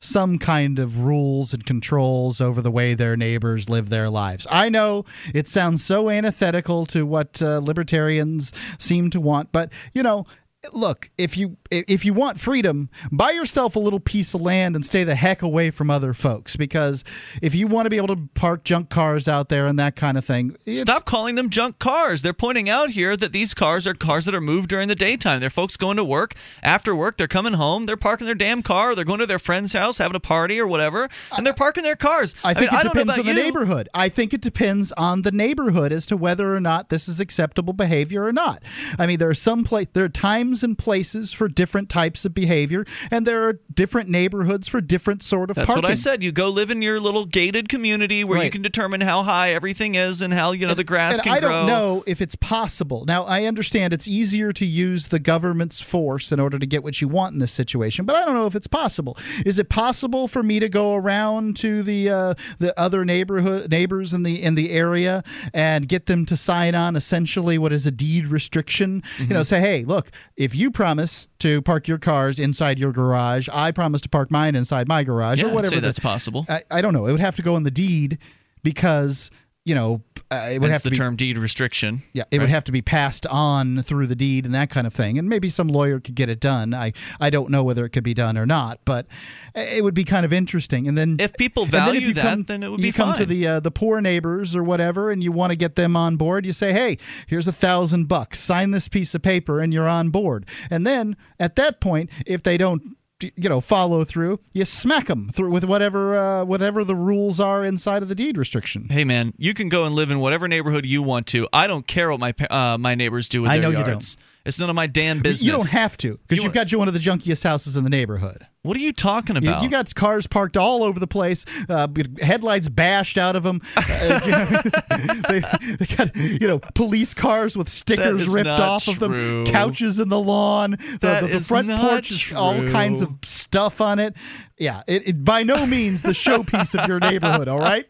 [0.00, 4.46] some kind of rules and controls over the way their neighbors live their lives.
[4.50, 10.02] I know it sounds so antithetical to what uh, libertarians seem to want, but you
[10.02, 10.24] know,
[10.72, 14.84] look, if you if you want freedom, buy yourself a little piece of land and
[14.84, 16.56] stay the heck away from other folks.
[16.56, 17.04] Because
[17.42, 20.16] if you want to be able to park junk cars out there and that kind
[20.16, 22.22] of thing, stop calling them junk cars.
[22.22, 25.40] They're pointing out here that these cars are cars that are moved during the daytime.
[25.40, 27.18] They're folks going to work after work.
[27.18, 27.86] They're coming home.
[27.86, 28.94] They're parking their damn car.
[28.94, 31.96] They're going to their friend's house having a party or whatever, and they're parking their
[31.96, 32.34] cars.
[32.44, 33.42] I think mean, it depends on the you.
[33.42, 33.88] neighborhood.
[33.94, 37.72] I think it depends on the neighborhood as to whether or not this is acceptable
[37.72, 38.62] behavior or not.
[38.98, 42.34] I mean, there are some place there are times and places for different types of
[42.34, 45.82] behavior, and there are different neighborhoods for different sort of That's parking.
[45.82, 46.22] what I said.
[46.22, 48.44] You go live in your little gated community where Right.
[48.44, 51.32] you can determine how high everything is and how you know the grass and can
[51.34, 51.48] I grow.
[51.50, 53.04] don't know if it's possible.
[53.06, 57.00] Now, I understand it's easier to use the government's force in order to get what
[57.00, 59.16] you want in this situation, but I don't know if it's possible.
[59.46, 64.12] Is it possible for me to go around to the uh, the other neighborhood neighbors
[64.12, 65.22] in the in the area
[65.54, 69.02] and get them to sign on essentially what is a deed restriction?
[69.18, 69.42] You know, Mm-hmm.
[69.44, 74.00] say, hey, look, if you promise to park your cars inside your garage, I promise
[74.02, 75.74] to park mine inside my garage, Yeah, or whatever.
[75.74, 76.46] the- that's possible.
[76.48, 77.06] I, I don't know.
[77.06, 78.18] It would have to go in the deed
[78.62, 79.30] because
[79.68, 82.02] you know uh, it would have to the be term deed restriction.
[82.12, 84.92] yeah, it would have to be passed on through the deed and that kind of
[84.92, 85.18] thing.
[85.18, 86.74] And maybe some lawyer could get it done.
[86.74, 89.06] I, I don't know whether it could be done or not, but
[89.54, 90.86] it would be kind of interesting.
[90.86, 92.88] And then If people and then value if you that, come, then it would you
[92.88, 95.76] be come to the uh, the poor neighbors or whatever, and you want to get
[95.76, 96.44] them on board.
[96.44, 98.38] You say, hey, here's a thousand bucks.
[98.38, 100.46] Sign this piece of paper, and you're on board.
[100.70, 105.28] And then at that point, if they don't you know follow through you smack them
[105.30, 109.34] through with whatever uh, whatever the rules are inside of the deed restriction Hey man,
[109.36, 111.48] you can go and live in whatever neighborhood you want to.
[111.52, 114.16] I don't care what my uh, my neighbors do with I their know you yards.
[114.48, 115.42] It's none of my damn business.
[115.42, 117.84] you don't have to because You you've got you one of the junkiest houses in
[117.84, 119.62] the neighborhood What are you talking about?
[119.62, 121.86] you got cars parked all over the place, uh,
[122.20, 123.60] headlights bashed out of them.
[124.00, 125.40] Uh, you know, they,
[125.76, 130.18] they got you know police cars with stickers ripped off of them, couches in the
[130.18, 134.14] lawn, the, the, the front porch is all kinds of stuff on it.
[134.58, 137.48] Yeah, it, it by no means the showpiece of your neighborhood.
[137.48, 137.86] All right.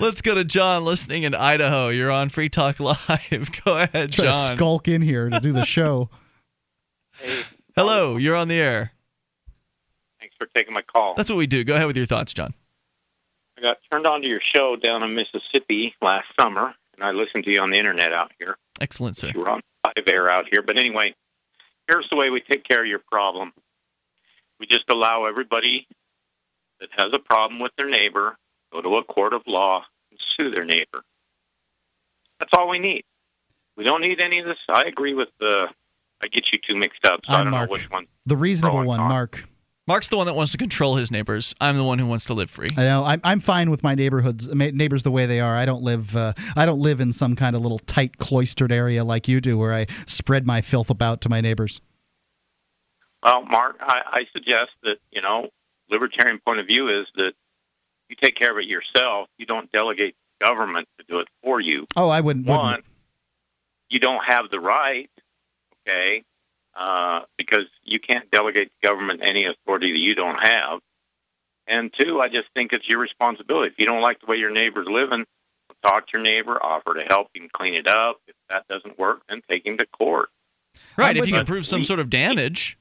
[0.00, 1.88] Let's go to John listening in Idaho.
[1.88, 3.50] You're on Free Talk Live.
[3.64, 6.08] go ahead, Try to skulk in here to do the show.
[7.76, 8.92] Hello, you're on the air.
[10.20, 11.14] Thanks for taking my call.
[11.14, 11.64] That's what we do.
[11.64, 12.54] Go ahead with your thoughts, John.
[13.58, 17.44] I got turned on to your show down in Mississippi last summer, and I listened
[17.44, 18.56] to you on the internet out here.
[18.80, 19.30] Excellent, sir.
[19.34, 20.62] You were on live air out here.
[20.62, 21.14] But anyway,
[21.88, 23.52] here's the way we take care of your problem.
[24.58, 25.86] We just allow everybody
[26.80, 28.36] that has a problem with their neighbor
[28.72, 31.04] go to a court of law and sue their neighbor.
[32.38, 33.04] That's all we need.
[33.76, 34.58] We don't need any of this.
[34.68, 35.68] I agree with the.
[36.22, 37.68] I get you two mixed up, so I I'm don't Mark.
[37.68, 38.06] know which one.
[38.26, 39.08] The reasonable one, on.
[39.08, 39.44] Mark.
[39.88, 41.56] Mark's the one that wants to control his neighbors.
[41.60, 42.68] I'm the one who wants to live free.
[42.76, 43.02] I know.
[43.04, 45.56] I'm, I'm fine with my neighborhoods, neighbors the way they are.
[45.56, 46.14] I don't live.
[46.14, 49.58] Uh, I don't live in some kind of little tight cloistered area like you do,
[49.58, 51.80] where I spread my filth about to my neighbors.
[53.24, 55.48] Well, Mark, I, I suggest that you know,
[55.90, 57.32] libertarian point of view is that
[58.12, 59.28] you take care of it yourself.
[59.38, 61.86] You don't delegate government to do it for you.
[61.96, 62.46] Oh, I wouldn't.
[62.46, 62.84] One, wouldn't.
[63.88, 65.10] you don't have the right,
[65.88, 66.24] okay,
[66.74, 70.80] uh, because you can't delegate to government any authority that you don't have.
[71.66, 73.68] And two, I just think it's your responsibility.
[73.72, 75.24] If you don't like the way your neighbor's living,
[75.82, 78.20] talk to your neighbor, offer to help him clean it up.
[78.26, 80.28] If that doesn't work, then take him to court.
[80.96, 81.40] Right, I'm if with you you.
[81.40, 82.78] can prove some sort of damage.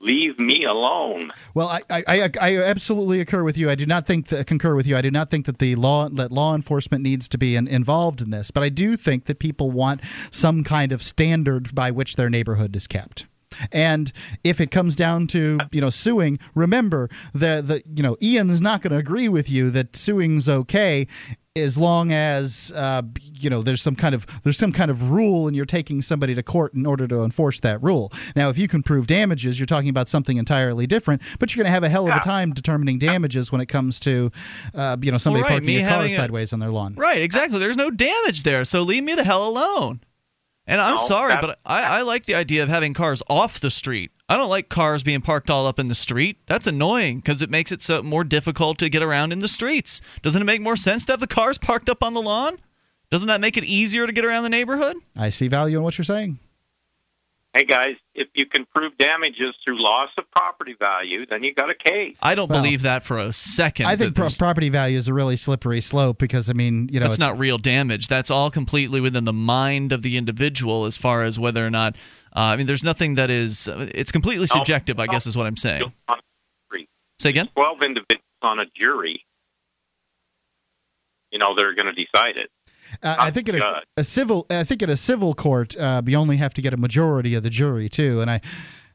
[0.00, 1.32] Leave me alone.
[1.54, 3.70] Well, I, I, I, absolutely occur with you.
[3.70, 4.96] I do not think that, concur with you.
[4.96, 8.20] I do not think that the law that law enforcement needs to be in, involved
[8.20, 12.16] in this, but I do think that people want some kind of standard by which
[12.16, 13.26] their neighborhood is kept.
[13.72, 14.12] And
[14.42, 18.60] if it comes down to you know suing, remember that the you know Ian is
[18.60, 21.06] not going to agree with you that suing's okay
[21.56, 23.00] as long as uh,
[23.32, 26.34] you know there's some kind of there's some kind of rule and you're taking somebody
[26.34, 28.12] to court in order to enforce that rule.
[28.34, 31.22] Now, if you can prove damages, you're talking about something entirely different.
[31.38, 34.00] But you're going to have a hell of a time determining damages when it comes
[34.00, 34.32] to
[34.74, 36.94] uh, you know somebody Well, right, parking a car having a- sideways on their lawn.
[36.96, 37.60] Right, exactly.
[37.60, 40.00] There's no damage there, so leave me the hell alone.
[40.66, 43.70] And I'm No, sorry, but I, I like the idea of having cars off the
[43.70, 44.10] street.
[44.28, 46.38] I don't like cars being parked all up in the street.
[46.46, 50.00] That's annoying because it makes it so more difficult to get around in the streets.
[50.22, 52.56] Doesn't it make more sense to have the cars parked up on the lawn?
[53.10, 54.96] Doesn't that make it easier to get around the neighborhood?
[55.16, 56.38] I see value in what you're saying.
[57.54, 61.70] Hey guys, if you can prove damages through loss of property value, then you got
[61.70, 62.16] a case.
[62.20, 63.86] I don't Well, believe that for a second.
[63.86, 67.06] I think pro- property value is a really slippery slope because I mean you know
[67.06, 68.08] that's not real damage.
[68.08, 71.94] That's all completely within the mind of the individual as far as whether or not.
[72.34, 73.68] Uh, I mean, there's nothing that is.
[73.68, 75.84] uh, It's completely subjective, I guess, is what I'm saying.
[76.08, 76.22] On the
[76.66, 76.88] street.
[77.20, 77.48] Say again.
[77.54, 79.24] Twelve individuals on a jury.
[81.30, 82.50] You know they're going to decide it.
[83.02, 86.16] Uh, I think in a, a civil, I think in a civil court, uh, you
[86.16, 88.40] only have to get a majority of the jury too, and I,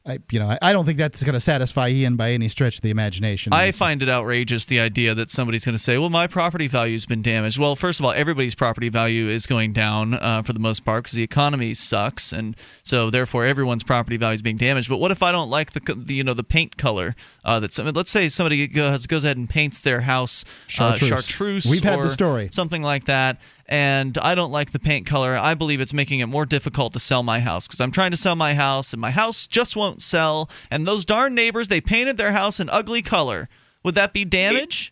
[0.05, 2.75] I you know, I, I don't think that's going to satisfy Ian by any stretch
[2.75, 3.51] of the imagination.
[3.53, 7.05] I find it outrageous the idea that somebody's going to say, "Well, my property value's
[7.05, 10.59] been damaged." Well, first of all, everybody's property value is going down uh, for the
[10.59, 14.89] most part because the economy sucks, and so therefore everyone's property value is being damaged.
[14.89, 17.73] But what if I don't like the, the you know the paint color uh, that
[17.73, 21.09] some, let's say somebody goes goes ahead and paints their house uh, Chartreuse.
[21.09, 22.49] chartreuse We've had the story.
[22.51, 23.39] something like that.
[23.69, 25.37] And I don't like the paint color.
[25.37, 28.17] I believe it's making it more difficult to sell my house because I'm trying to
[28.17, 30.49] sell my house and my house just won't sell.
[30.71, 33.47] And those darn neighbors, they painted their house an ugly color.
[33.83, 34.91] Would that be damage?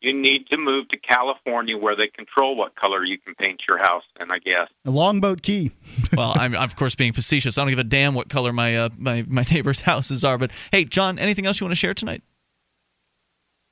[0.00, 3.78] You need to move to California where they control what color you can paint your
[3.78, 4.30] house in.
[4.30, 4.68] I guess.
[4.84, 5.70] a longboat key.
[6.16, 7.58] well, I'm of course being facetious.
[7.58, 10.36] I don't give a damn what color my uh, my my neighbors' houses are.
[10.36, 12.22] But hey, John, anything else you want to share tonight?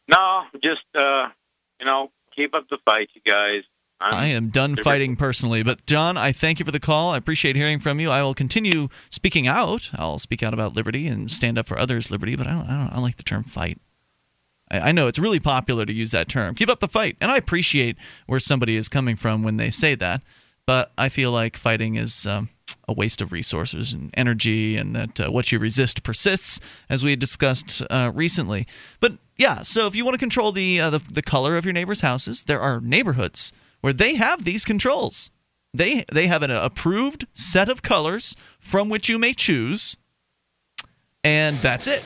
[0.08, 1.28] No, just uh,
[1.80, 3.62] you know, keep up the fight, you guys.
[4.00, 5.62] I'm, I am done fighting personally.
[5.62, 7.10] But John, I thank you for the call.
[7.10, 8.10] I appreciate hearing from you.
[8.10, 9.90] I will continue speaking out.
[9.94, 12.36] I'll speak out about liberty and stand up for others' liberty.
[12.36, 12.66] But I don't.
[12.68, 13.80] I don't, I don't like the term fight.
[14.70, 16.54] I, I know it's really popular to use that term.
[16.54, 17.96] Keep up the fight, and I appreciate
[18.26, 20.20] where somebody is coming from when they say that.
[20.66, 22.50] But I feel like fighting is um,
[22.88, 26.60] a waste of resources and energy, and that uh, what you resist persists,
[26.90, 28.66] as we had discussed uh, recently.
[29.00, 31.72] But yeah, so if you want to control the, uh, the the color of your
[31.72, 33.52] neighbors' houses, there are neighborhoods
[33.86, 35.30] where they have these controls.
[35.72, 39.96] They they have an approved set of colors from which you may choose,
[41.22, 42.02] and that's it.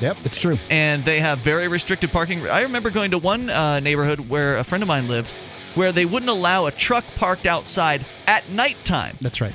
[0.00, 0.58] Yep, it's true.
[0.68, 2.48] And they have very restricted parking.
[2.48, 5.30] I remember going to one uh, neighborhood where a friend of mine lived,
[5.76, 9.16] where they wouldn't allow a truck parked outside at nighttime.
[9.20, 9.54] That's right.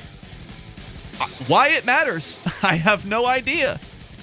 [1.48, 3.78] Why it matters, I have no idea.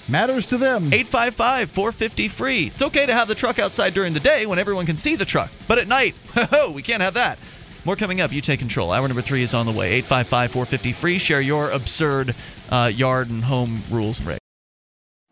[0.09, 0.85] Matters to them.
[0.86, 2.66] 855 450 free.
[2.68, 5.24] It's okay to have the truck outside during the day when everyone can see the
[5.24, 7.39] truck, but at night, ho, ho, we can't have that.
[7.85, 8.32] More coming up.
[8.32, 8.93] You take control.
[8.93, 9.93] Hour number three is on the way.
[9.94, 11.18] 855 450 free.
[11.18, 12.35] Share your absurd
[12.70, 14.38] uh, yard and home rules and.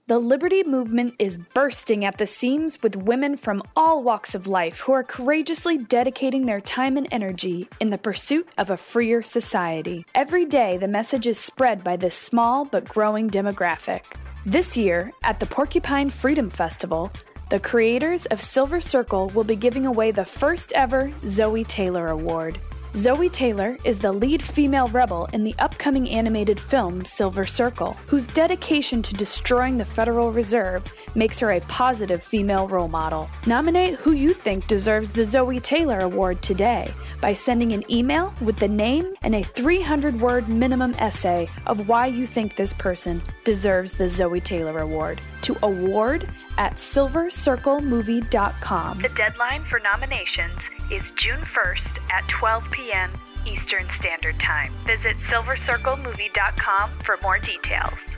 [0.08, 4.78] The Liberty Movement is bursting at the seams with women from all walks of life
[4.78, 10.06] who are courageously dedicating their time and energy in the pursuit of a freer society.
[10.14, 14.04] Every day, the message is spread by this small but growing demographic.
[14.44, 17.10] This year, at the Porcupine Freedom Festival,
[17.50, 22.60] the creators of Silver Circle will be giving away the first ever Zoe Taylor Award.
[22.96, 28.26] Zoe Taylor is the lead female rebel in the upcoming animated film Silver Circle, whose
[28.28, 30.82] dedication to destroying the Federal Reserve
[31.14, 33.28] makes her a positive female role model.
[33.44, 36.90] Nominate who you think deserves the Zoe Taylor Award today
[37.20, 42.06] by sending an email with the name and a 300 word minimum essay of why
[42.06, 46.26] you think this person deserves the Zoe Taylor Award to award
[46.58, 49.02] at silvercirclemovie.com.
[49.02, 50.58] The deadline for nominations
[50.90, 53.10] is June 1st at 12 p.m.
[53.46, 54.72] Eastern Standard Time.
[54.86, 58.15] Visit silvercirclemovie.com for more details.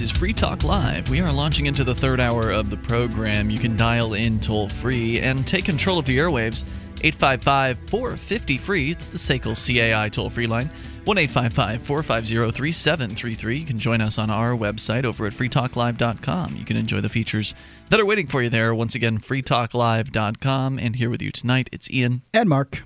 [0.00, 1.10] This is Free Talk Live.
[1.10, 3.50] We are launching into the third hour of the program.
[3.50, 6.64] You can dial in toll free and take control of the airwaves
[7.02, 8.90] 855 450 free.
[8.92, 10.70] It's the SACL CAI toll free line.
[11.04, 13.58] 1 855 450 3733.
[13.58, 16.56] You can join us on our website over at freetalklive.com.
[16.56, 17.54] You can enjoy the features
[17.90, 18.74] that are waiting for you there.
[18.74, 20.78] Once again, freetalklive.com.
[20.78, 22.22] And here with you tonight, it's Ian.
[22.32, 22.84] And Mark.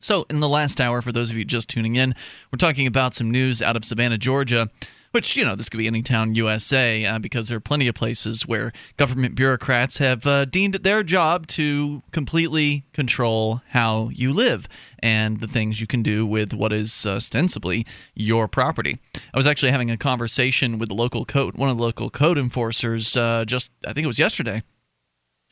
[0.00, 2.16] So, in the last hour, for those of you just tuning in,
[2.52, 4.68] we're talking about some news out of Savannah, Georgia
[5.16, 7.94] which you know this could be any town USA uh, because there are plenty of
[7.94, 14.30] places where government bureaucrats have uh, deemed it their job to completely control how you
[14.30, 14.68] live
[14.98, 18.98] and the things you can do with what is ostensibly your property.
[19.32, 22.36] I was actually having a conversation with the local code, one of the local code
[22.36, 24.64] enforcers, uh, just I think it was yesterday,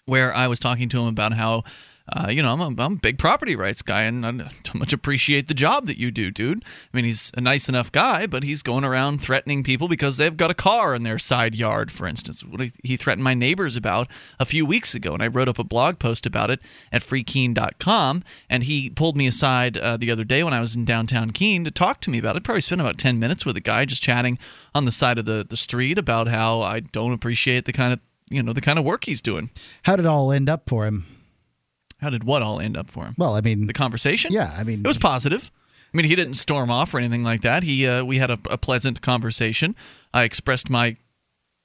[0.05, 1.65] where I was talking to him about how
[2.13, 4.93] uh, you know, I'm a, I'm a big property rights guy, and I don't much
[4.93, 6.63] appreciate the job that you do, dude.
[6.63, 10.37] I mean, he's a nice enough guy, but he's going around threatening people because they've
[10.37, 12.45] got a car in their side yard, for instance.
[12.45, 14.09] What he threatened my neighbors about
[14.39, 16.61] a few weeks ago, and I wrote up a blog post about it
[16.93, 20.85] at freekeene.com, and he pulled me aside uh, the other day when I was in
[20.85, 22.41] downtown Keene to talk to me about it.
[22.41, 24.39] I probably spent about 10 minutes with a guy just chatting
[24.75, 28.01] on the side of the, the street about how I don't appreciate the kind of
[28.31, 29.51] you know the kind of work he's doing.
[29.85, 31.07] How did it all end up for him?
[32.05, 33.15] How did what all end up for him?
[33.17, 34.31] Well, I mean, the conversation.
[34.31, 35.51] Yeah, I mean, it was positive.
[35.93, 37.63] I mean, he didn't storm off or anything like that.
[37.63, 39.75] He, uh, we had a, a, pleasant conversation.
[40.13, 40.97] I expressed my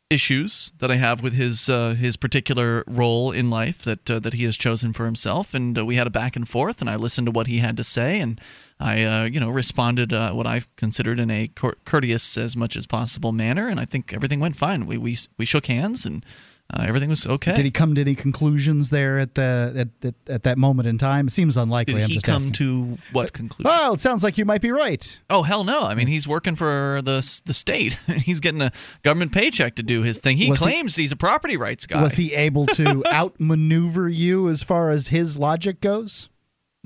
[0.10, 4.34] issues that I have with his uh, his particular role in life that uh, that
[4.34, 6.80] he has chosen for himself, and uh, we had a back and forth.
[6.80, 8.40] And I listened to what he had to say, and
[8.80, 11.50] I, uh, you know, responded uh, what I considered in a
[11.86, 13.68] courteous as much as possible manner.
[13.68, 14.86] And I think everything went fine.
[14.86, 16.24] We we we shook hands and
[16.72, 17.54] uh, everything was okay.
[17.56, 20.98] Did he come to any conclusions there at the at, at, at that moment in
[21.00, 21.28] time?
[21.28, 21.96] It seems unlikely.
[21.96, 22.52] Did I'm he just come asking.
[22.54, 23.64] to what conclusion?
[23.70, 25.20] Well, it sounds like you might be right.
[25.32, 25.82] Oh hell no!
[25.82, 27.94] I mean, he's working for the the state.
[28.24, 28.72] he's getting a
[29.02, 30.38] government paycheck to do his thing.
[30.38, 32.02] He Was he- claims he's a property rights guy.
[32.04, 36.30] Was he able to outmaneuver you as far as his logic goes?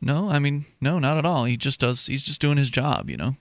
[0.02, 1.46] No, I mean, no, not at all.
[1.46, 2.06] He just does.
[2.08, 3.36] He's just doing his job, you know.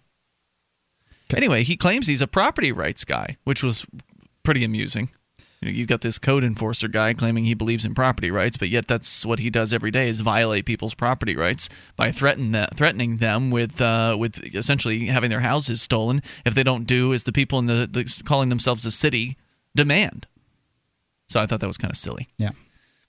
[1.34, 3.86] Anyway, he claims he's a property rights guy, which was
[4.42, 5.10] pretty amusing.
[5.62, 8.68] You know, you've got this code enforcer guy claiming he believes in property rights, but
[8.68, 12.76] yet that's what he does every day is violate people's property rights by threaten that,
[12.76, 17.24] threatening them with uh, with essentially having their houses stolen if they don't do as
[17.24, 19.36] the people in the, the calling themselves the city
[19.76, 20.26] demand.
[21.28, 22.28] So I thought that was kind of silly.
[22.38, 22.50] Yeah.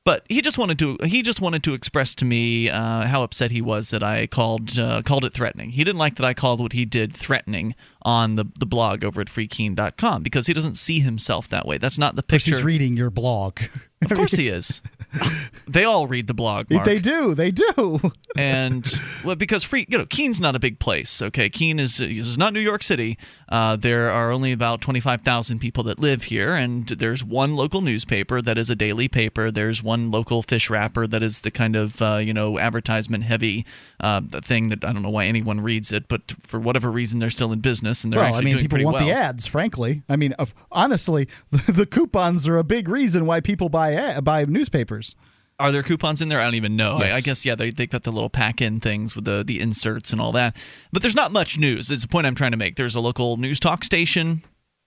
[0.06, 3.52] But he just wanted to he just wanted to express to me uh, how upset
[3.52, 5.70] he was that I called uh, called it threatening.
[5.70, 7.74] He didn't like that I called what he did threatening
[8.04, 11.78] on the the blog over at freekeene.com because he doesn't see himself that way.
[11.78, 12.52] That's not the picture.
[12.52, 13.60] he's reading your blog.
[14.04, 14.82] Of course he is.
[15.68, 16.70] they all read the blog.
[16.72, 16.86] Mark.
[16.86, 17.34] They do.
[17.36, 18.00] They do.
[18.36, 18.86] and
[19.24, 21.22] well, because free, you know, Keene's not a big place.
[21.22, 23.18] Okay, Keene is is not New York City.
[23.48, 27.56] Uh, there are only about twenty five thousand people that live here, and there's one
[27.56, 29.52] local newspaper that is a daily paper.
[29.52, 33.66] There's one local fish wrapper that is the kind of uh, you know advertisement heavy
[34.00, 37.30] uh, thing that I don't know why anyone reads it, but for whatever reason they're
[37.30, 39.06] still in business and they're well, I mean, people want well.
[39.06, 39.46] the ads.
[39.46, 40.34] Frankly, I mean,
[40.72, 45.16] honestly, the, the coupons are a big reason why people buy ad, buy newspapers.
[45.60, 46.40] Are there coupons in there?
[46.40, 46.98] I don't even know.
[46.98, 49.60] I, I guess yeah, they they got the little pack in things with the the
[49.60, 50.56] inserts and all that.
[50.92, 51.92] But there's not much news.
[51.92, 52.76] It's the point I'm trying to make.
[52.76, 54.44] There's a local news talk station,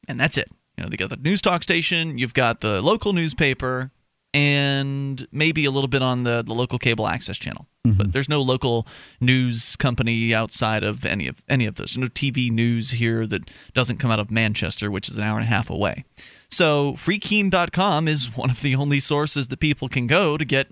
[0.08, 0.50] and that's it.
[0.76, 2.18] You know, they got the news talk station.
[2.18, 3.92] You've got the local newspaper,
[4.36, 7.66] and maybe a little bit on the the local cable access channel.
[7.86, 7.96] Mm-hmm.
[7.96, 8.86] But there's no local
[9.18, 11.96] news company outside of any of any of those.
[11.96, 15.46] No TV news here that doesn't come out of Manchester, which is an hour and
[15.46, 16.04] a half away.
[16.50, 20.68] So freekeene.com is one of the only sources that people can go to get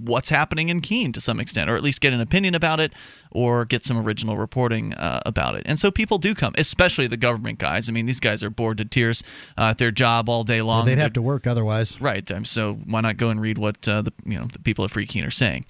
[0.00, 2.92] what's happening in Keene to some extent, or at least get an opinion about it,
[3.30, 5.62] or get some original reporting uh, about it.
[5.66, 7.88] And so people do come, especially the government guys.
[7.88, 9.22] I mean, these guys are bored to tears
[9.58, 10.84] uh, at their job all day long.
[10.86, 12.00] They'd They're- have to work otherwise.
[12.00, 12.24] Right.
[12.46, 15.06] So why not go and read what uh, the you know the people at Free
[15.06, 15.64] Keene are saying?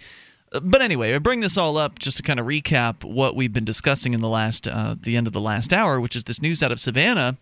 [0.53, 3.53] Uh, But anyway, I bring this all up just to kind of recap what we've
[3.53, 6.41] been discussing in the last uh, the end of the last hour, which is this
[6.41, 7.37] news out of Savannah,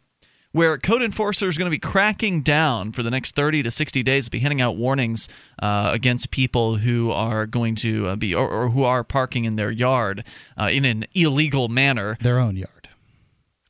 [0.53, 4.03] where code enforcers are going to be cracking down for the next 30 to 60
[4.03, 5.29] days, be handing out warnings
[5.61, 9.57] uh, against people who are going to uh, be or, or who are parking in
[9.57, 10.25] their yard
[10.57, 12.19] uh, in an illegal manner.
[12.21, 12.82] Their own yard.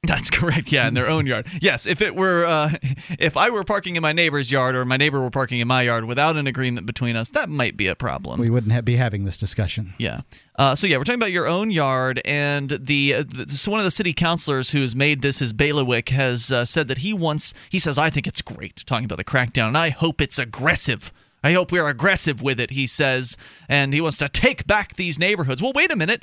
[0.07, 0.73] That's correct.
[0.73, 1.47] Yeah, in their own yard.
[1.61, 2.73] Yes, if it were, uh,
[3.21, 5.83] if I were parking in my neighbor's yard or my neighbor were parking in my
[5.83, 8.41] yard without an agreement between us, that might be a problem.
[8.41, 9.95] We wouldn't have, be having this discussion.
[9.99, 10.23] Yeah.
[10.57, 13.79] Uh, so yeah, we're talking about your own yard, and the, uh, the so one
[13.79, 17.15] of the city councilors who has made this his bailiwick has uh, said that he
[17.15, 17.55] wants.
[17.71, 21.13] He says, "I think it's great." Talking about the crackdown, and I hope it's aggressive.
[21.45, 22.71] I hope we're aggressive with it.
[22.71, 23.37] He says,
[23.69, 25.61] and he wants to take back these neighborhoods.
[25.61, 26.23] Well, wait a minute.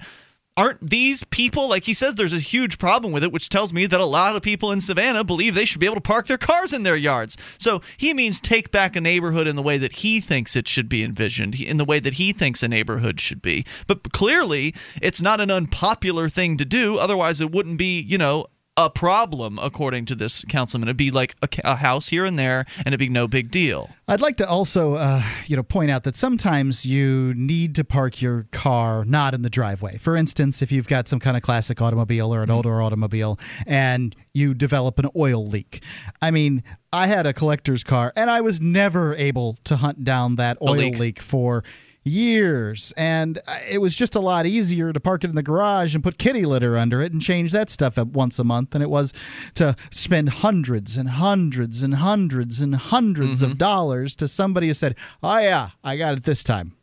[0.60, 3.86] Aren't these people like he says there's a huge problem with it which tells me
[3.86, 6.38] that a lot of people in savannah believe they should be able to park their
[6.38, 7.38] cars in their yards.
[7.58, 10.90] So he means take back a neighborhood in the way that he thinks it should
[10.90, 13.66] be envisioned in the way that he thinks a neighborhood should be.
[13.88, 16.98] But clearly it's not an unpopular thing to do.
[16.98, 18.48] Otherwise it wouldn't be you know
[18.80, 20.88] a problem, according to this councilman.
[20.88, 23.90] It'd be like a, a, house here and there, and it'd be no big deal.
[24.08, 28.22] I'd like to also, uh, you know, point out that sometimes you need to park
[28.22, 29.98] your car not in the driveway.
[29.98, 33.38] For instance, if you've got some kind of classic automobile or an older automobile,
[33.68, 35.84] and you develop an oil leak.
[36.22, 40.38] I mean, I had a collector's car, and I was never able to hunt down
[40.38, 41.00] that oil leak.
[41.00, 41.66] leak for
[42.04, 42.94] years.
[42.98, 43.40] And
[43.70, 46.46] it was just a lot easier to park it in the garage and put kitty
[46.46, 49.14] litter under it and change that stuff up once a month than it was
[49.56, 53.46] to spend hundreds and hundreds and hundreds and 100s mm-hmm.
[53.46, 56.74] of dollars to somebody who said, Oh, yeah, I got it this time.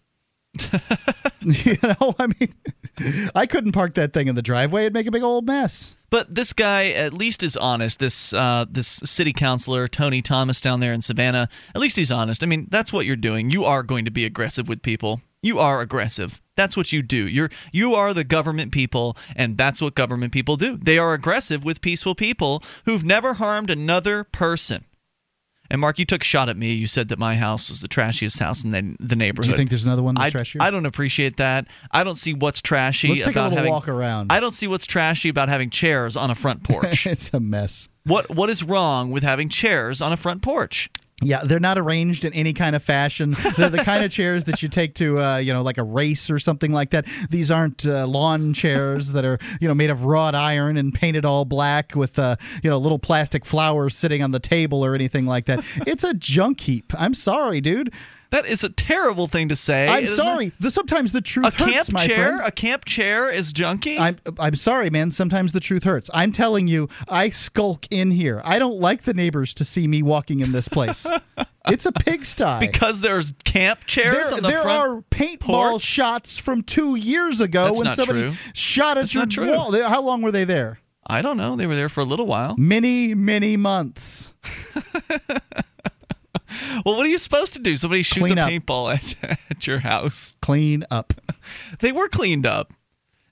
[1.40, 2.54] you know, I mean,
[3.34, 5.94] I couldn't park that thing in the driveway; it'd make a big old mess.
[6.10, 7.98] But this guy at least is honest.
[7.98, 12.42] This uh, this city councilor Tony Thomas down there in Savannah, at least he's honest.
[12.42, 13.50] I mean, that's what you're doing.
[13.50, 15.20] You are going to be aggressive with people.
[15.42, 16.40] You are aggressive.
[16.56, 17.28] That's what you do.
[17.28, 20.76] You're you are the government people, and that's what government people do.
[20.76, 24.84] They are aggressive with peaceful people who've never harmed another person.
[25.70, 26.72] And Mark, you took a shot at me.
[26.72, 29.46] You said that my house was the trashiest house in the, the neighborhood.
[29.46, 30.60] Do you think there's another one that's I, trashier?
[30.60, 31.66] I don't appreciate that.
[31.90, 34.32] I don't see what's trashy Let's take about a little having, walk around.
[34.32, 37.06] I don't see what's trashy about having chairs on a front porch.
[37.06, 37.88] it's a mess.
[38.04, 40.88] What what is wrong with having chairs on a front porch?
[41.22, 43.34] Yeah, they're not arranged in any kind of fashion.
[43.56, 46.30] They're the kind of chairs that you take to, uh, you know, like a race
[46.30, 47.06] or something like that.
[47.30, 51.24] These aren't uh, lawn chairs that are, you know, made of wrought iron and painted
[51.24, 55.24] all black with, uh, you know, little plastic flowers sitting on the table or anything
[55.24, 55.64] like that.
[55.86, 56.92] It's a junk heap.
[56.98, 57.94] I'm sorry, dude.
[58.30, 59.86] That is a terrible thing to say.
[59.86, 60.52] I'm sorry.
[60.58, 61.60] The, sometimes the truth hurts.
[61.60, 62.46] a hurts, camp my chair, friend.
[62.46, 63.98] A camp chair is junky.
[63.98, 65.10] I'm I'm sorry, man.
[65.10, 66.10] Sometimes the truth hurts.
[66.12, 68.42] I'm telling you, I skulk in here.
[68.44, 71.06] I don't like the neighbors to see me walking in this place.
[71.68, 72.60] it's a pigsty.
[72.60, 75.82] Because there's camp chairs there, on the there are paintball porch?
[75.82, 78.32] shots from two years ago That's when somebody true.
[78.54, 79.72] shot at That's your wall.
[79.88, 80.80] How long were they there?
[81.06, 81.54] I don't know.
[81.54, 82.56] They were there for a little while.
[82.58, 84.34] Many, many months.
[86.84, 87.76] Well, what are you supposed to do?
[87.76, 88.50] Somebody shoots Clean a up.
[88.50, 88.94] paintball
[89.24, 90.34] at, at your house.
[90.40, 91.12] Clean up.
[91.78, 92.72] They were cleaned up.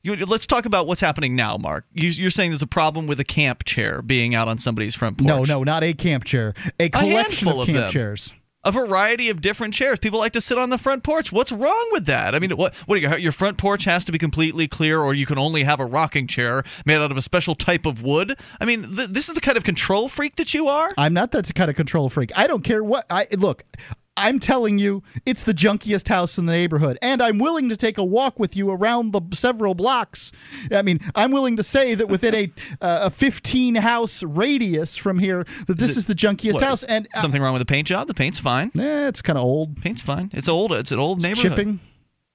[0.05, 1.85] You, let's talk about what's happening now, Mark.
[1.95, 5.19] You, you're saying there's a problem with a camp chair being out on somebody's front
[5.19, 5.27] porch.
[5.27, 6.55] No, no, not a camp chair.
[6.79, 7.91] A collection handful of of camp them.
[7.91, 8.33] chairs.
[8.65, 9.99] A variety of different chairs.
[9.99, 11.31] People like to sit on the front porch.
[11.31, 12.35] What's wrong with that?
[12.35, 15.27] I mean, what what you, your front porch has to be completely clear, or you
[15.27, 18.37] can only have a rocking chair made out of a special type of wood.
[18.61, 20.91] I mean, th- this is the kind of control freak that you are.
[20.97, 22.31] I'm not that kind of control freak.
[22.37, 23.65] I don't care what I look.
[24.17, 27.99] I'm telling you, it's the junkiest house in the neighborhood, and I'm willing to take
[27.99, 30.31] a walk with you around the several blocks.
[30.71, 35.19] I mean, I'm willing to say that within a uh, a 15 house radius from
[35.19, 36.85] here, that this is, the junkiest What, house.
[36.85, 38.07] And uh, something wrong with the paint job?
[38.07, 38.71] The paint's fine.
[38.79, 39.81] eh, it's kind of old.
[39.81, 40.31] Paint's fine.
[40.33, 40.73] It's old.
[40.73, 41.51] It's an old It's neighborhood.
[41.59, 41.81] chipping.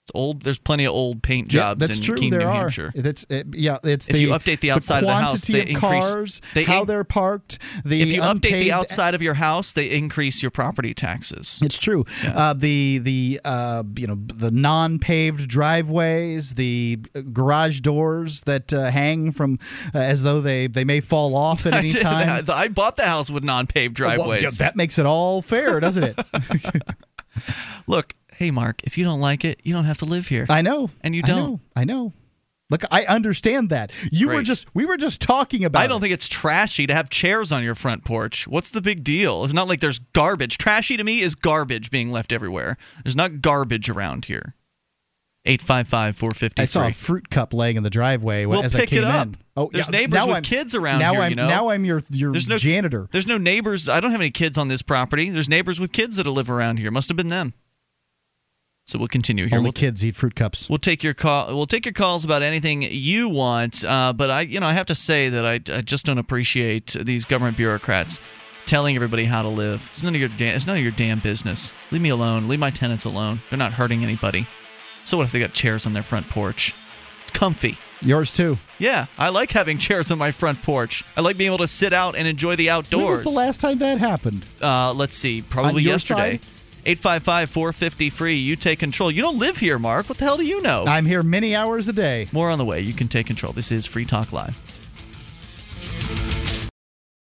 [0.10, 0.41] It's old.
[0.41, 2.15] There's plenty of old paint Yeah, jobs that's in true.
[2.15, 2.53] Keene, there New are.
[2.56, 2.91] Hampshire.
[2.95, 3.77] That's it, yeah.
[3.84, 6.41] It's If the you update the outside of the house, quantity they of increase- cars,
[6.56, 7.60] they how in- they're parked.
[7.86, 11.60] The if you update the outside of your house, they increase your property taxes.
[11.64, 12.06] It's true.
[12.26, 16.98] Uh, the the uh, you know the non-paved driveways, the
[17.31, 19.60] garage doors that uh, hang from
[19.94, 22.45] uh, as though they, they may fall off at any time.
[22.49, 24.41] I bought the house with non-paved Well, driveways.
[24.44, 26.19] yeah, that makes it all fair, doesn't it?
[27.88, 30.45] Look, hey Mark, if you don't like it, you don't have to live here.
[30.49, 31.38] I know, and you don't.
[31.38, 32.14] know, I know.
[32.72, 33.91] Look, I understand that.
[34.11, 35.82] You were just we were just talking about.
[35.82, 38.48] I don't think it's trashy to have chairs on your front porch.
[38.48, 39.44] What's the big deal?
[39.44, 40.57] It's not like there's garbage.
[40.57, 42.78] Trashy to me is garbage being left everywhere.
[43.03, 44.56] There's not garbage around here.
[45.45, 46.61] 855 453.
[46.61, 49.06] I saw a fruit cup laying in the driveway Well, as pick I came it
[49.06, 49.28] up.
[49.28, 49.38] in.
[49.56, 51.48] Oh, There's yeah, neighbors now with I'm- kids around now here, I'm, you know?
[51.48, 53.07] Now I'm your your There's no janitor.
[53.11, 53.90] There's no neighbors.
[53.90, 55.30] I don't have any kids on this property.
[55.32, 56.91] There's neighbors with kids that live around here.
[56.91, 57.53] Must have been them.
[58.90, 59.60] So we'll continue here.
[59.60, 60.68] Only We'll, kids eat fruit cups.
[60.68, 61.56] we'll take your call.
[61.56, 63.86] We'll take your calls about anything you want.
[63.86, 66.95] Uh, but I, you know, I have to say that I, I just don't appreciate
[66.99, 68.20] these government bureaucrats
[68.66, 69.88] telling everybody how to live.
[69.94, 70.56] It's none of your damn.
[70.56, 71.76] It's none of your damn business.
[71.91, 72.48] Leave me alone.
[72.48, 73.41] Leave my tenants alone.
[73.52, 74.48] They're not hurting anybody.
[75.06, 76.74] So what if they got chairs on their front porch?
[77.22, 77.78] It's comfy.
[78.02, 78.57] Yours too.
[78.80, 81.03] Yeah, I like having chairs on my front porch.
[81.16, 83.03] I like being able to sit out and enjoy the outdoors.
[83.03, 84.48] When was the last time that happened?
[84.60, 86.40] Uh, let's see, probably yesterday.
[86.40, 86.41] side?
[86.90, 88.36] 855 450 free.
[88.36, 89.11] You take control.
[89.11, 90.10] You don't live here, Mark.
[90.10, 90.86] What the hell do you know?
[90.88, 92.28] I'm here many hours a day.
[92.32, 92.82] More on the way.
[92.82, 93.53] You can take control.
[93.53, 94.57] This is Free Talk Live.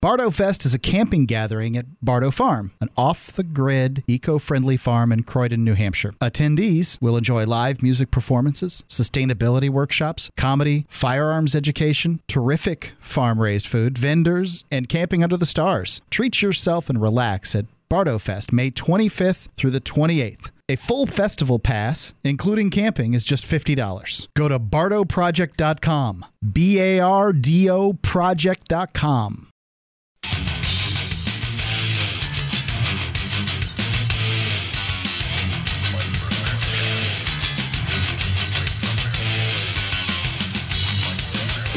[0.01, 4.77] Bardo Fest is a camping gathering at Bardo Farm, an off the grid, eco friendly
[4.77, 6.13] farm in Croydon, New Hampshire.
[6.21, 13.99] Attendees will enjoy live music performances, sustainability workshops, comedy, firearms education, terrific farm raised food,
[13.99, 16.01] vendors, and camping under the stars.
[16.11, 20.51] Treat yourself and relax at Bardo Fest, May 25th through the 28th.
[20.69, 24.29] A full festival pass, including camping, is just $50.
[24.35, 26.27] Go to bardoproject.com.
[26.53, 29.49] B A R D O project.com.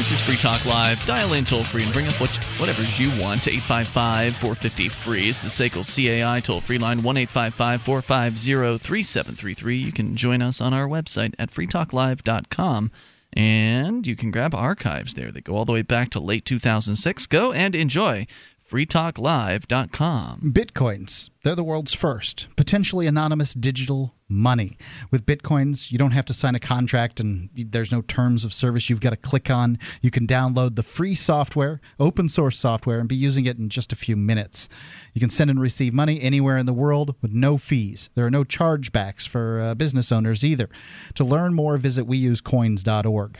[0.02, 1.06] This is Free Talk Live.
[1.06, 5.28] Dial in toll free and bring up what, whatever you want to 855 450 free.
[5.28, 9.76] It's the SACL CAI toll free line 1 855 450 3733.
[9.76, 12.90] You can join us on our website at freetalklive.com.
[13.34, 17.26] And you can grab archives there that go all the way back to late 2006.
[17.28, 18.26] Go and enjoy
[18.72, 20.40] freetalklive.com.
[20.54, 21.28] Bitcoins.
[21.44, 24.78] They're the world's first potentially anonymous digital money.
[25.10, 28.88] With Bitcoins, you don't have to sign a contract and there's no terms of service
[28.88, 29.78] you've got to click on.
[30.00, 33.92] You can download the free software, open source software, and be using it in just
[33.92, 34.70] a few minutes.
[35.12, 38.08] You can send and receive money anywhere in the world with no fees.
[38.14, 40.70] There are no chargebacks for uh, business owners either.
[41.16, 43.38] To learn more, visit weusecoins.org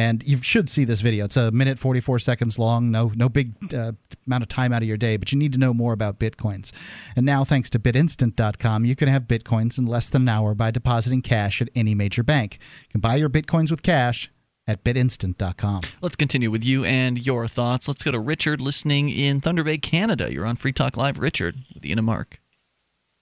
[0.00, 1.26] and you should see this video.
[1.26, 2.90] It's a minute 44 seconds long.
[2.90, 3.92] No, no big uh,
[4.26, 6.72] amount of time out of your day, but you need to know more about bitcoins.
[7.14, 10.70] And now, thanks to BitInstant.com, you can have bitcoins in less than an hour by
[10.70, 12.58] depositing cash at any major bank.
[12.84, 14.30] You can buy your bitcoins with cash
[14.66, 15.82] at BitInstant.com.
[16.00, 17.86] Let's continue with you and your thoughts.
[17.86, 20.32] Let's go to Richard listening in Thunder Bay, Canada.
[20.32, 22.40] You're on Free Talk Live, Richard, with Ian and Mark.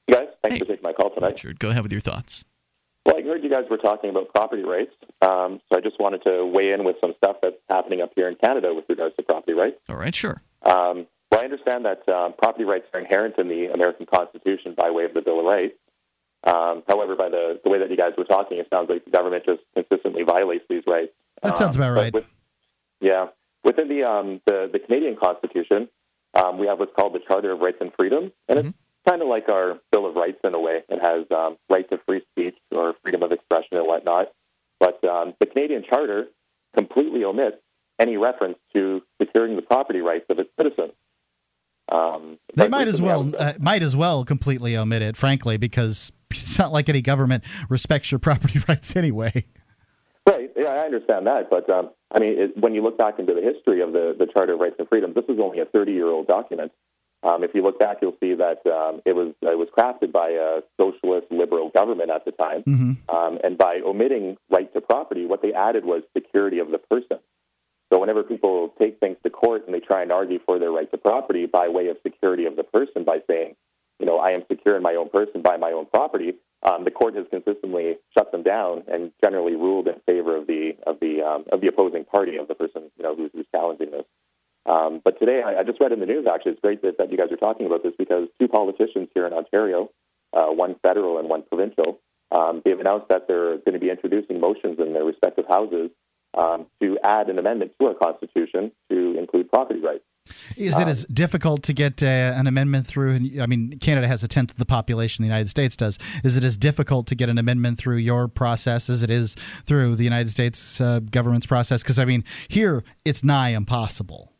[0.07, 0.59] Hey guys, thanks hey.
[0.61, 1.31] for taking my call tonight.
[1.31, 2.45] Richard, go ahead with your thoughts.
[3.09, 6.23] Well, I heard you guys were talking about property rights, um, so I just wanted
[6.25, 9.23] to weigh in with some stuff that's happening up here in Canada with regards to
[9.23, 9.79] property rights.
[9.89, 10.43] All right, sure.
[10.63, 14.91] Um, well, I understand that um, property rights are inherent in the American Constitution by
[14.91, 15.73] way of the Bill of Rights.
[16.45, 19.11] Um, however, by the, the way that you guys were talking, it sounds like the
[19.11, 21.13] government just consistently violates these rights.
[21.43, 22.13] That sounds about right.
[22.13, 22.27] With,
[23.01, 23.29] yeah.
[23.65, 25.89] Within the, um, the, the Canadian Constitution,
[26.35, 28.69] um, we have what's called the Charter of Rights and Freedoms, and Mm-hmm.
[28.69, 28.77] it's
[29.09, 30.83] kind of like our Bill of Rights in a way.
[30.89, 34.29] It has um, right to free speech or freedom of expression and whatnot.
[34.79, 36.27] But um, the Canadian Charter
[36.77, 37.57] completely omits
[37.99, 40.93] any reference to securing the property rights of its citizens.
[41.91, 46.59] Um, They might as well uh, might as well completely omit it, frankly, because it's
[46.59, 49.47] not like any government respects your property rights anyway.
[50.29, 50.53] Right.
[50.55, 51.49] Yeah, I understand that.
[51.49, 54.27] But um, I mean, it, when you look back into the history of the, the
[54.27, 56.71] Charter of Rights and Freedoms, this is only a 30 year old document.
[57.23, 60.31] Um, if you look back, you'll see that um, it was it was crafted by
[60.31, 62.93] a socialist liberal government at the time, Mm-hmm.
[63.15, 67.19] um, and by omitting right to property, what they added was security of the person.
[67.93, 70.91] So whenever people take things to court and they try and argue for their right
[70.91, 73.57] to property by way of security of the person, by saying,
[73.99, 76.91] you know, I am secure in my own person by my own property, um, the
[76.91, 81.23] court has consistently shut them down and generally ruled in favor of the of the
[81.23, 84.05] um, of the opposing party of the person you know who's, who's challenging this.
[84.69, 86.27] Um, but today, I, I just read in the news.
[86.33, 89.27] Actually, it's great that, that you guys are talking about this because two politicians here
[89.27, 89.89] in Ontario,
[90.35, 92.01] uh, one federal and one provincial,
[92.31, 95.91] um, they've announced that they're going to be introducing motions in their respective houses
[96.37, 100.05] um, to add an amendment to our constitution to include property rights.
[100.59, 103.15] Is it as difficult to get uh, an amendment through?
[103.41, 105.99] I mean, Canada has a tenth of the population the United States does.
[106.23, 109.97] Is it as difficult to get an amendment through your process as it is through
[109.97, 111.83] the United States uh, government's process?
[111.83, 114.33] Because I mean, here it's nigh impossible.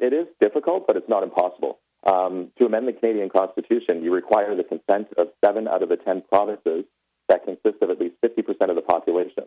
[0.00, 1.78] It is, difficult, but it's not impossible.
[2.04, 5.96] Um, to amend the Canadian Constitution, you require the consent of seven out of the
[5.96, 6.84] ten provinces
[7.28, 9.44] that consist of at least 50% of the population.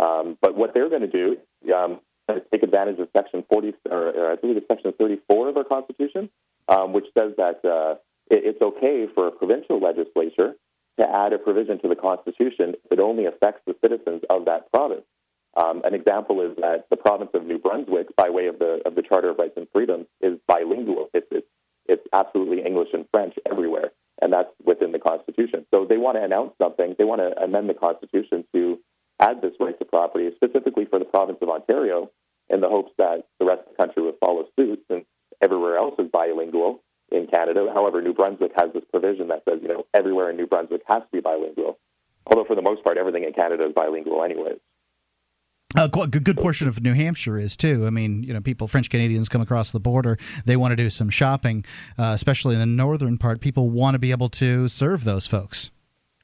[0.00, 1.36] Um, but what they're going to do
[1.72, 2.00] um,
[2.30, 5.64] is take advantage of Section 40, or, or I believe it's Section 34 of our
[5.64, 6.30] Constitution,
[6.68, 7.96] um, which says that uh,
[8.30, 10.54] it, it's okay for a provincial legislature
[10.98, 14.70] to add a provision to the Constitution if it only affects the citizens of that
[14.72, 15.04] province.
[15.54, 18.94] Um, an example is that the province of New Brunswick, by way of the of
[18.94, 21.10] the Charter of Rights and Freedoms, is bilingual.
[21.12, 21.46] It's it's,
[21.86, 23.92] it's absolutely English and French everywhere,
[24.22, 25.66] and that's within the Constitution.
[25.72, 26.94] So they want to announce something.
[26.96, 28.78] They want to amend the Constitution to
[29.20, 32.10] add this right to property, specifically for the province of Ontario,
[32.48, 35.04] in the hopes that the rest of the country would follow suit, since
[35.42, 36.80] everywhere else is bilingual
[37.10, 37.70] in Canada.
[37.74, 41.02] However, New Brunswick has this provision that says, you know, everywhere in New Brunswick has
[41.02, 41.78] to be bilingual.
[42.26, 44.61] Although for the most part, everything in Canada is bilingual, anyways.
[45.76, 47.86] A good, good portion of New Hampshire is too.
[47.86, 50.18] I mean, you know, people, French Canadians come across the border.
[50.44, 51.64] They want to do some shopping,
[51.98, 53.40] uh, especially in the northern part.
[53.40, 55.70] People want to be able to serve those folks.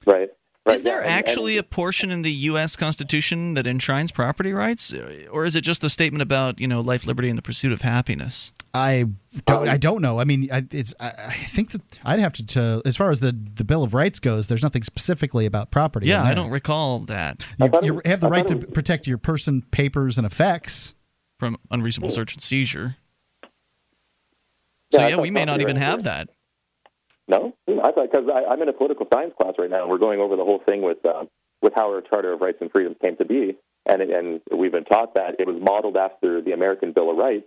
[0.07, 0.29] Right.
[0.67, 0.77] right.
[0.77, 2.77] Is there yeah, and- actually and- a portion in the U.S.
[2.77, 4.93] Constitution that enshrines property rights,
[5.31, 7.83] or is it just a statement about you know life, liberty, and the pursuit of
[7.83, 8.53] happiness?
[8.75, 9.07] I
[9.47, 9.63] don't.
[9.67, 10.21] Um, I don't know.
[10.21, 10.95] I mean, I, it's.
[11.01, 12.83] I, I think that I'd have to, to.
[12.85, 16.07] As far as the the Bill of Rights goes, there's nothing specifically about property.
[16.07, 17.47] Yeah, I don't recall that.
[17.59, 20.95] You, you have the right to protect your person, papers, and effects
[21.41, 22.97] from unreasonable search and seizure.
[24.93, 26.29] So Yeah, yeah, we may not even rights have were- that.
[27.29, 30.19] No, I thought because I'm in a political science class right now, and we're going
[30.19, 31.25] over the whole thing with uh,
[31.61, 33.57] with how our Charter of Rights and Freedoms came to be,
[33.87, 37.45] and and we've been taught that it was modeled after the American Bill of Rights,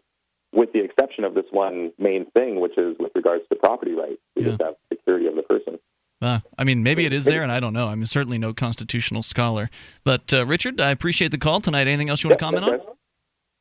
[0.53, 4.21] with the exception of this one main thing, which is with regards to property rights.
[4.35, 5.79] We just have security of the person.
[6.21, 7.87] Uh, I mean, maybe it is there, and I don't know.
[7.87, 9.71] I'm certainly no constitutional scholar.
[10.03, 11.87] But uh, Richard, I appreciate the call tonight.
[11.87, 12.79] Anything else you want to comment on?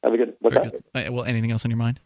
[0.05, 0.35] Have a good.
[0.41, 1.09] What's Very good.
[1.09, 2.01] Uh, well, anything else on your mind?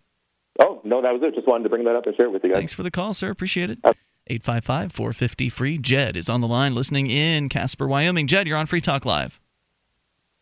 [0.84, 1.34] No, that was it.
[1.34, 2.58] Just wanted to bring that up and share it with you guys.
[2.58, 3.30] Thanks for the call, sir.
[3.30, 3.78] Appreciate it.
[4.26, 5.78] 855 450 free.
[5.78, 8.26] Jed is on the line listening in Casper, Wyoming.
[8.26, 9.40] Jed, you're on Free Talk Live.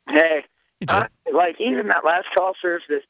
[0.08, 0.44] Hey,
[0.88, 3.00] uh, like even that last call serves to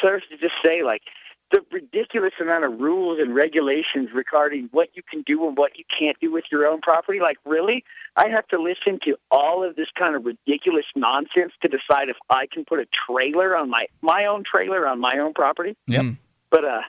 [0.00, 1.02] serves to just say like
[1.50, 5.84] the ridiculous amount of rules and regulations regarding what you can do and what you
[5.96, 7.20] can't do with your own property.
[7.20, 7.84] Like really,
[8.16, 12.16] I have to listen to all of this kind of ridiculous nonsense to decide if
[12.30, 15.76] I can put a trailer on my my own trailer on my own property.
[15.86, 16.16] Yep.
[16.54, 16.82] But uh,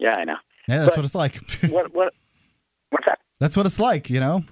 [0.00, 0.38] yeah, I know.
[0.68, 1.36] Yeah, that's But what it's like.
[1.70, 2.12] what what
[2.90, 3.20] what's that?
[3.38, 4.42] That's what it's like, you know.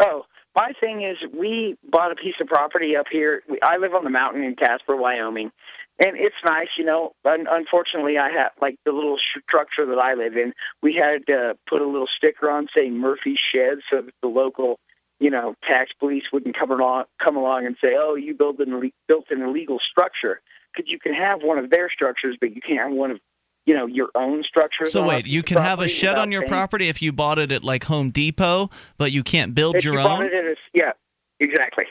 [0.00, 0.24] Oh,
[0.56, 3.44] my thing is, we bought a piece of property up here.
[3.48, 5.52] We, I live on the mountain in Casper, Wyoming,
[6.00, 7.12] and it's nice, you know.
[7.24, 10.52] Un- unfortunately, I have like the little structure that I live in.
[10.82, 14.80] We had to put a little sticker on saying Murphy Shed, so that the local,
[15.20, 18.90] you know, tax police wouldn't come along come along and say, "Oh, you built an
[19.06, 20.40] built an illegal structure."
[20.74, 23.20] Because you can have one of their structures, but you can't have one of,
[23.66, 24.92] you know, your own structures.
[24.92, 26.50] So wait, you can have a shed on your paying.
[26.52, 29.94] property if you bought it at like Home Depot, but you can't build If your
[29.94, 30.26] you bought own.
[30.26, 30.92] it at a- yeah,
[31.40, 31.84] exactly.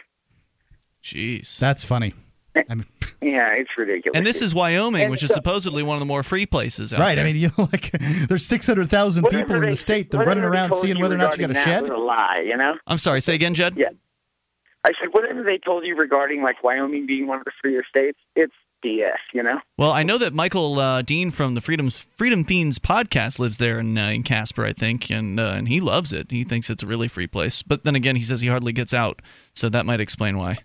[1.04, 1.60] Jeez.
[1.60, 2.14] That's funny.
[2.56, 2.64] Eh,
[3.22, 4.18] yeah, it's ridiculous.
[4.18, 7.00] And this is Wyoming, And which is supposedly one of the more free places out
[7.00, 7.16] Right.
[7.16, 7.26] there.
[7.26, 7.92] I mean, you know, like
[8.28, 10.12] there's 600,000 people in they- the state.
[10.12, 11.82] They're running around told seeing whether or not you got a that shed.
[11.84, 12.76] was a lie, you know.
[12.88, 13.22] I'm sorry.
[13.22, 13.76] Say again, Jed.
[13.78, 13.90] Yeah.
[14.84, 18.20] I said whatever they told you regarding like Wyoming being one of the freer states,
[18.36, 18.54] it's
[18.86, 19.60] BS, you know.
[19.78, 23.80] Well, I know that Michael uh, Dean from the Freedom Freedom Feens podcast lives there
[23.80, 26.30] in, uh, in Casper, I think, and uh, and he loves it.
[26.30, 27.64] He thinks it's a really free place.
[27.64, 29.22] But then again, he says he hardly gets out,
[29.54, 30.60] so that might explain why.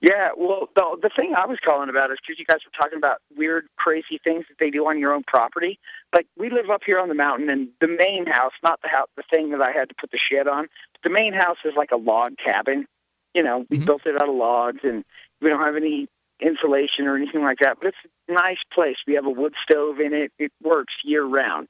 [0.00, 2.96] Yeah, well, the the thing I was calling about is because you guys were talking
[2.96, 5.78] about weird, crazy things that they do on your own property.
[6.14, 9.08] Like we live up here on the mountain, and the main house, not the house,
[9.16, 11.74] the thing that I had to put the shed on, but the main house is
[11.76, 12.86] like a log cabin.
[13.34, 15.04] You know, we built it out of logs, and
[15.40, 16.08] we don't have any
[16.40, 17.78] insulation or anything like that.
[17.80, 17.96] But it's
[18.28, 18.96] a nice place.
[19.06, 20.32] We have a wood stove in it.
[20.38, 21.68] It works year round.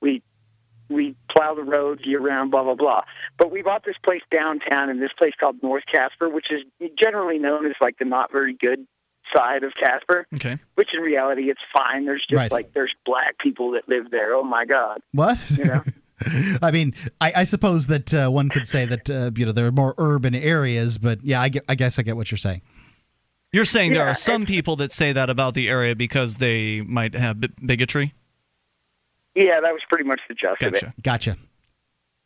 [0.00, 0.22] We
[0.88, 3.02] we plow the roads year round, blah blah blah.
[3.36, 6.62] But we bought this place downtown in this place called North Casper, which is
[6.96, 8.86] generally known as like the not very good
[9.34, 10.26] side of Casper.
[10.34, 10.58] Okay.
[10.76, 12.06] Which in reality, it's fine.
[12.06, 12.50] There's just Right.
[12.52, 14.34] like there's black people that live there.
[14.34, 15.00] Oh my god.
[15.12, 15.38] What?
[15.50, 15.84] You know?
[16.62, 19.66] I mean, I, I suppose that uh, one could say that uh, you know there
[19.66, 22.62] are more urban areas, but yeah, I, get, I guess I get what you're saying.
[23.52, 27.14] You're saying there are some people that say that about the area because they might
[27.14, 28.14] have bigotry.
[29.34, 30.80] Yeah, that was pretty much the gist of it.
[30.80, 30.94] Gotcha.
[31.02, 31.36] Gotcha.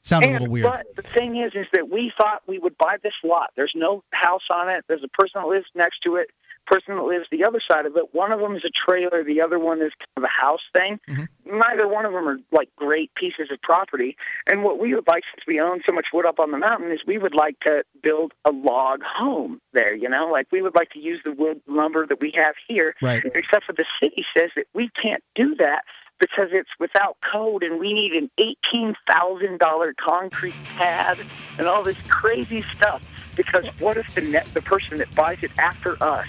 [0.03, 0.65] Sound a little weird.
[0.65, 3.51] But the thing is, is that we thought we would buy this lot.
[3.55, 4.85] There's no house on it.
[4.89, 6.31] There's a person that lives next to it.
[6.67, 8.15] Person that lives the other side of it.
[8.15, 9.25] One of them is a trailer.
[9.25, 11.01] The other one is kind of a house thing.
[11.09, 11.59] Mm-hmm.
[11.59, 14.17] Neither one of them are like great pieces of property.
[14.47, 16.91] And what we would like, since we own so much wood up on the mountain,
[16.93, 19.95] is we would like to build a log home there.
[19.95, 22.95] You know, like we would like to use the wood lumber that we have here.
[23.03, 23.23] Right.
[23.35, 25.85] Except for the city says that we can't do that
[26.21, 31.19] because it's without code and we need an eighteen thousand dollar concrete pad
[31.59, 33.03] and all this crazy stuff.
[33.37, 36.27] Because what if the net, the person that buys it after us,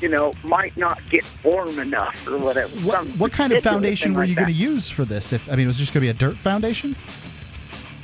[0.00, 2.70] you know, might not get warm enough or whatever.
[2.80, 4.42] What, what kind of foundation were like you that.
[4.42, 5.32] going to use for this?
[5.32, 6.96] If I mean, it was it just going to be a dirt foundation?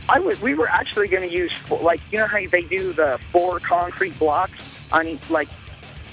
[0.08, 0.40] I would.
[0.40, 4.18] We were actually going to use like you know how they do the four concrete
[4.18, 5.48] blocks on each like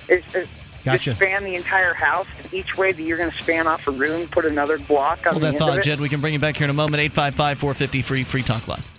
[0.07, 0.47] is, is
[0.83, 0.97] Gotcha.
[0.97, 2.27] just span the entire house.
[2.41, 5.33] And each way that you're going to span off a room, put another block on
[5.33, 5.83] Hold the that end thought, of it.
[5.83, 5.99] Jed.
[5.99, 7.01] We can bring you back here in a moment.
[7.01, 8.98] 855 450 free Free Talk Live.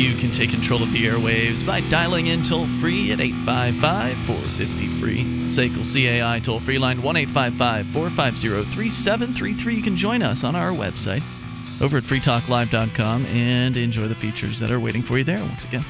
[0.00, 4.88] You can take control of the airwaves by dialing in toll free at 855 450
[4.98, 5.20] free.
[5.28, 9.74] It's the SACL CAI toll free line 1 855 450 3733.
[9.74, 11.20] You can join us on our website
[11.82, 15.38] over at freetalklive.com and enjoy the features that are waiting for you there.
[15.38, 15.84] Once again,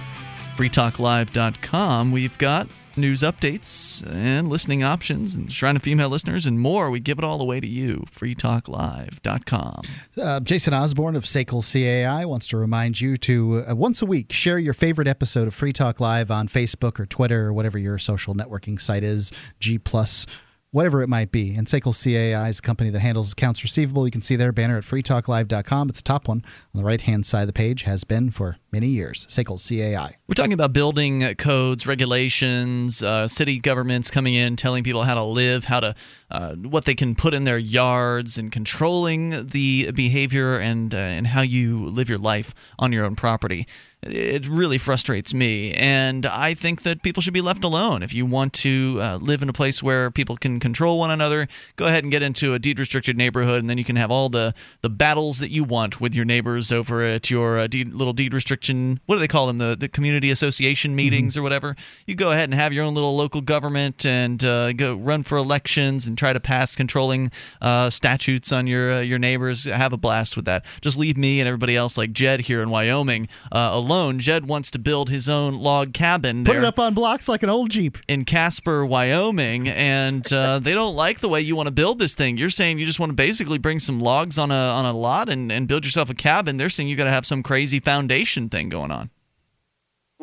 [0.57, 2.11] freetalklive.com.
[2.11, 2.67] We've got
[2.97, 6.91] news updates and listening options and Shrine of Female listeners and more.
[6.91, 8.05] We give it all away to you.
[8.15, 9.83] freetalklive.com.
[10.21, 14.33] Uh, Jason Osborne of SACL CAI wants to remind you to uh, once a week
[14.33, 17.99] share your favorite episode of Free Talk Live on Facebook or Twitter or whatever your
[17.99, 20.27] social networking site is, G plus
[20.73, 21.55] whatever it might be.
[21.55, 24.07] And SACL CAI is a company that handles accounts receivable.
[24.07, 25.89] You can see their banner at freetalklive.com.
[25.89, 26.45] It's the top one
[26.75, 29.27] on the right hand side of the page, has been for many years.
[29.27, 30.17] SACL CAI.
[30.29, 35.25] We're talking about building codes, regulations, uh, city governments coming in, telling people how to
[35.25, 35.95] live, how to
[36.31, 41.29] uh, what they can put in their yards, and controlling the behavior and uh, and
[41.29, 43.67] how you live your life on your own property.
[44.03, 48.03] It really frustrates me, and I think that people should be left alone.
[48.03, 51.49] If you want to uh, live in a place where people can control one another,
[51.77, 54.31] go ahead and get into a deed restricted neighborhood, and then you can have all
[54.31, 58.15] the the battles that you want with your neighbors over at your uh, deed, little
[58.15, 59.01] deed restriction.
[59.05, 59.59] What do they call them?
[59.59, 61.77] The the community association meetings or whatever.
[62.07, 65.37] You go ahead and have your own little local government and uh, go run for
[65.37, 67.33] elections and try to pass controlling
[67.63, 69.65] uh, statutes on your uh, your neighbors.
[69.65, 70.65] Have a blast with that.
[70.83, 74.19] Just leave me and everybody else like Jed here in Wyoming uh, alone.
[74.19, 76.45] Jed wants to build his own log cabin.
[76.45, 77.97] Put it up on blocks like an old Jeep.
[78.07, 82.15] in Casper, Wyoming, and uh, they don't like the way you want to build this
[82.15, 82.37] thing.
[82.37, 85.31] You're saying you just want to basically bring some logs on a on a lot
[85.31, 86.59] and, and build yourself a cabin.
[86.59, 89.11] They're saying you got to have some crazy foundation thing going on.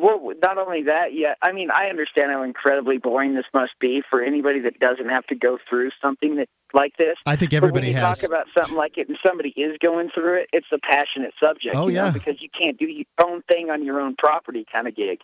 [0.00, 1.34] Well, not only that, yeah.
[1.42, 5.26] I mean, I understand how incredibly boring this must be for anybody that doesn't have
[5.26, 7.16] to go through something that like this.
[7.26, 8.20] I think But everybody when you has.
[8.20, 11.74] talk about something like it, and somebody is going through it, it's a passionate subject.
[11.74, 12.10] Oh, you know, yeah.
[12.12, 15.18] because you can't do your own thing on your own property, kind of gig.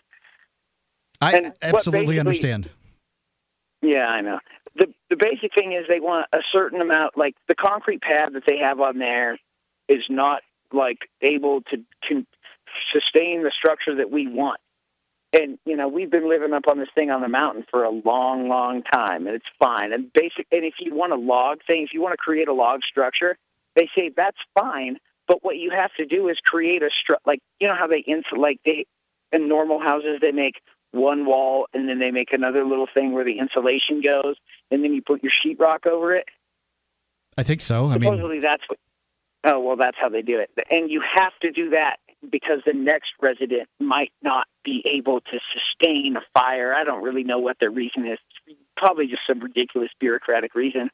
[1.21, 2.69] I And absolutely understand.
[3.81, 4.41] Yeah, I know.
[4.75, 8.43] The the basic thing is they want a certain amount like the concrete pad that
[8.45, 9.39] they have on there
[9.89, 10.43] is not
[10.73, 11.77] like able to
[12.09, 12.27] con-
[12.93, 14.59] sustain the structure that we want.
[15.35, 17.91] And you know, we've been living up on this thing on the mountain for a
[17.91, 19.93] long, long time and it's fine.
[19.93, 22.83] And basic and if you want to log things you want to create a log
[22.83, 23.37] structure,
[23.75, 27.41] they say that's fine, but what you have to do is create a stru- like
[27.59, 28.87] you know how they insulate like they
[29.33, 30.61] in normal houses they make
[30.93, 34.37] one wall and then they make another little thing where the insulation goes
[34.71, 36.29] and then you put your sheetrock over it.
[37.37, 37.87] I think so.
[37.87, 38.79] I mean, Supposedly that's what.
[39.43, 41.99] Oh well, that's how they do it, and you have to do that
[42.31, 46.75] because the next resident might not be able to sustain a fire.
[46.75, 48.19] I don't really know what their reason is.
[48.77, 50.91] Probably just some ridiculous bureaucratic reason.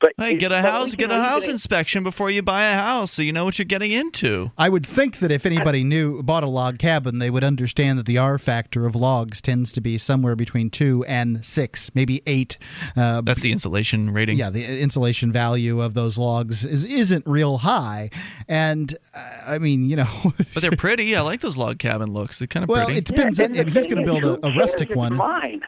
[0.00, 3.10] But Hey, get a house, get a house it- inspection before you buy a house,
[3.10, 4.50] so you know what you're getting into.
[4.56, 8.06] I would think that if anybody knew bought a log cabin, they would understand that
[8.06, 12.56] the R factor of logs tends to be somewhere between two and six, maybe eight.
[12.96, 14.38] Uh, That's the insulation rating.
[14.38, 18.08] yeah, the insulation value of those logs is isn't real high,
[18.48, 20.08] and uh, I mean, you know,
[20.54, 21.14] But they're pretty.
[21.14, 22.38] I like those log cabin looks.
[22.38, 23.00] They're kind of well, pretty.
[23.00, 23.38] it depends.
[23.38, 25.14] Yeah, on, if he's going to build a, a rustic one.
[25.14, 25.60] Mine.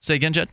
[0.00, 0.48] Say again, Jed.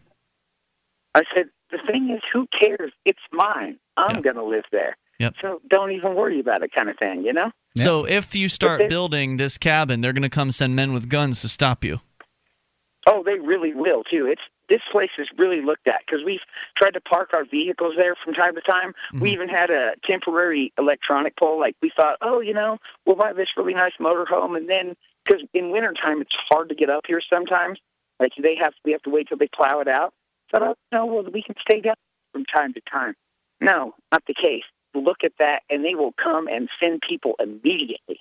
[1.13, 2.91] I said the thing is, who cares?
[3.05, 3.77] It's mine.
[3.97, 4.97] I'm going to live there.
[5.19, 5.35] Yep.
[5.41, 7.23] So don't even worry about it, kind of thing.
[7.23, 7.51] You know.
[7.77, 11.09] So if you start they- building this cabin, they're going to come send men with
[11.09, 12.01] guns to stop you.
[13.07, 14.25] Oh, they really will too.
[14.25, 16.41] It's this place is really looked at because we've
[16.75, 18.93] tried to park our vehicles there from time to time.
[19.13, 19.27] We mm-hmm.
[19.27, 21.59] even had a temporary electronic pole.
[21.59, 25.43] Like we thought, oh, you know, we'll buy this really nice motorhome, and then because
[25.53, 27.79] in wintertime it's hard to get up here sometimes.
[28.19, 30.13] Like they have we have to wait till they plow it out.
[30.55, 31.95] So oh, no, well we can stay down
[32.31, 33.15] from time to time.
[33.59, 34.63] No, not the case.
[34.93, 38.19] Look at that, and they will come and send people immediately.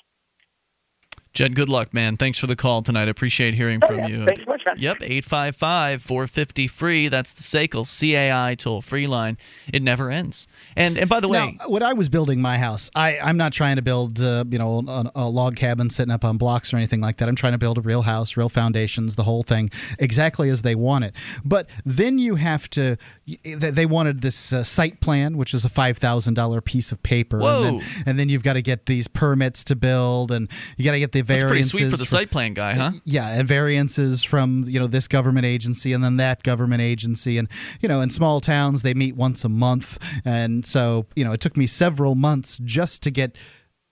[1.35, 2.17] Jed, good luck, man.
[2.17, 3.09] Thanks for the call tonight.
[3.09, 4.23] I appreciate hearing from you.
[4.23, 4.77] Oh, Thanks so much, man.
[4.79, 7.09] Yep, 855 450 free.
[7.09, 9.37] That's the SACL CAI toll free line.
[9.73, 10.47] It never ends.
[10.77, 13.53] And and by the way, Now, when I was building my house, I, I'm not
[13.53, 16.77] trying to build, uh, you know, a, a log cabin sitting up on blocks or
[16.77, 17.29] anything like that.
[17.29, 20.77] I'm trying to build a real house, real foundations, the whole thing, exactly as they
[20.77, 21.15] want it.
[21.45, 22.97] But then you have to.
[23.27, 27.03] They they wanted this uh, site plan, which is a five thousand dollar piece of
[27.03, 27.65] paper, Whoa.
[27.65, 30.93] and then, and then you've got to get these permits to build, and you got
[30.93, 32.93] to get the that's pretty sweet for the site plan guy, huh?
[33.05, 37.49] yeah, and variances from you know this government agency and then that government agency, and
[37.81, 41.41] you know in small towns they meet once a month, and so you know it
[41.41, 43.37] took me several months just to get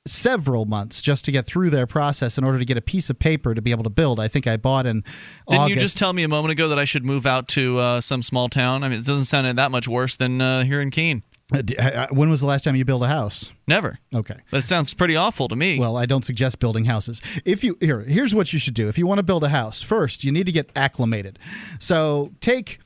[0.07, 3.19] several months just to get through their process in order to get a piece of
[3.19, 4.19] paper to be able to build.
[4.19, 5.03] I think I bought in
[5.49, 5.71] Didn't August.
[5.71, 8.23] you just tell me a moment ago that I should move out to uh, some
[8.23, 8.83] small town?
[8.83, 11.23] I mean, it doesn't sound that much worse than uh, here in Keene.
[11.55, 13.53] Uh, d- uh, when was the last time you built a house?
[13.67, 13.99] Never.
[14.15, 14.37] Okay.
[14.51, 15.79] That sounds pretty awful to me.
[15.79, 17.21] Well, I don't suggest building houses.
[17.45, 18.89] If you here, here's what you should do.
[18.89, 21.39] If you want to build a house, first you need to get acclimated.
[21.79, 22.79] So take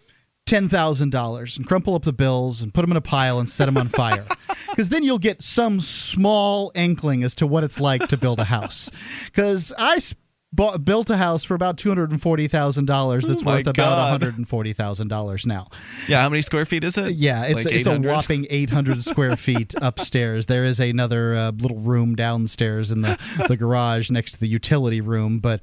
[0.46, 3.48] ten thousand dollars and crumple up the bills and put them in a pile and
[3.48, 4.24] set them on fire,
[4.70, 8.44] because then you'll get some small inkling as to what it's like to build a
[8.44, 8.90] house.
[9.26, 9.96] Because I.
[9.96, 10.14] s-
[10.56, 13.26] Bought, built a house for about two hundred and forty thousand dollars.
[13.26, 15.66] That's Oh worth about one hundred and forty thousand dollars now.
[16.08, 17.12] yeah, how many square feet is it?
[17.12, 20.46] Yeah, it's Like it's a whopping 800 square feet upstairs.
[20.46, 23.18] There is another uh, little room downstairs in the
[23.48, 25.60] the garage next to the utility room, but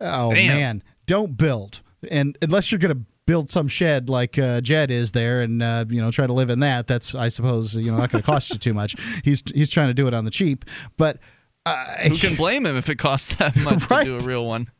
[0.00, 0.48] oh Damn.
[0.48, 1.82] man, don't build.
[2.10, 5.84] And unless you're going to build some shed like uh, Jed is there and uh,
[5.88, 8.26] you know try to live in that, that's I suppose you know not going to
[8.26, 8.96] cost you too much.
[9.24, 10.64] He's he's trying to do it on the cheap,
[10.96, 11.18] but
[11.66, 14.70] uh, Who can blame him if it costs that much to do a real one?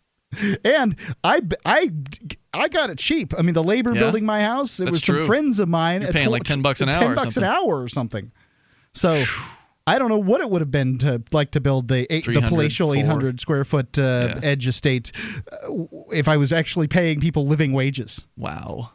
[0.64, 0.94] and
[1.24, 1.90] I, I,
[2.54, 3.32] I got it cheap.
[3.36, 4.00] I mean, the labor Yeah.
[4.00, 6.02] building my house, it That's was some friends of mine.
[6.02, 7.50] You're paying tw- like 10 bucks an hour Ten or bucks an something.
[7.50, 8.32] hour or something.
[8.94, 9.24] So.
[9.86, 12.42] I don't know what it would have been to like to build the eight, the
[12.42, 15.10] palatial 800 square foot uh, edge estate
[15.50, 15.72] uh,
[16.12, 18.24] if I was actually paying people living wages.
[18.36, 18.92] Wow.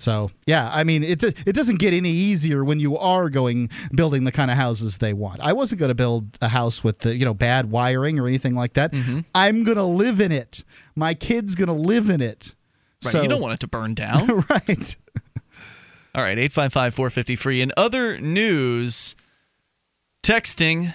[0.00, 4.24] So yeah, I mean it it doesn't get any easier when you are going building
[4.24, 5.40] the kind of houses they want.
[5.40, 8.54] I wasn't going to build a house with the you know bad wiring or anything
[8.54, 8.92] like that.
[8.92, 9.20] Mm-hmm.
[9.34, 10.64] I'm going to live in it.
[10.96, 12.54] My kid's going to live in it.
[13.04, 13.12] Right.
[13.12, 14.28] So, you don't want it to burn down.
[14.50, 14.96] right.
[16.14, 17.62] All right, 855 450 free.
[17.62, 19.14] In other news,
[20.22, 20.94] texting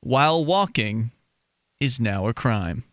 [0.00, 1.10] while walking
[1.80, 2.84] is now a crime.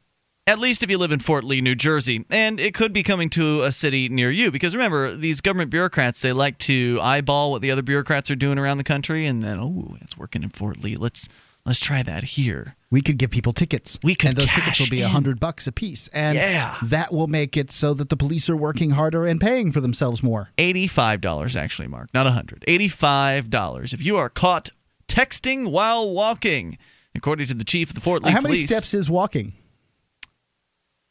[0.49, 2.26] At least if you live in Fort Lee, New Jersey.
[2.31, 4.49] And it could be coming to a city near you.
[4.49, 8.57] Because remember, these government bureaucrats, they like to eyeball what the other bureaucrats are doing
[8.57, 9.27] around the country.
[9.27, 10.95] And then, oh, it's working in Fort Lee.
[10.95, 11.30] Let's
[11.67, 12.76] let's try that here.
[12.89, 13.99] We could give people tickets.
[14.03, 16.77] We could and those tickets will be a hundred bucks a piece, and Yeah.
[16.81, 20.23] that will make it so that the police are working harder and paying for themselves
[20.23, 20.49] more.
[20.57, 24.71] $85 actually, Mark, not a 100 $85 if you are caught
[25.07, 26.80] texting while walking.
[27.13, 29.53] According to the chief of the Fort Lee How many steps is walking?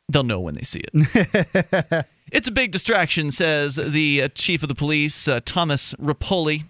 [0.08, 2.06] They'll know when they see it.
[2.32, 6.64] it's a big distraction, says the uh, chief of the police, uh, Thomas Ripoli.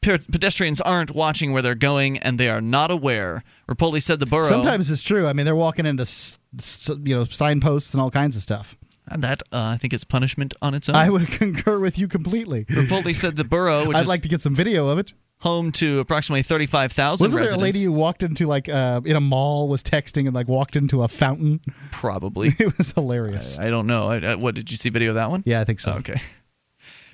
[0.00, 3.44] Pe- pedestrians aren't watching where they're going, and they are not aware.
[3.68, 4.42] Ripoli said the borough.
[4.42, 5.26] Sometimes it's true.
[5.28, 8.76] I mean, they're walking into s- s- you know signposts and all kinds of stuff.
[9.06, 10.96] And that uh, I think is punishment on its own.
[10.96, 12.64] I would concur with you completely.
[12.74, 15.12] Ripoli said the borough, which I'd is like to get some video of it.
[15.42, 19.16] Home to approximately thirty-five thousand Wasn't there a lady who walked into like uh, in
[19.16, 21.60] a mall was texting and like walked into a fountain?
[21.90, 22.52] Probably.
[22.58, 23.58] it was hilarious.
[23.58, 24.06] I don't know.
[24.06, 25.42] I, I, what did you see video of that one?
[25.44, 25.92] Yeah, I think so.
[25.94, 26.20] Okay.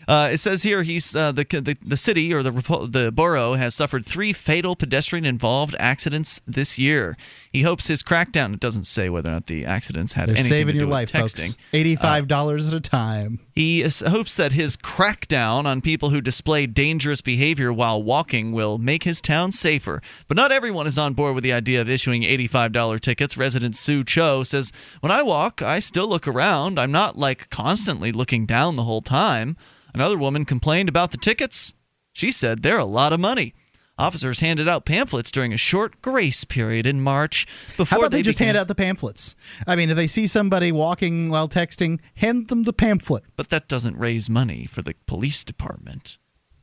[0.09, 2.51] Uh, it says here he's uh, the, the the city or the
[2.90, 7.14] the borough has suffered three fatal pedestrian involved accidents this year.
[7.52, 8.55] He hopes his crackdown.
[8.55, 10.86] It doesn't say whether or not the accidents had They're anything saving to do your
[10.86, 11.48] with life, texting.
[11.48, 11.56] folks.
[11.74, 13.40] Eighty-five dollars at a time.
[13.55, 18.78] He is, hopes that his crackdown on people who display dangerous behavior while walking will
[18.78, 20.01] make his town safer.
[20.26, 23.36] But not everyone is on board with the idea of issuing $85 tickets.
[23.36, 26.78] Resident Sue Cho says, When I walk, I still look around.
[26.78, 29.56] I'm not like constantly looking down the whole time.
[29.94, 31.74] Another woman complained about the tickets.
[32.12, 33.55] She said they're a lot of money.
[33.98, 37.47] Officers handed out pamphlets during a short grace period in March
[37.77, 39.35] before How about they, just began- hand out the pamphlets?
[39.66, 43.24] I mean, if they see somebody walking while texting, hand them the pamphlet.
[43.35, 46.19] But that doesn't raise money for the police department.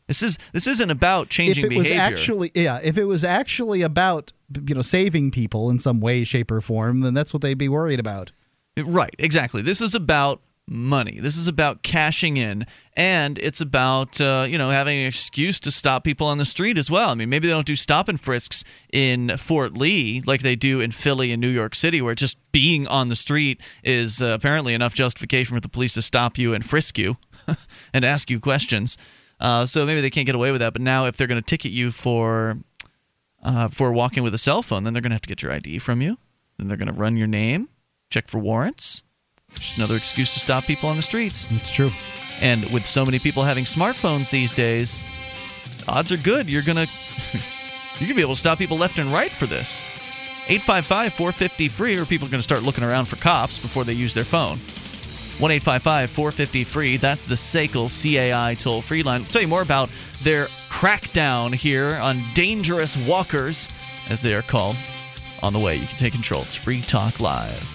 [0.07, 2.03] This is this isn't about changing if it was behavior.
[2.03, 4.31] actually, yeah, if it was actually about
[4.68, 7.68] you know saving people in some way, shape, or form, then that's what they'd be
[7.68, 8.31] worried about.
[8.77, 9.61] Right, exactly.
[9.61, 11.20] This is about money.
[11.20, 15.72] This is about cashing in, and it's about uh, you know having an excuse to
[15.72, 17.10] stop people on the street as well.
[17.10, 20.80] I mean, maybe they don't do stop and frisks in Fort Lee like they do
[20.82, 24.74] in Philly and New York City, where just being on the street is uh, apparently
[24.74, 27.18] enough justification for the police to stop you and frisk you
[27.94, 28.98] and ask you questions.
[29.40, 30.74] Uh, so maybe they can't get away with that.
[30.74, 32.58] But now, if they're going to ticket you for
[33.44, 35.52] uh, for walking with a cell phone, then they're going to have to get your
[35.52, 36.18] ID from you.
[36.58, 37.70] Then they're going to run your name,
[38.10, 39.04] check for warrants.
[39.56, 41.48] Just another excuse to stop people on the streets.
[41.52, 41.91] It's true.
[42.41, 45.06] And with so many people having smartphones these days,
[45.88, 46.91] odds are good you're going to
[47.99, 49.84] you're going to be able to stop people left and right for this.
[50.48, 53.94] 855 450 free, or people are going to start looking around for cops before they
[53.94, 54.57] use their phone.
[55.40, 56.98] 1 855 450 free.
[56.98, 59.22] That's the SACL CAI toll free line.
[59.22, 59.90] I'll tell you more about
[60.22, 63.69] their crackdown here on dangerous walkers,
[64.10, 64.77] as they are called,
[65.41, 65.76] on the way.
[65.76, 66.44] You can take control.
[66.44, 67.74] It's Free Talk Live.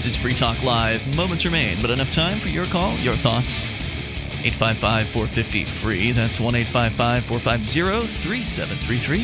[0.00, 1.14] This is Free Talk Live.
[1.14, 3.70] Moments remain, but enough time for your call, your thoughts.
[4.42, 6.12] 855 450 free.
[6.12, 9.18] That's 1 855 450 3733.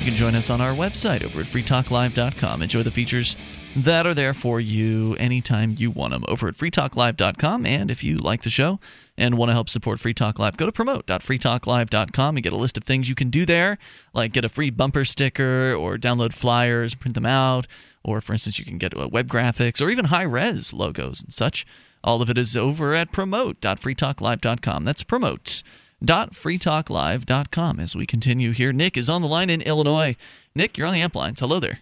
[0.00, 2.62] You can join us on our website over at freetalklive.com.
[2.62, 3.36] Enjoy the features
[3.76, 7.64] that are there for you anytime you want them over at freetalklive.com.
[7.64, 8.80] And if you like the show
[9.16, 12.76] and want to help support Free Talk Live, go to promote.freetalklive.com and get a list
[12.76, 13.78] of things you can do there,
[14.12, 17.68] like get a free bumper sticker or download flyers, print them out,
[18.04, 21.32] or for instance, you can get uh, web graphics or even high res logos and
[21.32, 21.64] such.
[22.04, 24.84] All of it is over at promote.freetalklive.com.
[24.84, 27.80] That's promote.freetalklive.com.
[27.80, 30.16] As we continue here, Nick is on the line in Illinois.
[30.54, 31.38] Nick, you're on the amp lines.
[31.40, 31.78] Hello there.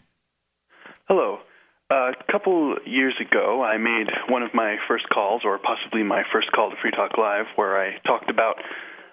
[1.08, 1.38] Hello.
[1.90, 6.22] Uh, a couple years ago, I made one of my first calls, or possibly my
[6.32, 8.58] first call to Free Talk Live, where I talked about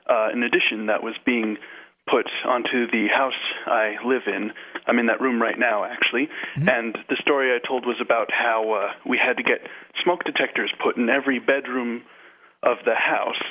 [0.08, 1.58] uh, an edition that was being
[2.10, 4.52] put onto the house I live in.
[4.88, 6.30] I'm in that room right now, actually.
[6.58, 6.70] Mm-hmm.
[6.70, 9.60] And the story I told was about how uh, we had to get
[10.04, 12.04] smoke detectors put in every bedroom
[12.64, 13.44] of the house.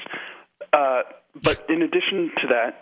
[0.73, 1.03] Uh,
[1.43, 2.81] but in addition to that,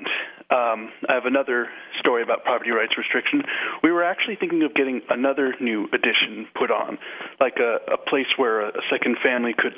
[0.55, 1.69] um, I have another
[1.99, 3.43] story about property rights restriction.
[3.83, 6.99] We were actually thinking of getting another new addition put on,
[7.41, 9.75] like a, a place where a, a second family could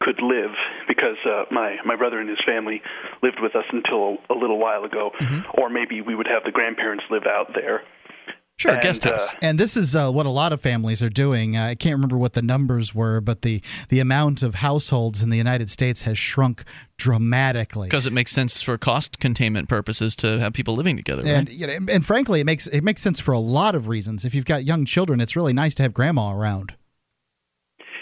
[0.00, 0.52] could live,
[0.88, 2.82] because uh, my my brother and his family
[3.22, 5.60] lived with us until a, a little while ago, mm-hmm.
[5.60, 7.82] or maybe we would have the grandparents live out there.
[8.60, 9.32] Sure, and, guest house.
[9.32, 11.56] Uh, and this is uh, what a lot of families are doing.
[11.56, 15.38] I can't remember what the numbers were, but the the amount of households in the
[15.38, 16.64] United States has shrunk
[16.98, 21.22] dramatically because it makes sense for cost containment purposes to have people living together.
[21.22, 21.32] Right?
[21.32, 24.26] And you know, and frankly, it makes it makes sense for a lot of reasons.
[24.26, 26.74] If you've got young children, it's really nice to have grandma around.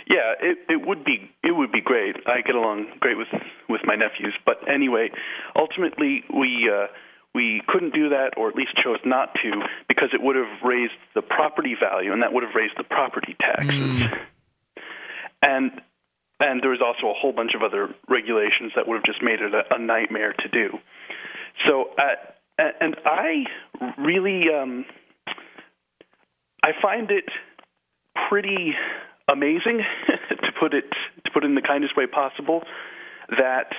[0.09, 2.17] Yeah, it it would be it would be great.
[2.27, 3.29] I get along great with
[3.69, 5.11] with my nephews, but anyway,
[5.57, 6.71] ultimately we.
[6.73, 6.87] Uh,
[7.35, 10.95] we couldn't do that, or at least chose not to, because it would have raised
[11.15, 13.69] the property value, and that would have raised the property taxes.
[13.71, 14.19] Mm.
[15.43, 15.71] And
[16.41, 19.41] and there was also a whole bunch of other regulations that would have just made
[19.41, 20.79] it a, a nightmare to do.
[21.67, 23.45] So, uh, and I
[23.99, 24.85] really, um,
[26.63, 27.25] I find it
[28.29, 28.75] pretty
[29.29, 29.85] amazing,
[30.31, 30.85] to put it
[31.25, 32.63] to put it in the kindest way possible,
[33.31, 33.71] that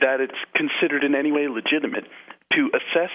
[0.00, 2.04] that it's considered in any way legitimate
[2.52, 3.10] to assess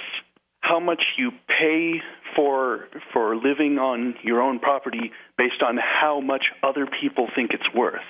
[0.62, 2.02] how much you pay
[2.36, 7.74] for for living on your own property based on how much other people think it's
[7.76, 8.02] worth.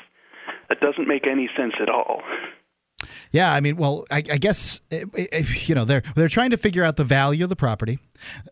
[0.69, 2.21] That doesn't make any sense at all.
[3.31, 6.51] Yeah, I mean, well, I, I guess eh, eh, eh, you know they're they're trying
[6.51, 7.99] to figure out the value of the property.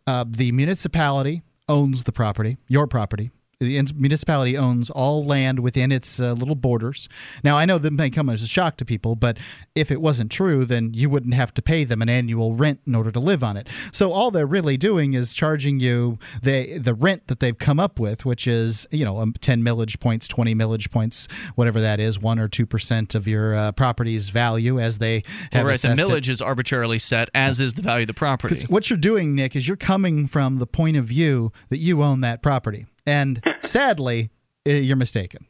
[0.07, 6.17] Uh, the municipality owns the property, your property the municipality owns all land within its
[6.17, 7.09] uh, little borders.
[7.43, 9.37] Now, I know that may come as a shock to people, but
[9.75, 12.95] if it wasn't true, then you wouldn't have to pay them an annual rent in
[12.95, 13.67] order to live on it.
[13.91, 17.99] So all they're really doing is charging you the the rent that they've come up
[17.99, 22.17] with, which is you know um, ten millage points, twenty millage points, whatever that is,
[22.17, 25.65] one or two percent of your uh, property's value as they have.
[25.65, 26.29] Right, the millage it.
[26.29, 28.65] is arbitrarily set, as is the value of the property.
[28.69, 32.21] What you're doing, Nick, is you're coming from the point of view that you own
[32.21, 32.85] that property.
[33.09, 34.29] And sadly,
[34.65, 35.47] you're mistaken.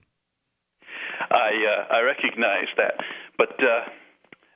[1.29, 2.95] I uh, I recognize that,
[3.37, 3.89] but uh,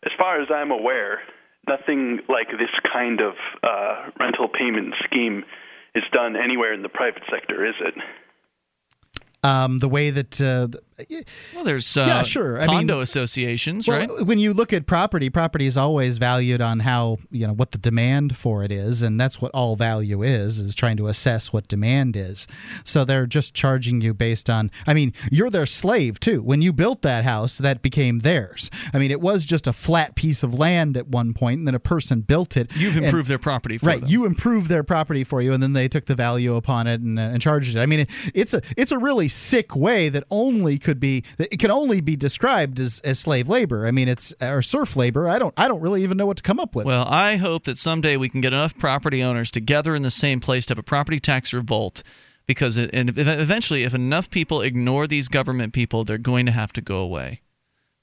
[0.05, 1.19] as far as I'm aware,
[1.67, 5.43] nothing like this kind of uh, rental payment scheme
[5.95, 7.93] is done anywhere in the private sector, is it?
[9.43, 10.67] Um, the way that uh,
[11.55, 12.59] well, there's uh, yeah, sure.
[12.59, 14.25] I condo mean, associations, well, right?
[14.25, 17.77] When you look at property, property is always valued on how you know what the
[17.77, 21.67] demand for it is, and that's what all value is: is trying to assess what
[21.67, 22.47] demand is.
[22.84, 24.71] So they're just charging you based on.
[24.88, 26.41] I mean, you're their slave too.
[26.41, 28.69] When you built that house, that became theirs.
[28.93, 31.75] I mean, it was just a flat piece of land at one point, and then
[31.75, 32.71] a person built it.
[32.75, 33.99] You've improved and, their property, right?
[33.99, 34.09] Them.
[34.09, 37.19] You improved their property for you, and then they took the value upon it and,
[37.19, 37.80] and charged it.
[37.80, 41.60] I mean, it, it's a it's a really sick way that only could be it
[41.60, 43.86] can only be described as, as slave labor.
[43.86, 45.28] I mean, it's or serf labor.
[45.28, 46.86] I don't I don't really even know what to come up with.
[46.86, 50.40] Well, I hope that someday we can get enough property owners together in the same
[50.40, 52.03] place to have a property tax revolt.
[52.45, 56.74] Because it, and eventually, if enough people ignore these government people, they're going to have
[56.74, 57.40] to go away.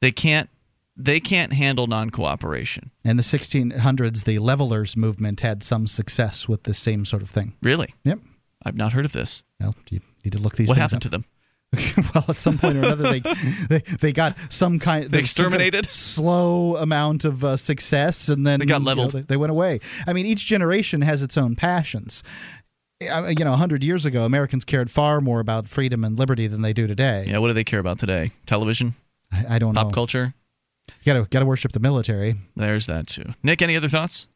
[0.01, 0.49] They can't
[0.97, 2.91] they can't handle non-cooperation.
[3.05, 7.55] In the 1600s, the levelers movement had some success with the same sort of thing.
[7.63, 7.95] Really?
[8.05, 8.21] Yep.
[8.65, 9.43] I've not heard of this.
[9.61, 10.69] Well, you need to look these.
[10.69, 11.03] What happened up.
[11.03, 11.25] to them?
[12.15, 13.21] well, at some point or another, they
[13.69, 15.05] they, they got some kind.
[15.05, 15.91] They some kind of exterminated?
[15.91, 19.13] slow amount of uh, success, and then They got you know, leveled.
[19.13, 19.79] they, they went away.
[20.07, 22.23] I mean, each generation has its own passions.
[23.01, 26.73] You know, hundred years ago, Americans cared far more about freedom and liberty than they
[26.73, 27.25] do today.
[27.29, 28.33] Yeah, what do they care about today?
[28.47, 28.95] Television,
[29.33, 29.89] I, I don't pop know.
[29.89, 30.35] Pop culture.
[31.03, 32.35] You got to got to worship the military.
[32.57, 33.27] There's that too.
[33.45, 34.27] Nick, any other thoughts?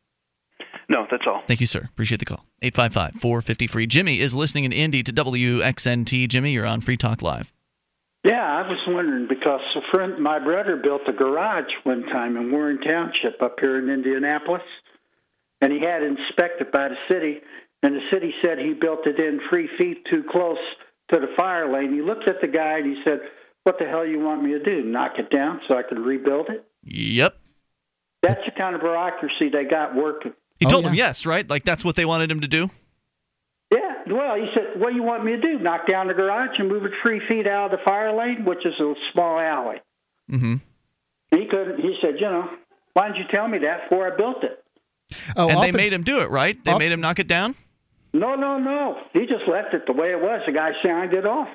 [0.89, 1.43] No, that's all.
[1.47, 1.89] Thank you, sir.
[1.93, 2.45] Appreciate the call.
[2.63, 3.87] 855 450 free.
[3.87, 6.29] Jimmy is listening in Indy to WXNT.
[6.29, 7.53] Jimmy, you're on Free Talk Live.
[8.25, 12.51] Yeah, I was wondering because a friend, my brother built a garage one time in
[12.51, 14.63] Warren Township up here in Indianapolis,
[15.61, 17.41] and he had it inspected by the city,
[17.83, 20.59] and the city said he built it in three feet too close
[21.13, 21.93] to the fire lane.
[21.93, 23.21] He looked at the guy and he said,
[23.65, 24.83] "What the hell you want me to do?
[24.83, 27.37] Knock it down so I can rebuild it?" Yep.
[28.23, 30.33] That's the kind of bureaucracy they got working.
[30.65, 31.49] He told him yes, right?
[31.49, 32.71] Like that's what they wanted him to do?
[33.73, 35.59] Yeah, well, he said, "What do you want me to do?
[35.59, 38.65] Knock down the garage and move it three feet out of the fire lane, which
[38.65, 39.81] is a small alley."
[40.31, 40.57] Mm-hmm.
[41.31, 41.81] He couldn't.
[41.81, 42.51] He said, "You know,
[42.93, 44.63] why didn't you tell me that before I built it?"
[45.37, 46.63] Oh, and they often- made him do it, right?
[46.65, 47.55] They made him knock it down?
[48.13, 48.99] No, no, no.
[49.13, 50.41] He just left it the way it was.
[50.47, 51.49] The guy signed it off.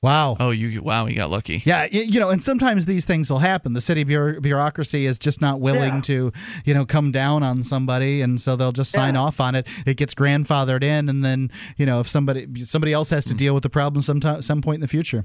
[0.00, 0.36] Wow.
[0.38, 1.60] Oh, you wow, you got lucky.
[1.64, 3.72] Yeah, you know, and sometimes these things will happen.
[3.72, 6.00] The city bureaucracy is just not willing Yeah.
[6.02, 6.32] to,
[6.64, 9.66] you know, come down on somebody, and so they'll just sign off on it.
[9.86, 13.38] It gets grandfathered in, and then you know, if somebody somebody else has to hmm.
[13.38, 15.24] deal with the problem sometime some point in the future.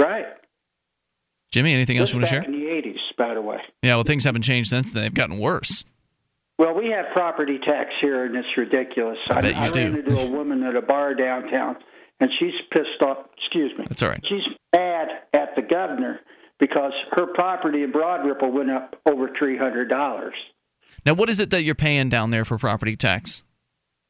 [0.00, 0.26] Right.
[1.50, 2.42] Jimmy, anything else you want to share?
[2.42, 3.58] in the '80s, by the way.
[3.82, 5.02] Yeah, well, things haven't changed since then.
[5.02, 5.84] They've gotten worse.
[6.58, 9.18] Well, we have property tax here, and it's ridiculous.
[9.28, 9.98] I bet you I ran do.
[10.00, 11.76] into a woman at a bar downtown,
[12.20, 13.18] and she's pissed off.
[13.36, 13.84] Excuse me.
[13.88, 14.24] That's all right.
[14.24, 16.20] She's mad at the governor
[16.58, 20.34] because her property in Broad Ripple went up over three hundred dollars.
[21.06, 23.44] Now, what is it that you're paying down there for property tax?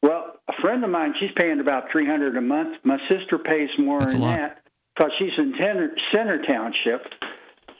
[0.03, 2.79] Well, a friend of mine, she's paying about three hundred a month.
[2.85, 4.63] My sister pays more That's than that
[4.97, 7.07] because she's in Center, Center Township.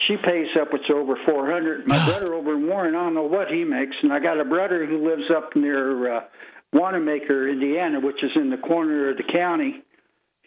[0.07, 1.89] She pays up it's over four hundred.
[1.89, 4.45] My brother over in Warren, I don't know what he makes, and I got a
[4.45, 6.25] brother who lives up near uh,
[6.73, 9.83] Wanamaker, Indiana, which is in the corner of the county.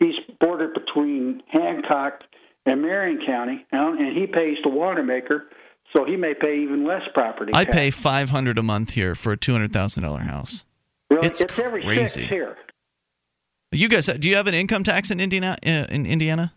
[0.01, 2.23] He's bordered between Hancock
[2.65, 5.45] and Marion County, and and he pays the water maker,
[5.95, 7.51] so he may pay even less property.
[7.53, 7.75] I tax.
[7.77, 10.65] pay 500 a month here for a $200,000 house.
[11.11, 12.21] Really, it's it's every crazy.
[12.21, 12.57] six here.
[13.71, 15.55] You guys, do you have an income tax in Indiana?
[15.65, 16.53] uh, In Indiana?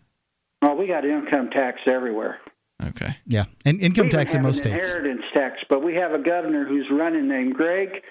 [0.63, 2.39] Oh, we got income tax everywhere.
[2.83, 3.15] Okay.
[3.27, 4.91] Yeah, and income We tax even in have most an states.
[4.91, 8.01] Inheritance tax, but we have a governor who's running named Greg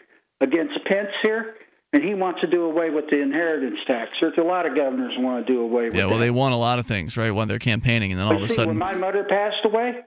[0.40, 1.56] against Pence here,
[1.94, 4.10] and he wants to do away with the inheritance tax.
[4.20, 6.24] There's a lot of governors want to do away with Yeah, well, that.
[6.24, 7.30] they want a lot of things, right?
[7.30, 9.64] When they're campaigning, and then all But of a see, sudden, when my mother passed
[9.64, 10.00] away,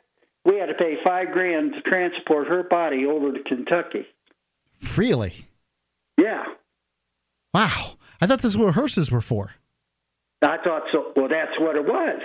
[0.45, 4.05] we had to pay five grand to transport her body over to Kentucky.
[4.97, 5.33] Really?
[6.17, 6.43] Yeah,
[7.53, 7.93] Wow.
[8.21, 9.51] I thought this was what hearses were for.
[10.41, 11.13] I thought so.
[11.15, 12.21] Well, that's what it was.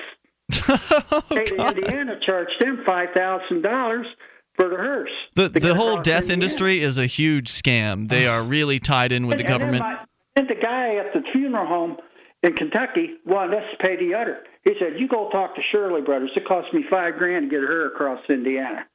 [1.11, 4.07] Oh, State of Indiana charged them five thousand dollars
[4.55, 5.11] for the hearse.
[5.35, 8.09] the the whole death industry is a huge scam.
[8.09, 9.83] They are really tied in with the And then government.
[9.85, 9.99] my-
[10.37, 11.97] Then the guy at the funeral home
[12.43, 14.45] in Kentucky wanted us to pay the other.
[14.65, 16.31] He said, "You go talk to Shirley Brothers.
[16.37, 18.87] It cost me five grand to get her across Indiana."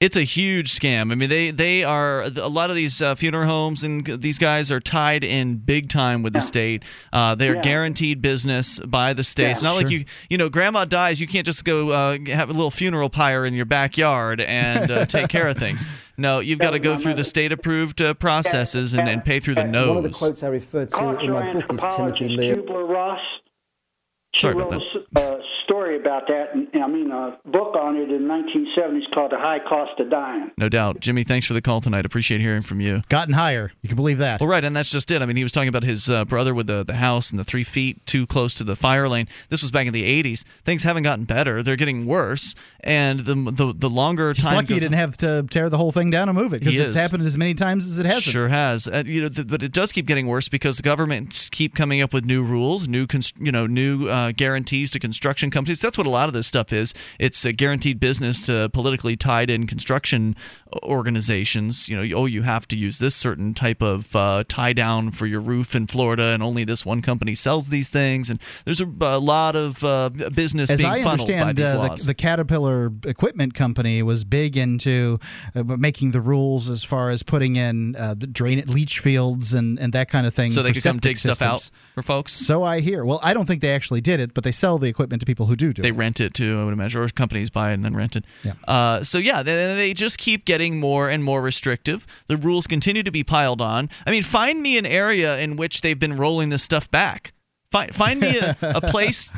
[0.00, 1.12] It's a huge scam.
[1.12, 4.72] I mean, they they are a lot of these uh, funeral homes and these guys
[4.72, 6.84] are tied in big time with the state.
[7.12, 7.60] Uh, they are Yeah.
[7.60, 9.50] guaranteed business by the state.
[9.50, 12.48] It's Yeah, not like you you know, grandma dies, you can't just go uh, have
[12.48, 15.84] a little funeral pyre in your backyard and uh, take care of things.
[16.16, 19.56] No, you've got to go through the state approved uh, processes and, and pay through
[19.56, 19.88] the nose.
[19.88, 22.54] One of the quotes I referred to in my book is Timothy Lear.
[22.54, 23.20] Kubler Ross.
[24.32, 27.96] She Sorry wrote a s- a story about that, and I mean a book on
[27.96, 31.00] it in 1970s called "The High Cost of Dying." No doubt.
[31.00, 32.06] Jimmy, thanks for the call tonight.
[32.06, 33.02] Appreciate hearing from you.
[33.08, 33.72] Gotten higher.
[33.82, 34.38] You can believe that.
[34.40, 35.20] Well, right, and that's just it.
[35.20, 37.44] I mean, he was talking about his uh, brother with the, the house and the
[37.44, 39.26] three feet too close to the fire lane.
[39.48, 40.44] This was back in the 80s.
[40.64, 42.54] Things haven't gotten better; they're getting worse.
[42.84, 45.90] And the the, the longer He's time lucky he didn't have to tear the whole
[45.90, 47.00] thing down and move it because it's is.
[47.00, 48.22] happened as many times as it hasn't.
[48.32, 48.86] Sure has.
[48.86, 52.00] Uh, you know, th- but it does keep getting worse because the governments keep coming
[52.00, 55.80] up with new rules, new cons- you know, new uh, guarantees to construction companies.
[55.80, 56.94] That's what a lot of this stuff is.
[57.18, 60.36] It's a guaranteed business to politically tied in construction
[60.82, 61.88] organizations.
[61.88, 65.26] You know, oh, you have to use this certain type of uh, tie down for
[65.26, 68.30] your roof in Florida, and only this one company sells these things.
[68.30, 71.94] And there's a, a lot of uh, business As being I funneled by understand, uh,
[71.94, 75.18] the, the Caterpillar Equipment Company was big into
[75.54, 79.92] uh, making the rules as far as putting in uh, drain leach fields and, and
[79.92, 80.50] that kind of thing.
[80.50, 82.32] so they could come dig stuff out for folks.
[82.32, 83.04] So I hear.
[83.04, 85.46] Well, I don't think they actually did it, but they sell the equipment to people
[85.46, 85.94] who do do they it.
[85.94, 88.24] rent it too, I would imagine, or companies buy it and then rent it.
[88.42, 88.54] Yeah.
[88.66, 92.06] Uh, so yeah, they, they just keep getting more and more restrictive.
[92.26, 93.88] The rules continue to be piled on.
[94.06, 97.32] I mean, find me an area in which they've been rolling this stuff back.
[97.70, 99.30] Find find me a, a place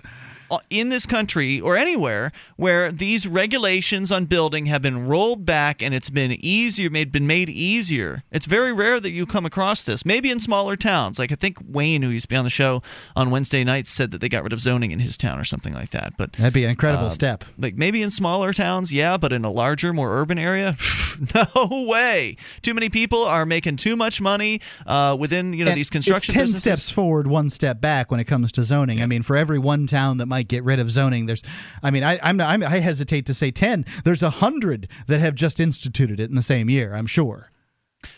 [0.71, 5.95] in this country or anywhere where these regulations on building have been rolled back and
[5.95, 8.23] it's been easier, made been made easier.
[8.31, 10.05] It's very rare that you come across this.
[10.05, 12.83] Maybe in smaller towns, like I think Wayne, who used to be on the show
[13.17, 15.73] on Wednesday nights, said that they got rid of zoning in his town or something
[15.73, 16.15] like that.
[16.17, 17.45] But that'd be an incredible uh, step.
[17.59, 20.77] Like maybe in smaller towns, yeah, but in a larger, more urban area,
[21.35, 22.37] no way.
[22.63, 26.33] Too many people are making too much money uh, within you know And these construction.
[26.33, 26.83] It's ten businesses.
[26.85, 29.03] steps forward, one step back when it comes to zoning.
[29.03, 31.43] I mean, for every one town that might get rid of zoning, there's.
[31.83, 33.85] I mean, I, I'm, I'm I hesitate to say ten.
[34.05, 36.95] There's a hundred that have just instituted it in the same year.
[36.95, 37.51] I'm sure.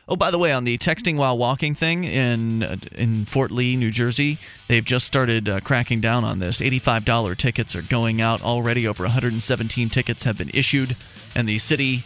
[0.09, 2.62] Oh, by the way, on the texting while walking thing in
[2.94, 4.38] in Fort Lee, New Jersey,
[4.68, 6.60] they've just started uh, cracking down on this.
[6.60, 8.86] Eighty-five dollar tickets are going out already.
[8.86, 10.96] Over 117 tickets have been issued,
[11.34, 12.05] and the city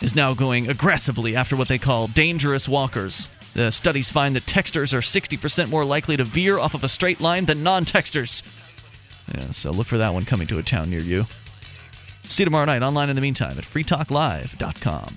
[0.00, 3.28] is now going aggressively after what they call dangerous walkers.
[3.54, 7.22] The studies find that texters are 60% more likely to veer off of a straight
[7.22, 8.42] line than non-texters.
[9.34, 11.26] Yeah, so look for that one coming to a town near you.
[12.24, 15.16] See you tomorrow night online in the meantime at freetalklive.com.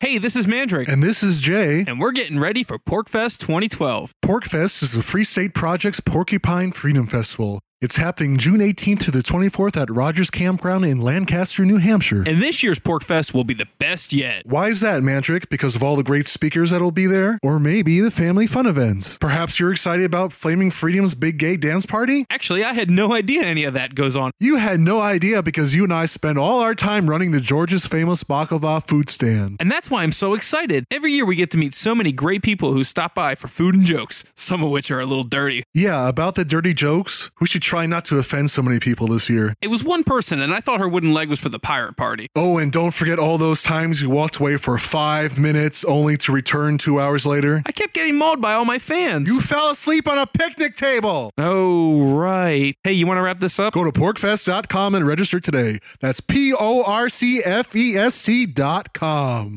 [0.00, 0.88] Hey, this is Mandrake.
[0.88, 1.84] And this is Jay.
[1.86, 4.14] And we're getting ready for PorcFest 2012.
[4.20, 7.60] PorcFest is the Free State Project's Porcupine Freedom Festival.
[7.82, 12.22] It's happening June 18th to the 24th at Rogers Campground in Lancaster, New Hampshire.
[12.24, 14.46] And this year's PorcFest will be the best yet.
[14.46, 15.48] Why is that, Mandrake?
[15.48, 17.40] Because of all the great speakers that'll be there?
[17.42, 19.18] Or maybe the family fun events?
[19.18, 22.24] Perhaps you're excited about Flaming Freedom's big gay dance party?
[22.30, 24.30] Actually, I had no idea any of that goes on.
[24.38, 27.84] You had no idea because you and I spend all our time running the George's
[27.84, 29.56] famous baklava food stand.
[29.58, 30.86] And that's why I'm so excited.
[30.88, 33.74] Every year we get to meet so many great people who stop by for food
[33.74, 35.64] and jokes, some of which are a little dirty.
[35.74, 39.30] Yeah, about the dirty jokes, we should try not to offend so many people this
[39.30, 39.54] year.
[39.62, 42.28] It was one person, and I thought her wooden leg was for the pirate party.
[42.36, 46.32] Oh, and don't forget all those times you walked away for five minutes only to
[46.32, 47.62] return two hours later.
[47.64, 49.26] I kept getting mauled by all my fans.
[49.26, 51.30] You fell asleep on a picnic table.
[51.38, 52.76] Oh, right.
[52.84, 53.72] Hey, you want to wrap this up?
[53.72, 55.78] Go to porcfest.com and register today.
[56.02, 59.50] That's P O R C F E S T.com.